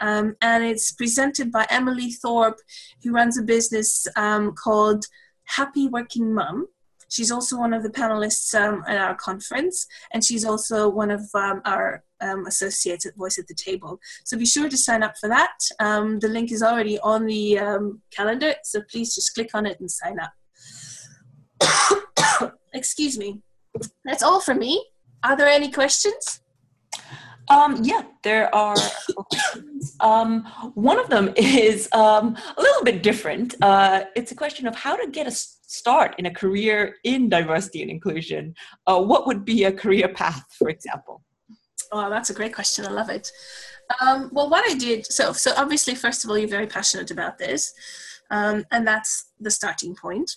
um, 0.00 0.36
and 0.40 0.64
it's 0.64 0.92
presented 0.92 1.50
by 1.52 1.66
Emily 1.70 2.10
Thorpe, 2.10 2.58
who 3.02 3.12
runs 3.12 3.38
a 3.38 3.42
business 3.42 4.06
um, 4.16 4.52
called 4.52 5.04
Happy 5.44 5.88
Working 5.88 6.34
Mum. 6.34 6.66
She's 7.10 7.30
also 7.30 7.58
one 7.58 7.74
of 7.74 7.82
the 7.82 7.90
panelists 7.90 8.54
um, 8.54 8.82
at 8.88 8.98
our 8.98 9.14
conference, 9.14 9.86
and 10.12 10.24
she's 10.24 10.44
also 10.44 10.88
one 10.88 11.10
of 11.10 11.22
um, 11.34 11.60
our 11.64 12.02
um, 12.20 12.46
associates 12.46 13.06
at 13.06 13.16
Voice 13.16 13.38
at 13.38 13.46
the 13.46 13.54
Table. 13.54 14.00
So 14.24 14.36
be 14.38 14.46
sure 14.46 14.68
to 14.68 14.76
sign 14.76 15.02
up 15.02 15.14
for 15.20 15.28
that. 15.28 15.56
Um, 15.78 16.18
the 16.18 16.28
link 16.28 16.50
is 16.50 16.62
already 16.62 16.98
on 17.00 17.26
the 17.26 17.58
calendar, 18.10 18.54
so 18.64 18.80
please 18.90 19.14
just 19.14 19.34
click 19.34 19.50
on 19.54 19.66
it 19.66 19.78
and 19.80 19.90
sign 19.90 20.18
up. 20.18 20.32
Excuse 22.74 23.18
me. 23.18 23.40
That's 24.04 24.22
all 24.22 24.40
from 24.40 24.58
me. 24.58 24.84
Are 25.22 25.36
there 25.36 25.48
any 25.48 25.70
questions? 25.70 26.40
Um, 27.48 27.80
yeah, 27.82 28.02
there 28.22 28.54
are. 28.54 28.76
um, 30.00 30.44
one 30.74 30.98
of 30.98 31.08
them 31.08 31.32
is 31.36 31.88
um, 31.92 32.36
a 32.56 32.60
little 32.60 32.84
bit 32.84 33.02
different. 33.02 33.54
Uh, 33.62 34.04
it's 34.16 34.32
a 34.32 34.34
question 34.34 34.66
of 34.66 34.74
how 34.74 34.96
to 34.96 35.10
get 35.10 35.26
a 35.26 35.30
start 35.30 36.14
in 36.18 36.26
a 36.26 36.30
career 36.30 36.96
in 37.04 37.28
diversity 37.28 37.82
and 37.82 37.90
inclusion. 37.90 38.54
Uh, 38.86 39.00
what 39.00 39.26
would 39.26 39.44
be 39.44 39.64
a 39.64 39.72
career 39.72 40.08
path, 40.08 40.44
for 40.58 40.68
example? 40.68 41.22
Oh, 41.92 42.08
that's 42.10 42.30
a 42.30 42.34
great 42.34 42.54
question. 42.54 42.86
I 42.86 42.90
love 42.90 43.10
it. 43.10 43.30
Um, 44.00 44.30
well, 44.32 44.48
what 44.48 44.68
I 44.68 44.74
did, 44.74 45.06
so 45.06 45.32
so 45.32 45.52
obviously, 45.56 45.94
first 45.94 46.24
of 46.24 46.30
all, 46.30 46.38
you're 46.38 46.48
very 46.48 46.66
passionate 46.66 47.10
about 47.10 47.38
this, 47.38 47.72
um, 48.30 48.64
and 48.70 48.86
that's 48.86 49.30
the 49.38 49.50
starting 49.50 49.94
point. 49.94 50.36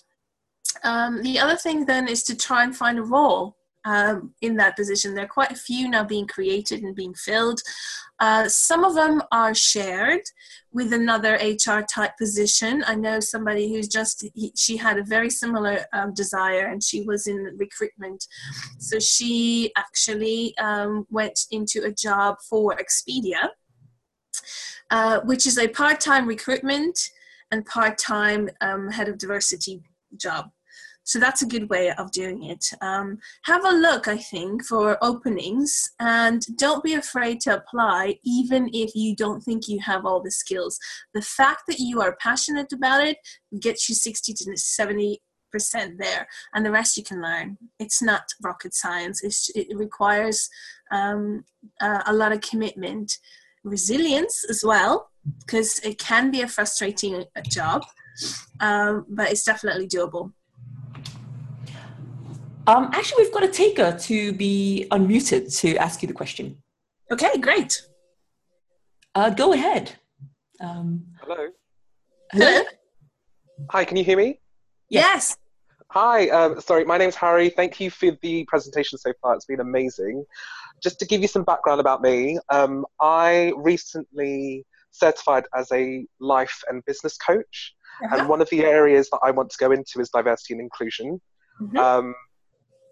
Um, 0.84 1.22
the 1.22 1.38
other 1.38 1.56
thing 1.56 1.86
then 1.86 2.08
is 2.08 2.22
to 2.24 2.36
try 2.36 2.62
and 2.62 2.76
find 2.76 2.98
a 2.98 3.02
role 3.02 3.56
um, 3.84 4.34
in 4.42 4.56
that 4.56 4.76
position. 4.76 5.14
There 5.14 5.24
are 5.24 5.28
quite 5.28 5.52
a 5.52 5.56
few 5.56 5.88
now 5.88 6.04
being 6.04 6.26
created 6.26 6.82
and 6.82 6.94
being 6.94 7.14
filled. 7.14 7.60
Uh, 8.20 8.48
some 8.48 8.84
of 8.84 8.94
them 8.94 9.22
are 9.30 9.54
shared 9.54 10.22
with 10.72 10.92
another 10.92 11.34
HR 11.34 11.82
type 11.82 12.16
position. 12.18 12.82
I 12.86 12.94
know 12.94 13.20
somebody 13.20 13.72
who's 13.72 13.88
just, 13.88 14.26
he, 14.34 14.52
she 14.56 14.76
had 14.76 14.98
a 14.98 15.04
very 15.04 15.30
similar 15.30 15.86
um, 15.92 16.12
desire 16.14 16.66
and 16.66 16.82
she 16.82 17.02
was 17.02 17.26
in 17.26 17.56
recruitment. 17.56 18.26
So 18.78 18.98
she 18.98 19.72
actually 19.76 20.56
um, 20.58 21.06
went 21.10 21.40
into 21.50 21.84
a 21.84 21.92
job 21.92 22.36
for 22.48 22.76
Expedia, 22.76 23.48
uh, 24.90 25.20
which 25.20 25.46
is 25.46 25.58
a 25.58 25.68
part 25.68 26.00
time 26.00 26.26
recruitment 26.26 26.98
and 27.50 27.64
part 27.64 27.98
time 27.98 28.50
um, 28.60 28.90
head 28.90 29.08
of 29.08 29.18
diversity 29.18 29.82
job. 30.16 30.50
So 31.08 31.18
that's 31.18 31.40
a 31.40 31.46
good 31.46 31.70
way 31.70 31.90
of 31.92 32.12
doing 32.12 32.42
it. 32.44 32.66
Um, 32.82 33.16
have 33.44 33.64
a 33.64 33.70
look, 33.70 34.08
I 34.08 34.18
think, 34.18 34.62
for 34.66 35.02
openings 35.02 35.90
and 35.98 36.44
don't 36.58 36.84
be 36.84 36.92
afraid 36.92 37.40
to 37.42 37.56
apply, 37.56 38.18
even 38.24 38.68
if 38.74 38.94
you 38.94 39.16
don't 39.16 39.40
think 39.40 39.68
you 39.68 39.80
have 39.80 40.04
all 40.04 40.22
the 40.22 40.30
skills. 40.30 40.78
The 41.14 41.22
fact 41.22 41.62
that 41.66 41.78
you 41.78 42.02
are 42.02 42.18
passionate 42.20 42.74
about 42.74 43.06
it 43.06 43.16
gets 43.58 43.88
you 43.88 43.94
60 43.94 44.34
to 44.34 44.56
70 44.56 45.22
percent 45.50 45.96
there 45.98 46.28
and 46.52 46.66
the 46.66 46.70
rest 46.70 46.98
you 46.98 47.02
can 47.02 47.22
learn 47.22 47.56
it's 47.78 48.02
not 48.02 48.20
rocket 48.44 48.74
science 48.74 49.24
it's, 49.24 49.48
it 49.54 49.66
requires 49.74 50.46
um, 50.92 51.42
uh, 51.80 52.02
a 52.04 52.12
lot 52.12 52.32
of 52.32 52.42
commitment 52.42 53.16
resilience 53.64 54.44
as 54.50 54.62
well 54.62 55.08
because 55.40 55.78
it 55.78 55.98
can 55.98 56.30
be 56.30 56.42
a 56.42 56.46
frustrating 56.46 57.24
job 57.44 57.82
um, 58.60 59.06
but 59.08 59.30
it's 59.30 59.42
definitely 59.42 59.88
doable 59.88 60.32
um, 62.68 62.90
actually, 62.92 63.24
we've 63.24 63.32
got 63.32 63.44
a 63.44 63.48
taker 63.48 63.96
to 63.98 64.32
be 64.34 64.86
unmuted 64.90 65.58
to 65.60 65.76
ask 65.76 66.02
you 66.02 66.08
the 66.08 66.14
question. 66.14 66.58
Okay, 67.10 67.38
great. 67.38 67.82
Uh, 69.14 69.30
go 69.30 69.54
ahead. 69.54 69.92
Um, 70.60 71.04
hello. 71.22 71.48
Hello. 72.30 72.62
Hi, 73.70 73.84
can 73.84 73.96
you 73.96 74.04
hear 74.04 74.18
me? 74.18 74.40
Yes. 74.90 75.36
Hi, 75.92 76.28
um, 76.28 76.60
sorry, 76.60 76.84
my 76.84 76.98
name's 76.98 77.14
Harry. 77.14 77.48
Thank 77.48 77.80
you 77.80 77.90
for 77.90 78.10
the 78.20 78.44
presentation 78.44 78.98
so 78.98 79.12
far. 79.22 79.34
It's 79.34 79.46
been 79.46 79.60
amazing. 79.60 80.26
Just 80.82 80.98
to 80.98 81.06
give 81.06 81.22
you 81.22 81.28
some 81.28 81.44
background 81.44 81.80
about 81.80 82.02
me, 82.02 82.38
um, 82.50 82.84
I 83.00 83.54
recently 83.56 84.66
certified 84.90 85.44
as 85.56 85.72
a 85.72 86.06
life 86.20 86.62
and 86.68 86.84
business 86.84 87.16
coach. 87.16 87.74
Uh-huh. 88.04 88.16
And 88.18 88.28
one 88.28 88.42
of 88.42 88.50
the 88.50 88.64
areas 88.64 89.08
that 89.10 89.20
I 89.24 89.30
want 89.30 89.48
to 89.50 89.56
go 89.58 89.72
into 89.72 90.00
is 90.00 90.10
diversity 90.10 90.54
and 90.54 90.60
inclusion. 90.60 91.20
Mm-hmm. 91.60 91.78
Um, 91.78 92.14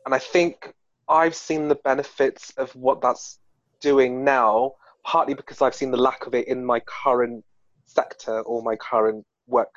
and 0.07 0.15
I 0.15 0.19
think 0.19 0.73
I've 1.09 1.35
seen 1.35 1.69
the 1.69 1.75
benefits 1.75 2.53
of 2.57 2.75
what 2.75 3.03
that's 3.03 3.39
doing 3.81 4.25
now, 4.25 4.75
partly 5.05 5.35
because 5.35 5.61
I've 5.61 5.75
seen 5.75 5.91
the 5.91 5.99
lack 5.99 6.27
of 6.27 6.35
it 6.35 6.49
in 6.49 6.65
my 6.65 6.81
current 6.81 7.45
sector 7.85 8.41
or 8.41 8.63
my 8.63 8.77
current 8.77 9.27
work 9.49 9.75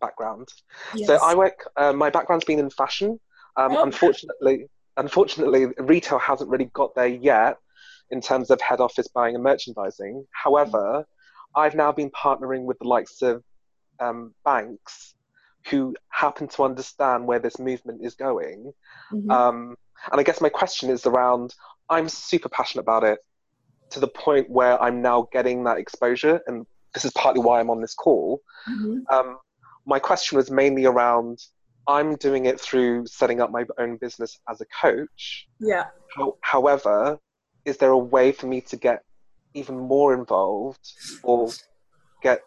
background. 0.00 0.48
Yes. 0.94 1.06
So 1.06 1.18
I 1.22 1.34
work. 1.34 1.68
Uh, 1.76 1.92
my 1.92 2.10
background's 2.10 2.46
been 2.46 2.58
in 2.58 2.70
fashion. 2.70 3.20
Um, 3.56 3.72
oh. 3.72 3.82
Unfortunately, 3.82 4.68
unfortunately, 4.96 5.66
retail 5.78 6.18
hasn't 6.18 6.50
really 6.50 6.70
got 6.72 6.94
there 6.94 7.06
yet 7.06 7.58
in 8.10 8.20
terms 8.20 8.50
of 8.50 8.60
head 8.60 8.80
office 8.80 9.08
buying 9.08 9.34
and 9.34 9.44
merchandising. 9.44 10.24
However, 10.32 11.06
I've 11.54 11.74
now 11.74 11.92
been 11.92 12.10
partnering 12.10 12.64
with 12.64 12.78
the 12.78 12.88
likes 12.88 13.20
of 13.20 13.42
um, 14.00 14.34
banks 14.44 15.14
who 15.68 15.94
happen 16.08 16.48
to 16.48 16.64
understand 16.64 17.26
where 17.26 17.38
this 17.38 17.58
movement 17.58 18.04
is 18.04 18.14
going. 18.14 18.72
Mm-hmm. 19.12 19.30
Um, 19.30 19.76
and 20.10 20.20
I 20.20 20.24
guess 20.24 20.40
my 20.40 20.48
question 20.48 20.90
is 20.90 21.06
around 21.06 21.54
I'm 21.88 22.08
super 22.08 22.48
passionate 22.48 22.82
about 22.82 23.04
it 23.04 23.18
to 23.90 24.00
the 24.00 24.08
point 24.08 24.48
where 24.48 24.80
I'm 24.82 25.02
now 25.02 25.28
getting 25.32 25.64
that 25.64 25.78
exposure, 25.78 26.40
and 26.46 26.66
this 26.94 27.04
is 27.04 27.12
partly 27.12 27.42
why 27.42 27.60
I'm 27.60 27.70
on 27.70 27.80
this 27.80 27.94
call. 27.94 28.40
Mm-hmm. 28.68 29.14
Um, 29.14 29.38
my 29.86 29.98
question 29.98 30.36
was 30.36 30.50
mainly 30.50 30.84
around 30.84 31.38
I'm 31.86 32.16
doing 32.16 32.46
it 32.46 32.60
through 32.60 33.06
setting 33.06 33.40
up 33.40 33.50
my 33.50 33.64
own 33.78 33.96
business 33.96 34.38
as 34.48 34.60
a 34.60 34.66
coach. 34.80 35.48
Yeah. 35.58 35.86
How, 36.14 36.36
however, 36.40 37.18
is 37.64 37.76
there 37.76 37.90
a 37.90 37.98
way 37.98 38.32
for 38.32 38.46
me 38.46 38.60
to 38.62 38.76
get 38.76 39.02
even 39.54 39.78
more 39.78 40.14
involved 40.14 40.92
or 41.22 41.50
get 42.22 42.40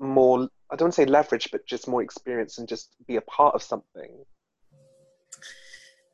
more 0.00 0.48
I 0.70 0.76
don't 0.76 0.94
say 0.94 1.04
leverage, 1.04 1.50
but 1.50 1.66
just 1.66 1.88
more 1.88 2.02
experience 2.02 2.58
and 2.58 2.68
just 2.68 2.94
be 3.06 3.16
a 3.16 3.22
part 3.22 3.54
of 3.54 3.62
something? 3.62 4.24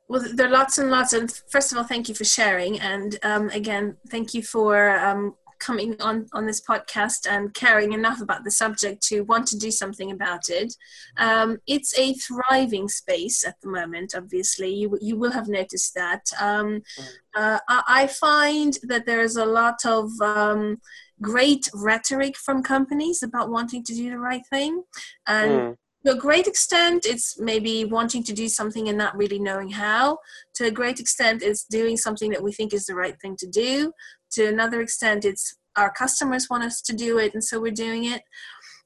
Well, 0.08 0.24
there 0.34 0.46
are 0.46 0.50
lots 0.50 0.78
and 0.78 0.90
lots. 0.90 1.12
And 1.12 1.32
first 1.48 1.72
of 1.72 1.78
all, 1.78 1.84
thank 1.84 2.08
you 2.08 2.14
for 2.14 2.24
sharing. 2.24 2.78
And 2.78 3.18
um, 3.22 3.48
again, 3.50 3.96
thank 4.10 4.34
you 4.34 4.42
for 4.42 4.90
um, 4.98 5.34
coming 5.58 5.96
on 6.00 6.26
on 6.32 6.46
this 6.46 6.60
podcast 6.60 7.26
and 7.28 7.54
caring 7.54 7.92
enough 7.92 8.20
about 8.20 8.44
the 8.44 8.50
subject 8.50 9.02
to 9.02 9.22
want 9.22 9.46
to 9.48 9.58
do 9.58 9.70
something 9.70 10.10
about 10.10 10.48
it. 10.48 10.74
Um, 11.16 11.58
it's 11.66 11.98
a 11.98 12.14
thriving 12.14 12.88
space 12.88 13.46
at 13.46 13.56
the 13.62 13.68
moment. 13.68 14.14
Obviously, 14.14 14.74
you 14.74 14.98
you 15.00 15.16
will 15.16 15.32
have 15.32 15.48
noticed 15.48 15.94
that. 15.94 16.22
Um, 16.40 16.82
mm. 16.98 17.08
uh, 17.34 17.58
I 17.68 18.06
find 18.06 18.78
that 18.84 19.06
there's 19.06 19.36
a 19.36 19.46
lot 19.46 19.84
of 19.86 20.10
um, 20.20 20.80
great 21.20 21.68
rhetoric 21.74 22.36
from 22.36 22.62
companies 22.62 23.22
about 23.22 23.50
wanting 23.50 23.84
to 23.84 23.94
do 23.94 24.10
the 24.10 24.18
right 24.18 24.42
thing, 24.50 24.82
and. 25.26 25.50
Mm 25.50 25.76
to 26.04 26.12
a 26.12 26.16
great 26.16 26.46
extent 26.46 27.06
it's 27.06 27.38
maybe 27.40 27.84
wanting 27.84 28.22
to 28.24 28.32
do 28.32 28.48
something 28.48 28.88
and 28.88 28.98
not 28.98 29.16
really 29.16 29.38
knowing 29.38 29.70
how. 29.70 30.18
To 30.56 30.66
a 30.66 30.70
great 30.70 31.00
extent 31.00 31.42
it's 31.42 31.64
doing 31.64 31.96
something 31.96 32.30
that 32.30 32.42
we 32.42 32.52
think 32.52 32.72
is 32.72 32.86
the 32.86 32.94
right 32.94 33.18
thing 33.20 33.36
to 33.38 33.46
do. 33.46 33.92
To 34.32 34.46
another 34.46 34.80
extent 34.80 35.24
it's 35.24 35.56
our 35.76 35.92
customers 35.92 36.48
want 36.50 36.64
us 36.64 36.80
to 36.82 36.92
do 36.92 37.18
it 37.18 37.34
and 37.34 37.42
so 37.42 37.60
we're 37.60 37.72
doing 37.72 38.04
it. 38.04 38.22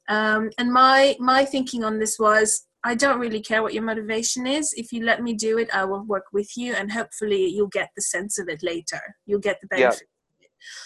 Um, 0.08 0.50
and 0.58 0.72
my 0.72 1.16
my 1.18 1.44
thinking 1.44 1.84
on 1.84 1.98
this 1.98 2.18
was 2.18 2.64
i 2.84 2.94
don't 2.94 3.18
really 3.18 3.42
care 3.42 3.62
what 3.62 3.74
your 3.74 3.82
motivation 3.82 4.46
is. 4.46 4.72
If 4.76 4.92
you 4.92 5.04
let 5.04 5.22
me 5.22 5.34
do 5.34 5.58
it 5.58 5.74
i 5.74 5.84
will 5.84 6.04
work 6.04 6.26
with 6.32 6.56
you 6.56 6.74
and 6.74 6.92
hopefully 6.92 7.46
you'll 7.46 7.66
get 7.80 7.90
the 7.96 8.02
sense 8.02 8.38
of 8.38 8.48
it 8.48 8.62
later. 8.62 9.00
You'll 9.26 9.40
get 9.40 9.60
the 9.60 9.66
benefit 9.66 10.08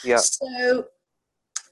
yeah, 0.05 0.13
yeah. 0.13 0.17
so 0.17 0.87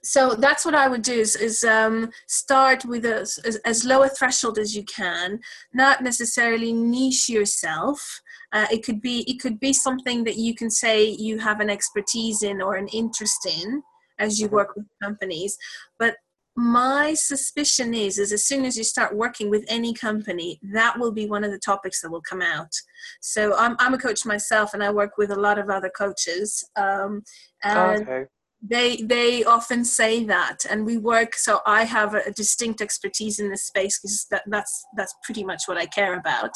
so 0.03 0.34
that's 0.34 0.64
what 0.64 0.74
I 0.74 0.88
would 0.88 1.03
do 1.03 1.12
is, 1.12 1.36
is 1.36 1.64
um, 1.64 2.11
start 2.26 2.84
with 2.84 3.05
a, 3.05 3.20
as, 3.20 3.57
as 3.64 3.84
low 3.84 4.03
a 4.03 4.09
threshold 4.09 4.59
as 4.59 4.74
you 4.74 4.84
can, 4.84 5.40
not 5.74 6.03
necessarily 6.03 6.72
niche 6.72 7.28
yourself, 7.28 8.20
uh, 8.53 8.66
it 8.70 8.82
could 8.84 9.01
be 9.01 9.20
it 9.30 9.40
could 9.40 9.61
be 9.61 9.72
something 9.72 10.24
that 10.24 10.36
you 10.36 10.55
can 10.55 10.70
say 10.70 11.05
you 11.05 11.38
have 11.38 11.61
an 11.61 11.70
expertise 11.70 12.42
in 12.42 12.61
or 12.61 12.74
an 12.76 12.88
interest 12.88 13.46
in 13.46 13.82
as 14.18 14.40
you 14.40 14.48
work 14.48 14.74
with 14.74 14.86
companies. 15.03 15.57
But 15.98 16.16
my 16.57 17.14
suspicion 17.14 17.94
is 17.94 18.18
is 18.18 18.32
as 18.32 18.44
soon 18.44 18.64
as 18.64 18.76
you 18.76 18.82
start 18.82 19.14
working 19.14 19.51
with 19.51 19.64
any 19.68 19.94
company 19.94 20.59
that 20.62 20.98
will 20.98 21.12
be 21.12 21.26
one 21.26 21.44
of 21.44 21.53
the 21.53 21.59
topics 21.59 22.01
that 22.01 22.11
will 22.11 22.20
come 22.20 22.42
out 22.42 22.72
so 23.20 23.57
i'm, 23.57 23.76
I'm 23.78 23.94
a 23.94 23.98
coach 23.98 24.26
myself 24.26 24.74
and 24.74 24.82
i 24.82 24.90
work 24.90 25.16
with 25.16 25.30
a 25.30 25.40
lot 25.40 25.59
of 25.59 25.70
other 25.70 25.90
coaches 25.96 26.68
um, 26.76 27.22
and 27.62 28.03
okay. 28.03 28.24
They 28.63 28.97
they 28.99 29.43
often 29.45 29.85
say 29.85 30.23
that 30.25 30.59
and 30.69 30.85
we 30.85 30.99
work 30.99 31.35
so 31.35 31.61
i 31.65 31.83
have 31.83 32.15
a, 32.15 32.31
distinct 32.33 32.83
expertise 32.83 33.39
in 33.39 33.49
this 33.49 33.65
space 33.65 33.99
because 33.99 34.27
that, 34.31 34.43
that's 34.49 34.85
that's 34.97 35.15
pretty 35.25 35.43
much 35.43 35.63
what 35.65 35.79
i 35.79 35.87
care 35.87 36.19
about 36.19 36.53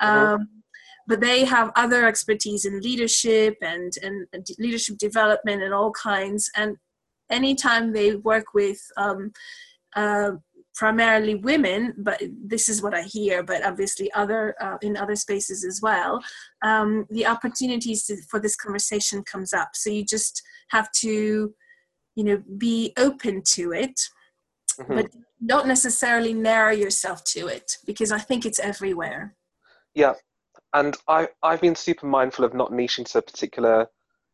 mm-hmm. 0.00 0.34
um, 0.34 0.48
but 1.10 1.20
they 1.20 1.44
have 1.44 1.72
other 1.74 2.06
expertise 2.06 2.64
in 2.64 2.80
leadership 2.80 3.56
and, 3.62 3.92
and, 4.00 4.28
leadership 4.60 4.96
development 4.96 5.60
and 5.60 5.74
all 5.74 5.90
kinds. 5.90 6.48
And 6.54 6.76
anytime 7.28 7.92
they 7.92 8.14
work 8.14 8.54
with 8.54 8.78
um, 8.96 9.32
uh, 9.96 10.32
primarily 10.80 11.34
women, 11.34 11.92
but 11.98 12.18
this 12.42 12.70
is 12.70 12.80
what 12.82 12.94
I 12.94 13.02
hear, 13.02 13.42
but 13.42 13.62
obviously 13.62 14.10
other 14.14 14.54
uh, 14.62 14.78
in 14.80 14.96
other 14.96 15.14
spaces 15.14 15.62
as 15.62 15.82
well, 15.82 16.22
um, 16.62 17.04
the 17.10 17.26
opportunities 17.26 18.06
to, 18.06 18.16
for 18.30 18.40
this 18.40 18.56
conversation 18.56 19.22
comes 19.22 19.52
up. 19.52 19.68
So 19.74 19.90
you 19.90 20.06
just 20.06 20.42
have 20.70 20.90
to, 21.02 21.52
you 22.16 22.24
know, 22.24 22.42
be 22.56 22.94
open 22.96 23.42
to 23.56 23.72
it. 23.72 24.00
Mm-hmm. 24.80 24.94
But 24.94 25.06
don't 25.44 25.68
necessarily 25.68 26.32
narrow 26.32 26.72
yourself 26.72 27.24
to 27.24 27.48
it 27.48 27.76
because 27.84 28.10
I 28.10 28.18
think 28.18 28.46
it's 28.46 28.58
everywhere. 28.58 29.36
Yeah, 29.94 30.14
and 30.72 30.96
I 31.06 31.28
I've 31.42 31.60
been 31.60 31.76
super 31.76 32.06
mindful 32.06 32.46
of 32.46 32.54
not 32.54 32.72
niching 32.72 33.04
to 33.12 33.18
a 33.18 33.22
particular 33.22 33.86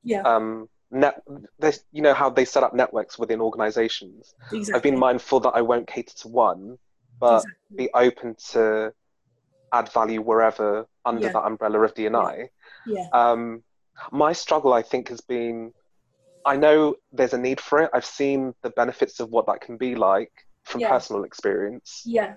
yeah. 0.05 0.23
um 0.23 0.69
net 0.91 1.23
you 1.93 2.03
know 2.03 2.15
how 2.15 2.31
they 2.31 2.45
set 2.45 2.63
up 2.63 2.75
networks 2.75 3.19
within 3.19 3.41
organizations 3.41 4.35
exactly. 4.53 4.75
i've 4.75 4.83
been 4.83 4.99
mindful 4.99 5.41
that 5.41 5.51
i 5.51 5.61
won't 5.61 5.87
cater 5.87 6.15
to 6.15 6.29
one 6.29 6.79
but 7.19 7.39
exactly. 7.39 7.77
be 7.77 7.91
open 7.95 8.37
to 8.53 8.93
add 9.73 9.91
value 9.93 10.21
wherever 10.21 10.87
under 11.05 11.27
yeah. 11.27 11.33
that 11.33 11.45
umbrella 11.45 11.81
of 11.81 11.95
dni 11.95 12.49
yeah. 12.87 13.01
yeah. 13.01 13.09
Um, 13.13 13.63
my 14.13 14.33
struggle 14.33 14.73
i 14.73 14.83
think 14.83 15.09
has 15.09 15.21
been 15.21 15.73
i 16.45 16.57
know 16.57 16.95
there's 17.13 17.33
a 17.33 17.39
need 17.39 17.61
for 17.61 17.83
it 17.83 17.91
i've 17.93 18.05
seen 18.05 18.55
the 18.63 18.71
benefits 18.71 19.19
of 19.19 19.31
what 19.31 19.47
that 19.47 19.61
can 19.61 19.77
be 19.77 19.97
like 19.97 20.33
from 20.63 20.81
yeah. 20.81 20.89
personal 20.89 21.25
experience 21.25 22.03
yeah 22.07 22.35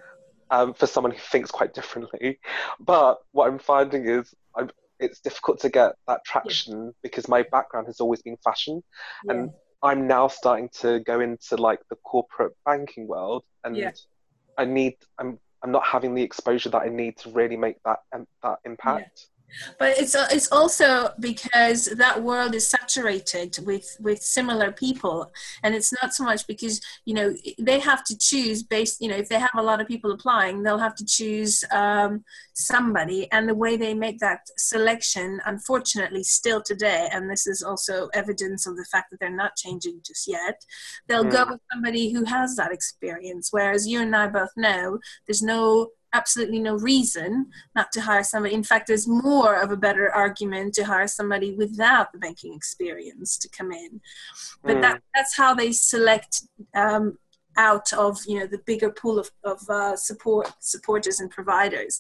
um, 0.52 0.74
for 0.74 0.88
someone 0.88 1.12
who 1.12 1.20
thinks 1.20 1.52
quite 1.52 1.74
differently. 1.74 2.40
But 2.80 3.20
what 3.32 3.48
I'm 3.48 3.60
finding 3.60 4.08
is 4.08 4.34
I'm, 4.56 4.70
it's 5.00 5.20
difficult 5.20 5.60
to 5.62 5.70
get 5.70 5.94
that 6.08 6.22
traction 6.26 6.86
yeah. 6.86 6.92
because 7.04 7.28
my 7.28 7.44
background 7.52 7.88
has 7.88 8.00
always 8.00 8.22
been 8.22 8.38
fashion, 8.44 8.84
yeah. 9.26 9.34
and 9.34 9.52
I'm 9.82 10.08
now 10.08 10.28
starting 10.28 10.70
to 10.82 11.00
go 11.02 11.20
into 11.20 11.56
like 11.56 11.80
the 11.90 11.96
corporate 11.98 12.54
banking 12.66 13.08
world, 13.08 13.44
and 13.64 13.76
yeah. 13.76 13.92
I 14.58 14.66
need 14.66 14.96
I'm 15.18 15.40
I'm 15.64 15.72
not 15.72 15.86
having 15.86 16.16
the 16.16 16.24
exposure 16.24 16.70
that 16.70 16.82
I 16.82 16.90
need 16.90 17.18
to 17.20 17.32
really 17.32 17.58
make 17.58 17.78
that 17.86 18.00
um, 18.14 18.26
that 18.44 18.60
impact 18.66 19.28
but 19.78 19.98
it's 19.98 20.16
uh, 20.16 20.28
it's 20.32 20.52
also 20.52 21.12
because 21.20 21.86
that 21.86 22.22
world 22.22 22.56
is 22.56 22.68
saturated 22.68 23.58
with 23.66 23.98
with 24.00 24.22
similar 24.22 24.72
people. 24.72 25.32
And 25.64 25.76
it's 25.76 25.94
not 26.02 26.14
so 26.14 26.24
much 26.24 26.46
because 26.48 26.82
you 27.06 27.14
know 27.14 27.34
they 27.58 27.80
have 27.80 28.04
to 28.06 28.18
choose 28.18 28.64
based 28.64 29.02
you 29.02 29.10
know 29.10 29.16
if 29.16 29.30
they 29.30 29.40
have 29.40 29.50
a 29.58 29.64
lot 29.64 29.82
of 29.82 29.88
people 29.88 30.12
applying 30.12 30.64
they'll 30.64 30.78
have 30.78 30.96
to 30.96 31.06
choose 31.06 31.64
um, 31.72 32.24
somebody. 32.54 33.32
And 33.32 33.48
the 33.48 33.56
way 33.56 33.78
they 33.78 33.94
make 33.94 34.20
that 34.20 34.42
selection 34.58 35.40
unfortunately 35.46 36.24
still 36.24 36.62
today 36.62 37.10
and 37.12 37.30
this 37.30 37.48
is 37.48 37.64
also 37.64 38.10
evidence 38.14 38.68
of 38.68 38.76
the 38.76 38.86
fact 38.92 39.12
that 39.12 39.20
they're 39.20 39.30
not 39.30 39.56
changing 39.56 40.00
just 40.06 40.28
yet 40.28 40.62
they'll 41.08 41.24
mm. 41.24 41.32
go 41.32 41.46
with 41.50 41.62
somebody 41.72 42.12
who 42.12 42.24
has 42.26 42.56
that 42.56 42.72
experience. 42.72 43.50
Whereas 43.52 43.88
you 43.88 44.02
and 44.02 44.16
i 44.16 44.28
both 44.28 44.52
know 44.56 45.00
there's 45.28 45.42
no 45.42 45.90
absolutely 46.14 46.60
no 46.60 46.76
reason 46.76 47.48
not 47.76 47.92
to 47.92 48.02
hire 48.02 48.24
somebody. 48.24 48.56
In 48.56 48.64
fact, 48.64 48.88
there's 48.88 49.08
more 49.08 49.62
of 49.62 49.72
a 49.72 49.78
better 49.78 50.12
argument 50.14 50.74
to 50.76 50.86
hire 50.86 51.08
somebody 51.08 51.54
without 51.54 52.12
the 52.12 52.20
banking 52.20 52.54
experience 52.54 53.38
to 53.38 53.50
come 53.50 53.72
in. 53.72 54.02
But 54.64 54.78
mm. 54.78 54.82
that, 54.82 55.02
that's 55.16 55.36
how 55.36 55.54
they 55.54 55.72
select 55.72 56.44
um, 56.76 57.18
out 57.58 57.92
of 57.94 58.20
you 58.26 58.40
know 58.40 58.48
the 58.48 58.62
bigger 58.66 58.90
pool 58.90 59.20
of, 59.20 59.30
of 59.44 59.70
uh, 59.70 59.96
support 59.96 60.52
supporters 60.60 61.20
and 61.20 61.30
providers. 61.30 62.00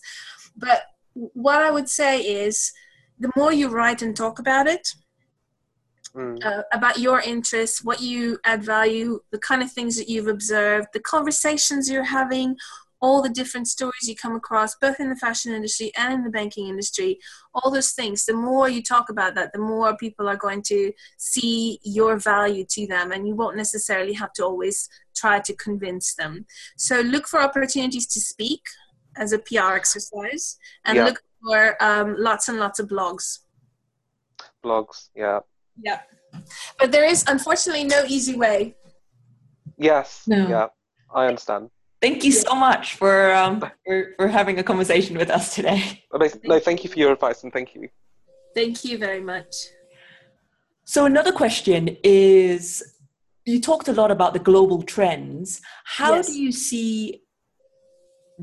But 0.55 0.83
what 1.13 1.61
I 1.61 1.71
would 1.71 1.89
say 1.89 2.21
is, 2.21 2.71
the 3.19 3.31
more 3.35 3.51
you 3.51 3.67
write 3.67 4.01
and 4.01 4.15
talk 4.15 4.39
about 4.39 4.67
it. 4.67 4.87
Mm. 6.15 6.43
Uh, 6.43 6.63
about 6.73 6.97
your 6.97 7.21
interests, 7.21 7.83
what 7.83 8.01
you 8.01 8.39
add 8.43 8.63
value, 8.63 9.19
the 9.29 9.37
kind 9.37 9.61
of 9.61 9.71
things 9.71 9.95
that 9.95 10.09
you've 10.09 10.27
observed, 10.27 10.87
the 10.91 10.99
conversations 10.99 11.87
you're 11.87 12.03
having, 12.03 12.55
all 13.01 13.21
the 13.21 13.29
different 13.29 13.67
stories 13.67 14.07
you 14.07 14.15
come 14.15 14.35
across, 14.35 14.75
both 14.75 14.99
in 14.99 15.09
the 15.09 15.15
fashion 15.15 15.53
industry 15.53 15.91
and 15.97 16.13
in 16.13 16.23
the 16.23 16.29
banking 16.29 16.67
industry, 16.67 17.19
all 17.53 17.71
those 17.71 17.91
things, 17.91 18.25
the 18.25 18.33
more 18.33 18.69
you 18.69 18.83
talk 18.83 19.09
about 19.09 19.35
that, 19.35 19.53
the 19.53 19.59
more 19.59 19.95
people 19.95 20.27
are 20.27 20.35
going 20.35 20.61
to 20.61 20.91
see 21.17 21.79
your 21.83 22.17
value 22.17 22.65
to 22.69 22.87
them, 22.87 23.11
and 23.11 23.27
you 23.27 23.35
won't 23.35 23.55
necessarily 23.55 24.13
have 24.13 24.33
to 24.33 24.43
always 24.43 24.89
try 25.15 25.39
to 25.39 25.55
convince 25.55 26.15
them. 26.15 26.45
So 26.77 26.99
look 27.01 27.27
for 27.27 27.41
opportunities 27.41 28.07
to 28.07 28.19
speak 28.19 28.61
as 29.17 29.31
a 29.31 29.39
PR 29.39 29.75
exercise, 29.75 30.57
and 30.85 30.97
yeah. 30.97 31.05
look 31.05 31.21
for 31.43 31.81
um, 31.81 32.15
lots 32.17 32.49
and 32.49 32.59
lots 32.59 32.79
of 32.79 32.87
blogs. 32.87 33.39
Blogs, 34.63 35.09
yeah. 35.15 35.39
Yeah. 35.81 36.01
But 36.77 36.91
there 36.91 37.05
is 37.05 37.23
unfortunately 37.27 37.85
no 37.85 38.03
easy 38.07 38.35
way. 38.35 38.75
Yes. 39.77 40.23
No. 40.27 40.47
Yeah, 40.47 40.67
I 41.13 41.27
understand. 41.27 41.69
Thank 42.01 42.23
you 42.23 42.31
so 42.31 42.55
much 42.55 42.95
for, 42.95 43.33
um, 43.33 43.59
for, 43.85 44.13
for 44.15 44.27
having 44.27 44.57
a 44.57 44.63
conversation 44.63 45.17
with 45.17 45.29
us 45.29 45.53
today. 45.53 46.03
No, 46.43 46.59
thank 46.59 46.83
you 46.83 46.89
for 46.89 46.97
your 46.97 47.11
advice 47.11 47.43
and 47.43 47.51
thank 47.51 47.75
you. 47.75 47.89
Thank 48.55 48.85
you 48.85 48.97
very 48.97 49.21
much. 49.21 49.53
So 50.85 51.05
another 51.05 51.31
question 51.31 51.97
is 52.03 52.83
you 53.45 53.59
talked 53.59 53.89
a 53.89 53.93
lot 53.93 54.11
about 54.11 54.33
the 54.33 54.39
global 54.39 54.81
trends. 54.81 55.61
How 55.85 56.15
yes. 56.15 56.27
do 56.27 56.41
you 56.41 56.51
see 56.51 57.21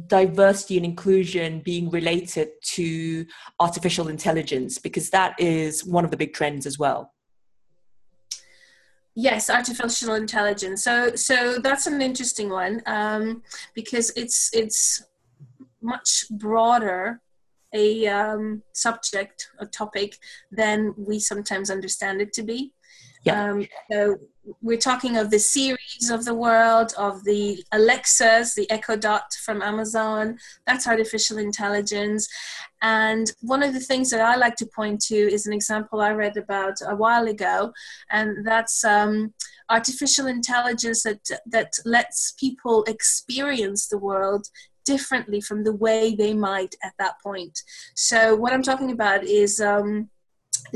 diversity 0.07 0.77
and 0.77 0.85
inclusion 0.85 1.61
being 1.61 1.89
related 1.91 2.49
to 2.63 3.25
artificial 3.59 4.09
intelligence 4.09 4.79
because 4.79 5.09
that 5.11 5.35
is 5.41 5.85
one 5.87 6.05
of 6.05 6.11
the 6.11 6.17
big 6.17 6.35
trends 6.35 6.67
as 6.67 6.79
well 6.79 7.13
yes 9.17 9.51
artificial 9.51 10.15
intelligence. 10.15 10.85
So 10.85 11.17
so 11.17 11.59
that's 11.59 11.89
an 11.89 12.01
interesting 12.01 12.51
one 12.51 12.83
um, 12.87 13.43
because 13.75 14.13
it's 14.15 14.51
it's 14.53 15.03
much 15.83 16.27
broader 16.31 17.21
a 17.75 18.07
um, 18.07 18.63
subject 18.73 19.49
a 19.59 19.67
topic 19.67 20.19
than 20.53 20.95
we 20.97 21.19
sometimes 21.19 21.71
understand 21.71 22.21
it 22.21 22.33
to 22.35 22.43
be 22.43 22.73
yeah. 23.27 23.51
Um, 23.51 23.67
so 23.91 24.17
we're 24.63 24.79
talking 24.79 25.17
of 25.17 25.31
the 25.31 25.39
Siris 25.39 26.11
of 26.11 26.25
the 26.25 26.35
world, 26.35 26.93
of 26.97 27.25
the 27.25 27.65
Alexas, 27.73 28.55
the 28.55 28.71
Echo 28.71 28.97
Dot 28.97 29.33
from 29.45 29.63
Amazon. 29.63 30.39
That's 30.67 30.87
artificial 30.87 31.39
intelligence. 31.39 32.29
And 32.83 33.33
one 33.41 33.63
of 33.63 33.73
the 33.73 33.81
things 33.81 34.11
that 34.11 34.21
I 34.21 34.37
like 34.37 34.57
to 34.57 34.67
point 34.67 35.01
to 35.07 35.17
is 35.17 35.47
an 35.47 35.53
example 35.53 36.01
I 36.01 36.13
read 36.13 36.37
about 36.37 36.75
a 36.87 36.95
while 36.95 37.27
ago, 37.27 37.73
and 38.11 38.47
that's 38.47 38.85
um, 38.85 39.35
artificial 39.69 40.27
intelligence 40.27 41.03
that 41.03 41.29
that 41.47 41.73
lets 41.85 42.33
people 42.33 42.85
experience 42.85 43.89
the 43.89 43.99
world 43.99 44.47
differently 44.85 45.41
from 45.41 45.65
the 45.65 45.75
way 45.75 46.15
they 46.15 46.33
might 46.33 46.77
at 46.85 46.93
that 46.99 47.21
point. 47.21 47.61
So 47.95 48.37
what 48.37 48.53
I'm 48.53 48.63
talking 48.63 48.93
about 48.93 49.25
is. 49.25 49.61
Um, 49.61 50.11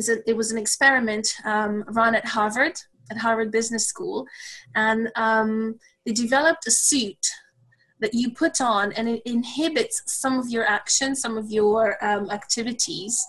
a, 0.09 0.29
it 0.29 0.37
was 0.37 0.53
an 0.53 0.59
experiment 0.59 1.35
um, 1.45 1.85
run 1.89 2.15
at 2.15 2.27
Harvard, 2.27 2.81
at 3.11 3.19
Harvard 3.19 3.51
Business 3.51 3.87
School, 3.87 4.27
and 4.75 5.11
um, 5.17 5.79
they 6.05 6.13
developed 6.13 6.67
a 6.67 6.71
suit 6.71 7.27
that 8.01 8.15
you 8.15 8.31
put 8.31 8.61
on 8.61 8.93
and 8.93 9.09
it 9.09 9.23
inhibits 9.27 10.03
some 10.07 10.39
of 10.39 10.49
your 10.49 10.65
actions, 10.65 11.21
some 11.21 11.37
of 11.37 11.51
your 11.51 12.03
um, 12.03 12.31
activities, 12.31 13.25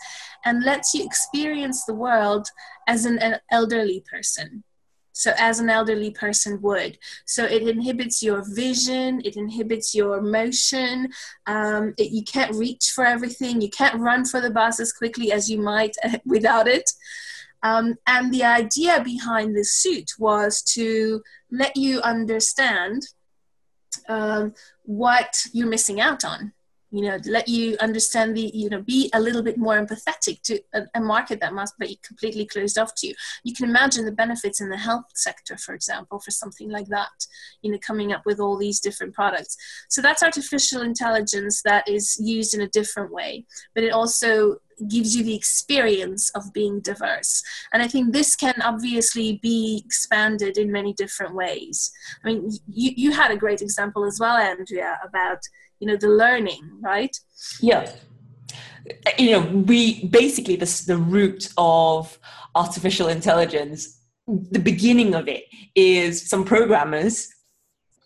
and 0.46 0.64
lets 0.64 0.94
you 0.94 1.04
experience 1.04 1.84
the 1.84 1.94
world 1.94 2.48
as 2.88 3.06
an, 3.06 3.20
an 3.20 3.40
elderly 3.52 4.04
person 4.10 4.64
so 5.12 5.34
as 5.38 5.60
an 5.60 5.70
elderly 5.70 6.12
person 6.12 6.62
would. 6.62 6.98
So 7.26 7.44
it 7.46 7.64
inhibits 7.68 8.22
your 8.24 8.44
vision 8.56 9.22
it 9.24 9.36
inhibits 9.36 9.94
your 9.94 10.22
motion 10.22 11.10
um, 11.48 11.94
it, 11.98 12.12
you 12.12 12.24
can't 12.24 12.56
reach 12.56 12.92
for 12.96 13.06
everything 13.06 13.62
you 13.62 13.70
can't 13.70 14.00
run 14.00 14.26
for 14.26 14.42
the 14.42 14.50
bus 14.52 14.80
as 14.80 14.94
quickly 14.94 15.32
as 15.32 15.50
you 15.50 15.60
might 15.60 15.96
without 16.26 16.68
it. 16.68 16.90
Um, 17.64 17.96
and 18.08 18.34
the 18.34 18.44
idea 18.44 19.04
behind 19.04 19.56
this 19.56 19.74
suit 19.74 20.12
was 20.18 20.64
to 20.74 21.22
let 21.52 21.78
you 21.78 22.02
understand 22.02 23.04
um, 24.10 24.54
what 24.84 25.44
you're 25.54 25.68
missing 25.68 26.02
out 26.02 26.26
on 26.26 26.54
you 26.92 27.02
know 27.02 27.18
let 27.26 27.48
you 27.48 27.78
understand 27.80 28.36
the 28.36 28.52
you 28.54 28.70
know 28.70 28.82
be 28.82 29.10
a 29.14 29.20
little 29.20 29.42
bit 29.42 29.58
more 29.58 29.76
empathetic 29.76 30.42
to 30.42 30.60
a, 30.74 30.82
a, 30.96 31.02
market 31.02 31.40
that 31.40 31.54
must 31.54 31.78
be 31.80 32.00
completely 32.06 32.46
closed 32.46 32.78
off 32.78 32.94
to 32.96 33.08
you 33.08 33.16
you 33.44 33.54
can 33.54 33.70
imagine 33.70 34.06
the 34.06 34.12
benefits 34.12 34.62
in 34.62 34.70
the 34.70 34.78
health 34.78 35.06
sector 35.16 35.58
for 35.58 35.74
example 35.74 36.20
for 36.20 36.32
something 36.32 36.70
like 36.70 36.88
that 36.88 37.26
you 37.62 37.72
know 37.72 37.80
coming 37.80 38.12
up 38.12 38.26
with 38.26 38.40
all 38.40 38.58
these 38.58 38.80
different 38.80 39.14
products 39.14 39.58
so 39.90 40.02
that's 40.02 40.24
artificial 40.24 40.82
intelligence 40.82 41.62
that 41.64 41.88
is 41.88 42.18
used 42.20 42.54
in 42.54 42.62
a 42.62 42.70
different 42.70 43.12
way 43.12 43.46
but 43.74 43.84
it 43.84 43.94
also 43.94 44.58
gives 44.88 45.16
you 45.16 45.24
the 45.24 45.36
experience 45.36 46.32
of 46.32 46.52
being 46.54 46.80
diverse. 46.80 47.44
And 47.72 47.84
I 47.84 47.88
think 47.88 48.12
this 48.12 48.36
can 48.36 48.56
obviously 48.64 49.40
be 49.44 49.84
expanded 49.86 50.58
in 50.58 50.72
many 50.72 50.94
different 50.94 51.36
ways. 51.36 51.92
I 52.24 52.28
mean, 52.28 52.52
you, 52.68 52.92
you 52.96 53.12
had 53.12 53.30
a 53.30 53.38
great 53.38 53.62
example 53.62 54.06
as 54.06 54.20
well, 54.20 54.38
Andrea, 54.38 55.00
about 55.08 55.40
you 55.82 55.88
know 55.88 55.98
the 55.98 56.08
learning 56.08 56.62
right? 56.80 57.16
Yeah. 57.60 57.92
You 59.18 59.32
know 59.32 59.42
we 59.42 60.06
basically 60.06 60.56
this 60.56 60.86
the 60.86 60.98
root 60.98 61.52
of 61.58 62.18
artificial 62.56 63.10
intelligence 63.10 64.00
the 64.28 64.60
beginning 64.60 65.16
of 65.16 65.28
it 65.28 65.46
is 65.76 66.30
some 66.30 66.46
programmers 66.46 67.28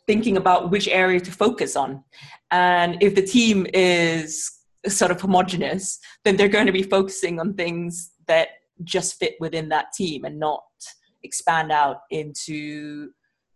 thinking 0.07 0.37
about 0.37 0.71
which 0.71 0.87
area 0.87 1.19
to 1.19 1.31
focus 1.31 1.75
on. 1.75 2.03
And 2.51 2.97
if 3.01 3.15
the 3.15 3.21
team 3.21 3.67
is 3.73 4.51
sort 4.87 5.11
of 5.11 5.19
homogenous 5.19 5.99
then 6.23 6.37
they're 6.37 6.47
going 6.47 6.67
to 6.67 6.71
be 6.71 6.83
focusing 6.83 7.39
on 7.39 7.53
things 7.53 8.11
that 8.27 8.49
just 8.83 9.19
fit 9.19 9.35
within 9.39 9.69
that 9.69 9.91
team 9.93 10.25
and 10.25 10.39
not 10.39 10.63
expand 11.23 11.71
out 11.71 12.01
into 12.11 13.09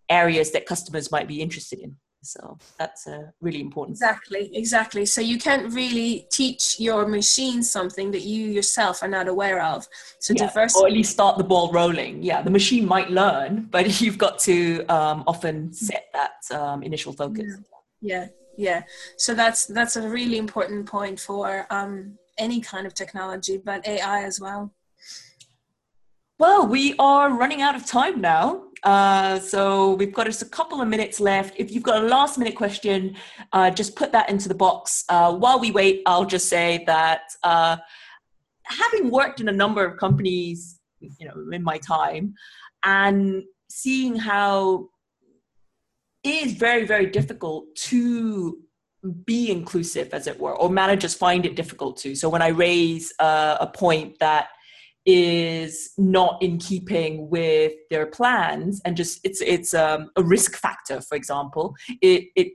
areas 0.10 0.52
that 0.52 0.66
customers 0.66 1.12
might 1.12 1.28
be 1.28 1.42
interested 1.42 1.80
in 1.80 1.96
so 2.22 2.58
that's 2.78 3.08
a 3.08 3.34
really 3.40 3.62
important 3.62 3.96
exactly 3.96 4.50
exactly. 4.54 5.06
So 5.06 5.22
you 5.22 5.38
can't 5.38 5.74
really 5.74 6.28
teach 6.32 6.80
your 6.80 7.08
machine 7.08 7.64
something 7.64 8.12
that 8.12 8.22
you 8.22 8.46
yourself 8.48 9.02
are 9.04 9.08
not 9.08 9.28
aware 9.28 9.62
of. 9.62 9.88
So 10.20 10.34
yeah, 10.34 10.48
diversity 10.48 10.84
or 10.84 10.88
at 10.88 10.94
least 10.94 11.12
start 11.12 11.38
the 11.38 11.44
ball 11.44 11.72
rolling. 11.72 12.22
Yeah 12.22 12.42
the 12.42 12.50
machine 12.50 12.86
might 12.86 13.10
learn 13.10 13.68
but 13.72 14.02
you've 14.02 14.18
got 14.18 14.40
to 14.40 14.86
um, 14.88 15.24
often 15.28 15.72
set 15.74 16.08
that 16.14 16.56
um, 16.58 16.84
initial 16.84 17.14
focus. 17.14 17.58
Yeah. 18.02 18.26
yeah 18.26 18.28
yeah. 18.58 18.84
So 19.18 19.34
that's 19.34 19.66
that's 19.68 19.96
a 19.96 20.08
really 20.08 20.38
important 20.38 20.86
point 20.86 21.20
for 21.20 21.66
um, 21.70 22.18
any 22.38 22.60
kind 22.60 22.86
of 22.86 22.94
technology 22.94 23.58
but 23.58 23.88
ai 23.88 24.24
as 24.24 24.40
well. 24.42 24.74
Well, 26.40 26.66
we 26.66 26.96
are 27.00 27.34
running 27.34 27.62
out 27.62 27.76
of 27.76 27.86
time 27.86 28.22
now. 28.22 28.64
Uh, 28.84 29.40
so 29.40 29.94
we've 29.94 30.14
got 30.14 30.26
just 30.26 30.42
a 30.42 30.46
couple 30.46 30.82
of 30.82 30.88
minutes 30.88 31.20
left. 31.20 31.54
If 31.58 31.72
you've 31.72 31.84
got 31.84 32.04
a 32.04 32.08
last 32.08 32.38
minute 32.38 32.56
question, 32.56 33.16
uh, 33.54 33.72
just 33.72 33.96
put 33.96 34.12
that 34.12 34.30
into 34.30 34.48
the 34.48 34.56
box. 34.56 35.04
Uh, 35.10 35.34
while 35.34 35.60
we 35.60 35.72
wait, 35.72 36.02
I'll 36.06 36.26
just 36.26 36.48
say 36.48 36.84
that 36.86 37.22
uh, 37.44 37.78
having 38.64 39.12
worked 39.12 39.40
in 39.42 39.50
a 39.50 39.54
number 39.54 39.86
of 39.86 39.98
companies, 39.98 40.80
you 41.00 41.28
know, 41.28 41.52
in 41.52 41.64
my 41.64 41.78
time, 41.78 42.34
and 42.84 43.44
seeing 43.70 44.16
how 44.16 44.90
it 46.24 46.46
is 46.46 46.54
very, 46.54 46.86
very 46.86 47.06
difficult 47.08 47.74
to 47.76 48.60
be 49.26 49.50
inclusive, 49.50 50.14
as 50.14 50.28
it 50.28 50.40
were, 50.40 50.56
or 50.56 50.70
managers 50.70 51.14
find 51.14 51.46
it 51.46 51.56
difficult 51.56 51.98
to. 51.98 52.16
So 52.16 52.28
when 52.28 52.42
I 52.42 52.50
raise 52.50 53.14
uh, 53.20 53.58
a 53.60 53.68
point 53.68 54.20
that 54.20 54.50
is 55.12 55.90
not 55.98 56.40
in 56.40 56.60
keeping 56.60 57.28
with 57.32 57.74
their 57.90 58.06
plans 58.06 58.80
and 58.86 58.96
just 58.96 59.20
it's 59.24 59.42
it's 59.42 59.74
um, 59.74 60.12
a 60.16 60.24
risk 60.24 60.56
factor 60.56 61.02
for 61.02 61.16
example. 61.16 61.76
It 62.02 62.26
it 62.36 62.50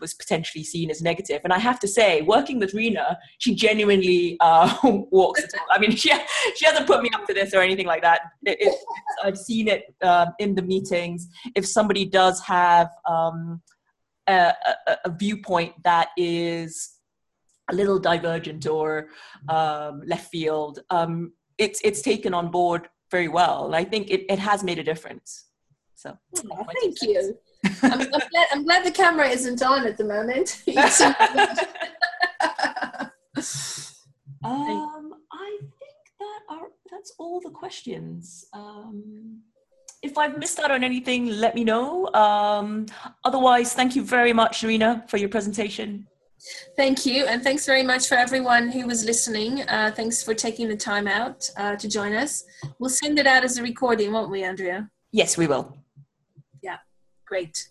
was 0.00 0.12
potentially 0.12 0.64
seen 0.64 0.90
as 0.90 1.00
negative. 1.00 1.40
And 1.44 1.52
i 1.52 1.58
have 1.58 1.80
to 1.80 1.88
say 1.88 2.20
working 2.22 2.58
with 2.58 2.74
rina 2.74 3.18
she 3.38 3.54
genuinely 3.54 4.36
uh, 4.40 4.68
walks 5.18 5.42
i 5.70 5.78
mean 5.78 5.90
she 6.02 6.10
she 6.56 6.64
hasn't 6.66 6.86
put 6.86 7.02
me 7.02 7.10
up 7.14 7.26
to 7.26 7.34
this 7.34 7.54
or 7.54 7.60
anything 7.60 7.86
like 7.86 8.02
that. 8.02 8.20
It, 8.44 8.58
it, 8.60 8.74
i've 9.24 9.38
seen 9.38 9.68
it 9.68 9.82
um, 10.02 10.28
in 10.38 10.54
the 10.54 10.62
meetings. 10.62 11.28
If 11.54 11.66
somebody 11.66 12.04
does 12.04 12.36
have 12.42 12.90
um, 13.08 13.62
a, 14.26 14.52
a, 14.90 14.96
a 15.06 15.10
viewpoint 15.10 15.72
that 15.84 16.08
is 16.18 16.94
a 17.70 17.74
little 17.74 17.98
divergent 17.98 18.66
or 18.66 19.08
um, 19.48 20.02
left 20.06 20.30
field. 20.30 20.80
It's 21.58 21.80
it's 21.84 22.02
taken 22.02 22.34
on 22.34 22.50
board 22.50 22.88
very 23.10 23.28
well. 23.28 23.66
And 23.66 23.76
I 23.76 23.84
think 23.84 24.10
it, 24.10 24.24
it 24.28 24.38
has 24.38 24.64
made 24.64 24.78
a 24.78 24.82
difference. 24.82 25.46
So 25.94 26.16
thank 26.34 26.96
you. 27.02 27.38
I'm, 27.82 28.00
I'm, 28.00 28.08
glad, 28.08 28.46
I'm, 28.52 28.64
glad, 28.64 28.84
the 28.84 28.90
camera 28.90 29.28
isn't 29.28 29.62
on 29.62 29.86
at 29.86 29.96
the 29.96 30.04
moment. 30.04 30.62
um, 34.44 35.14
I 35.32 35.58
think 35.60 35.98
that 36.20 36.40
are 36.50 36.68
that's 36.90 37.12
all 37.18 37.40
the 37.40 37.50
questions. 37.50 38.46
Um, 38.52 39.40
if 40.02 40.18
I've 40.18 40.36
missed 40.36 40.58
out 40.58 40.70
on 40.70 40.84
anything, 40.84 41.28
let 41.28 41.54
me 41.54 41.64
know. 41.64 42.12
Um, 42.12 42.86
otherwise, 43.24 43.72
thank 43.72 43.96
you 43.96 44.02
very 44.02 44.34
much, 44.34 44.62
Rina, 44.62 45.04
for 45.08 45.16
your 45.16 45.30
presentation. 45.30 46.06
Thank 46.76 47.06
you, 47.06 47.24
and 47.26 47.42
thanks 47.42 47.66
very 47.66 47.82
much 47.82 48.08
for 48.08 48.16
everyone 48.16 48.68
who 48.68 48.86
was 48.86 49.04
listening. 49.04 49.62
Uh, 49.62 49.90
thanks 49.94 50.22
for 50.22 50.34
taking 50.34 50.68
the 50.68 50.76
time 50.76 51.08
out 51.08 51.48
uh, 51.56 51.76
to 51.76 51.88
join 51.88 52.14
us. 52.14 52.44
We'll 52.78 52.90
send 52.90 53.18
it 53.18 53.26
out 53.26 53.44
as 53.44 53.58
a 53.58 53.62
recording, 53.62 54.12
won't 54.12 54.30
we, 54.30 54.44
Andrea? 54.44 54.90
Yes, 55.12 55.36
we 55.36 55.46
will. 55.46 55.76
Yeah, 56.62 56.78
great. 57.26 57.68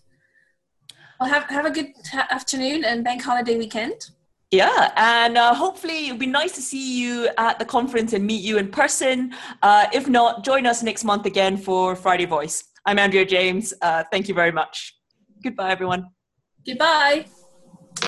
Well, 1.20 1.28
have, 1.28 1.44
have 1.44 1.66
a 1.66 1.70
good 1.70 1.92
afternoon 2.14 2.84
and 2.84 3.04
bank 3.04 3.22
holiday 3.22 3.56
weekend. 3.56 4.10
Yeah, 4.50 4.92
and 4.96 5.36
uh, 5.36 5.54
hopefully 5.54 6.06
it'll 6.06 6.18
be 6.18 6.26
nice 6.26 6.52
to 6.52 6.62
see 6.62 7.00
you 7.00 7.28
at 7.38 7.58
the 7.58 7.64
conference 7.64 8.12
and 8.12 8.24
meet 8.24 8.42
you 8.42 8.58
in 8.58 8.70
person. 8.70 9.34
Uh, 9.62 9.86
if 9.92 10.08
not, 10.08 10.44
join 10.44 10.66
us 10.66 10.82
next 10.82 11.04
month 11.04 11.26
again 11.26 11.56
for 11.56 11.96
Friday 11.96 12.24
Voice. 12.24 12.64
I'm 12.86 12.98
Andrea 12.98 13.24
James. 13.24 13.74
Uh, 13.82 14.04
thank 14.12 14.28
you 14.28 14.34
very 14.34 14.52
much. 14.52 14.96
Goodbye, 15.42 15.70
everyone. 15.70 16.06
Goodbye. 16.66 17.26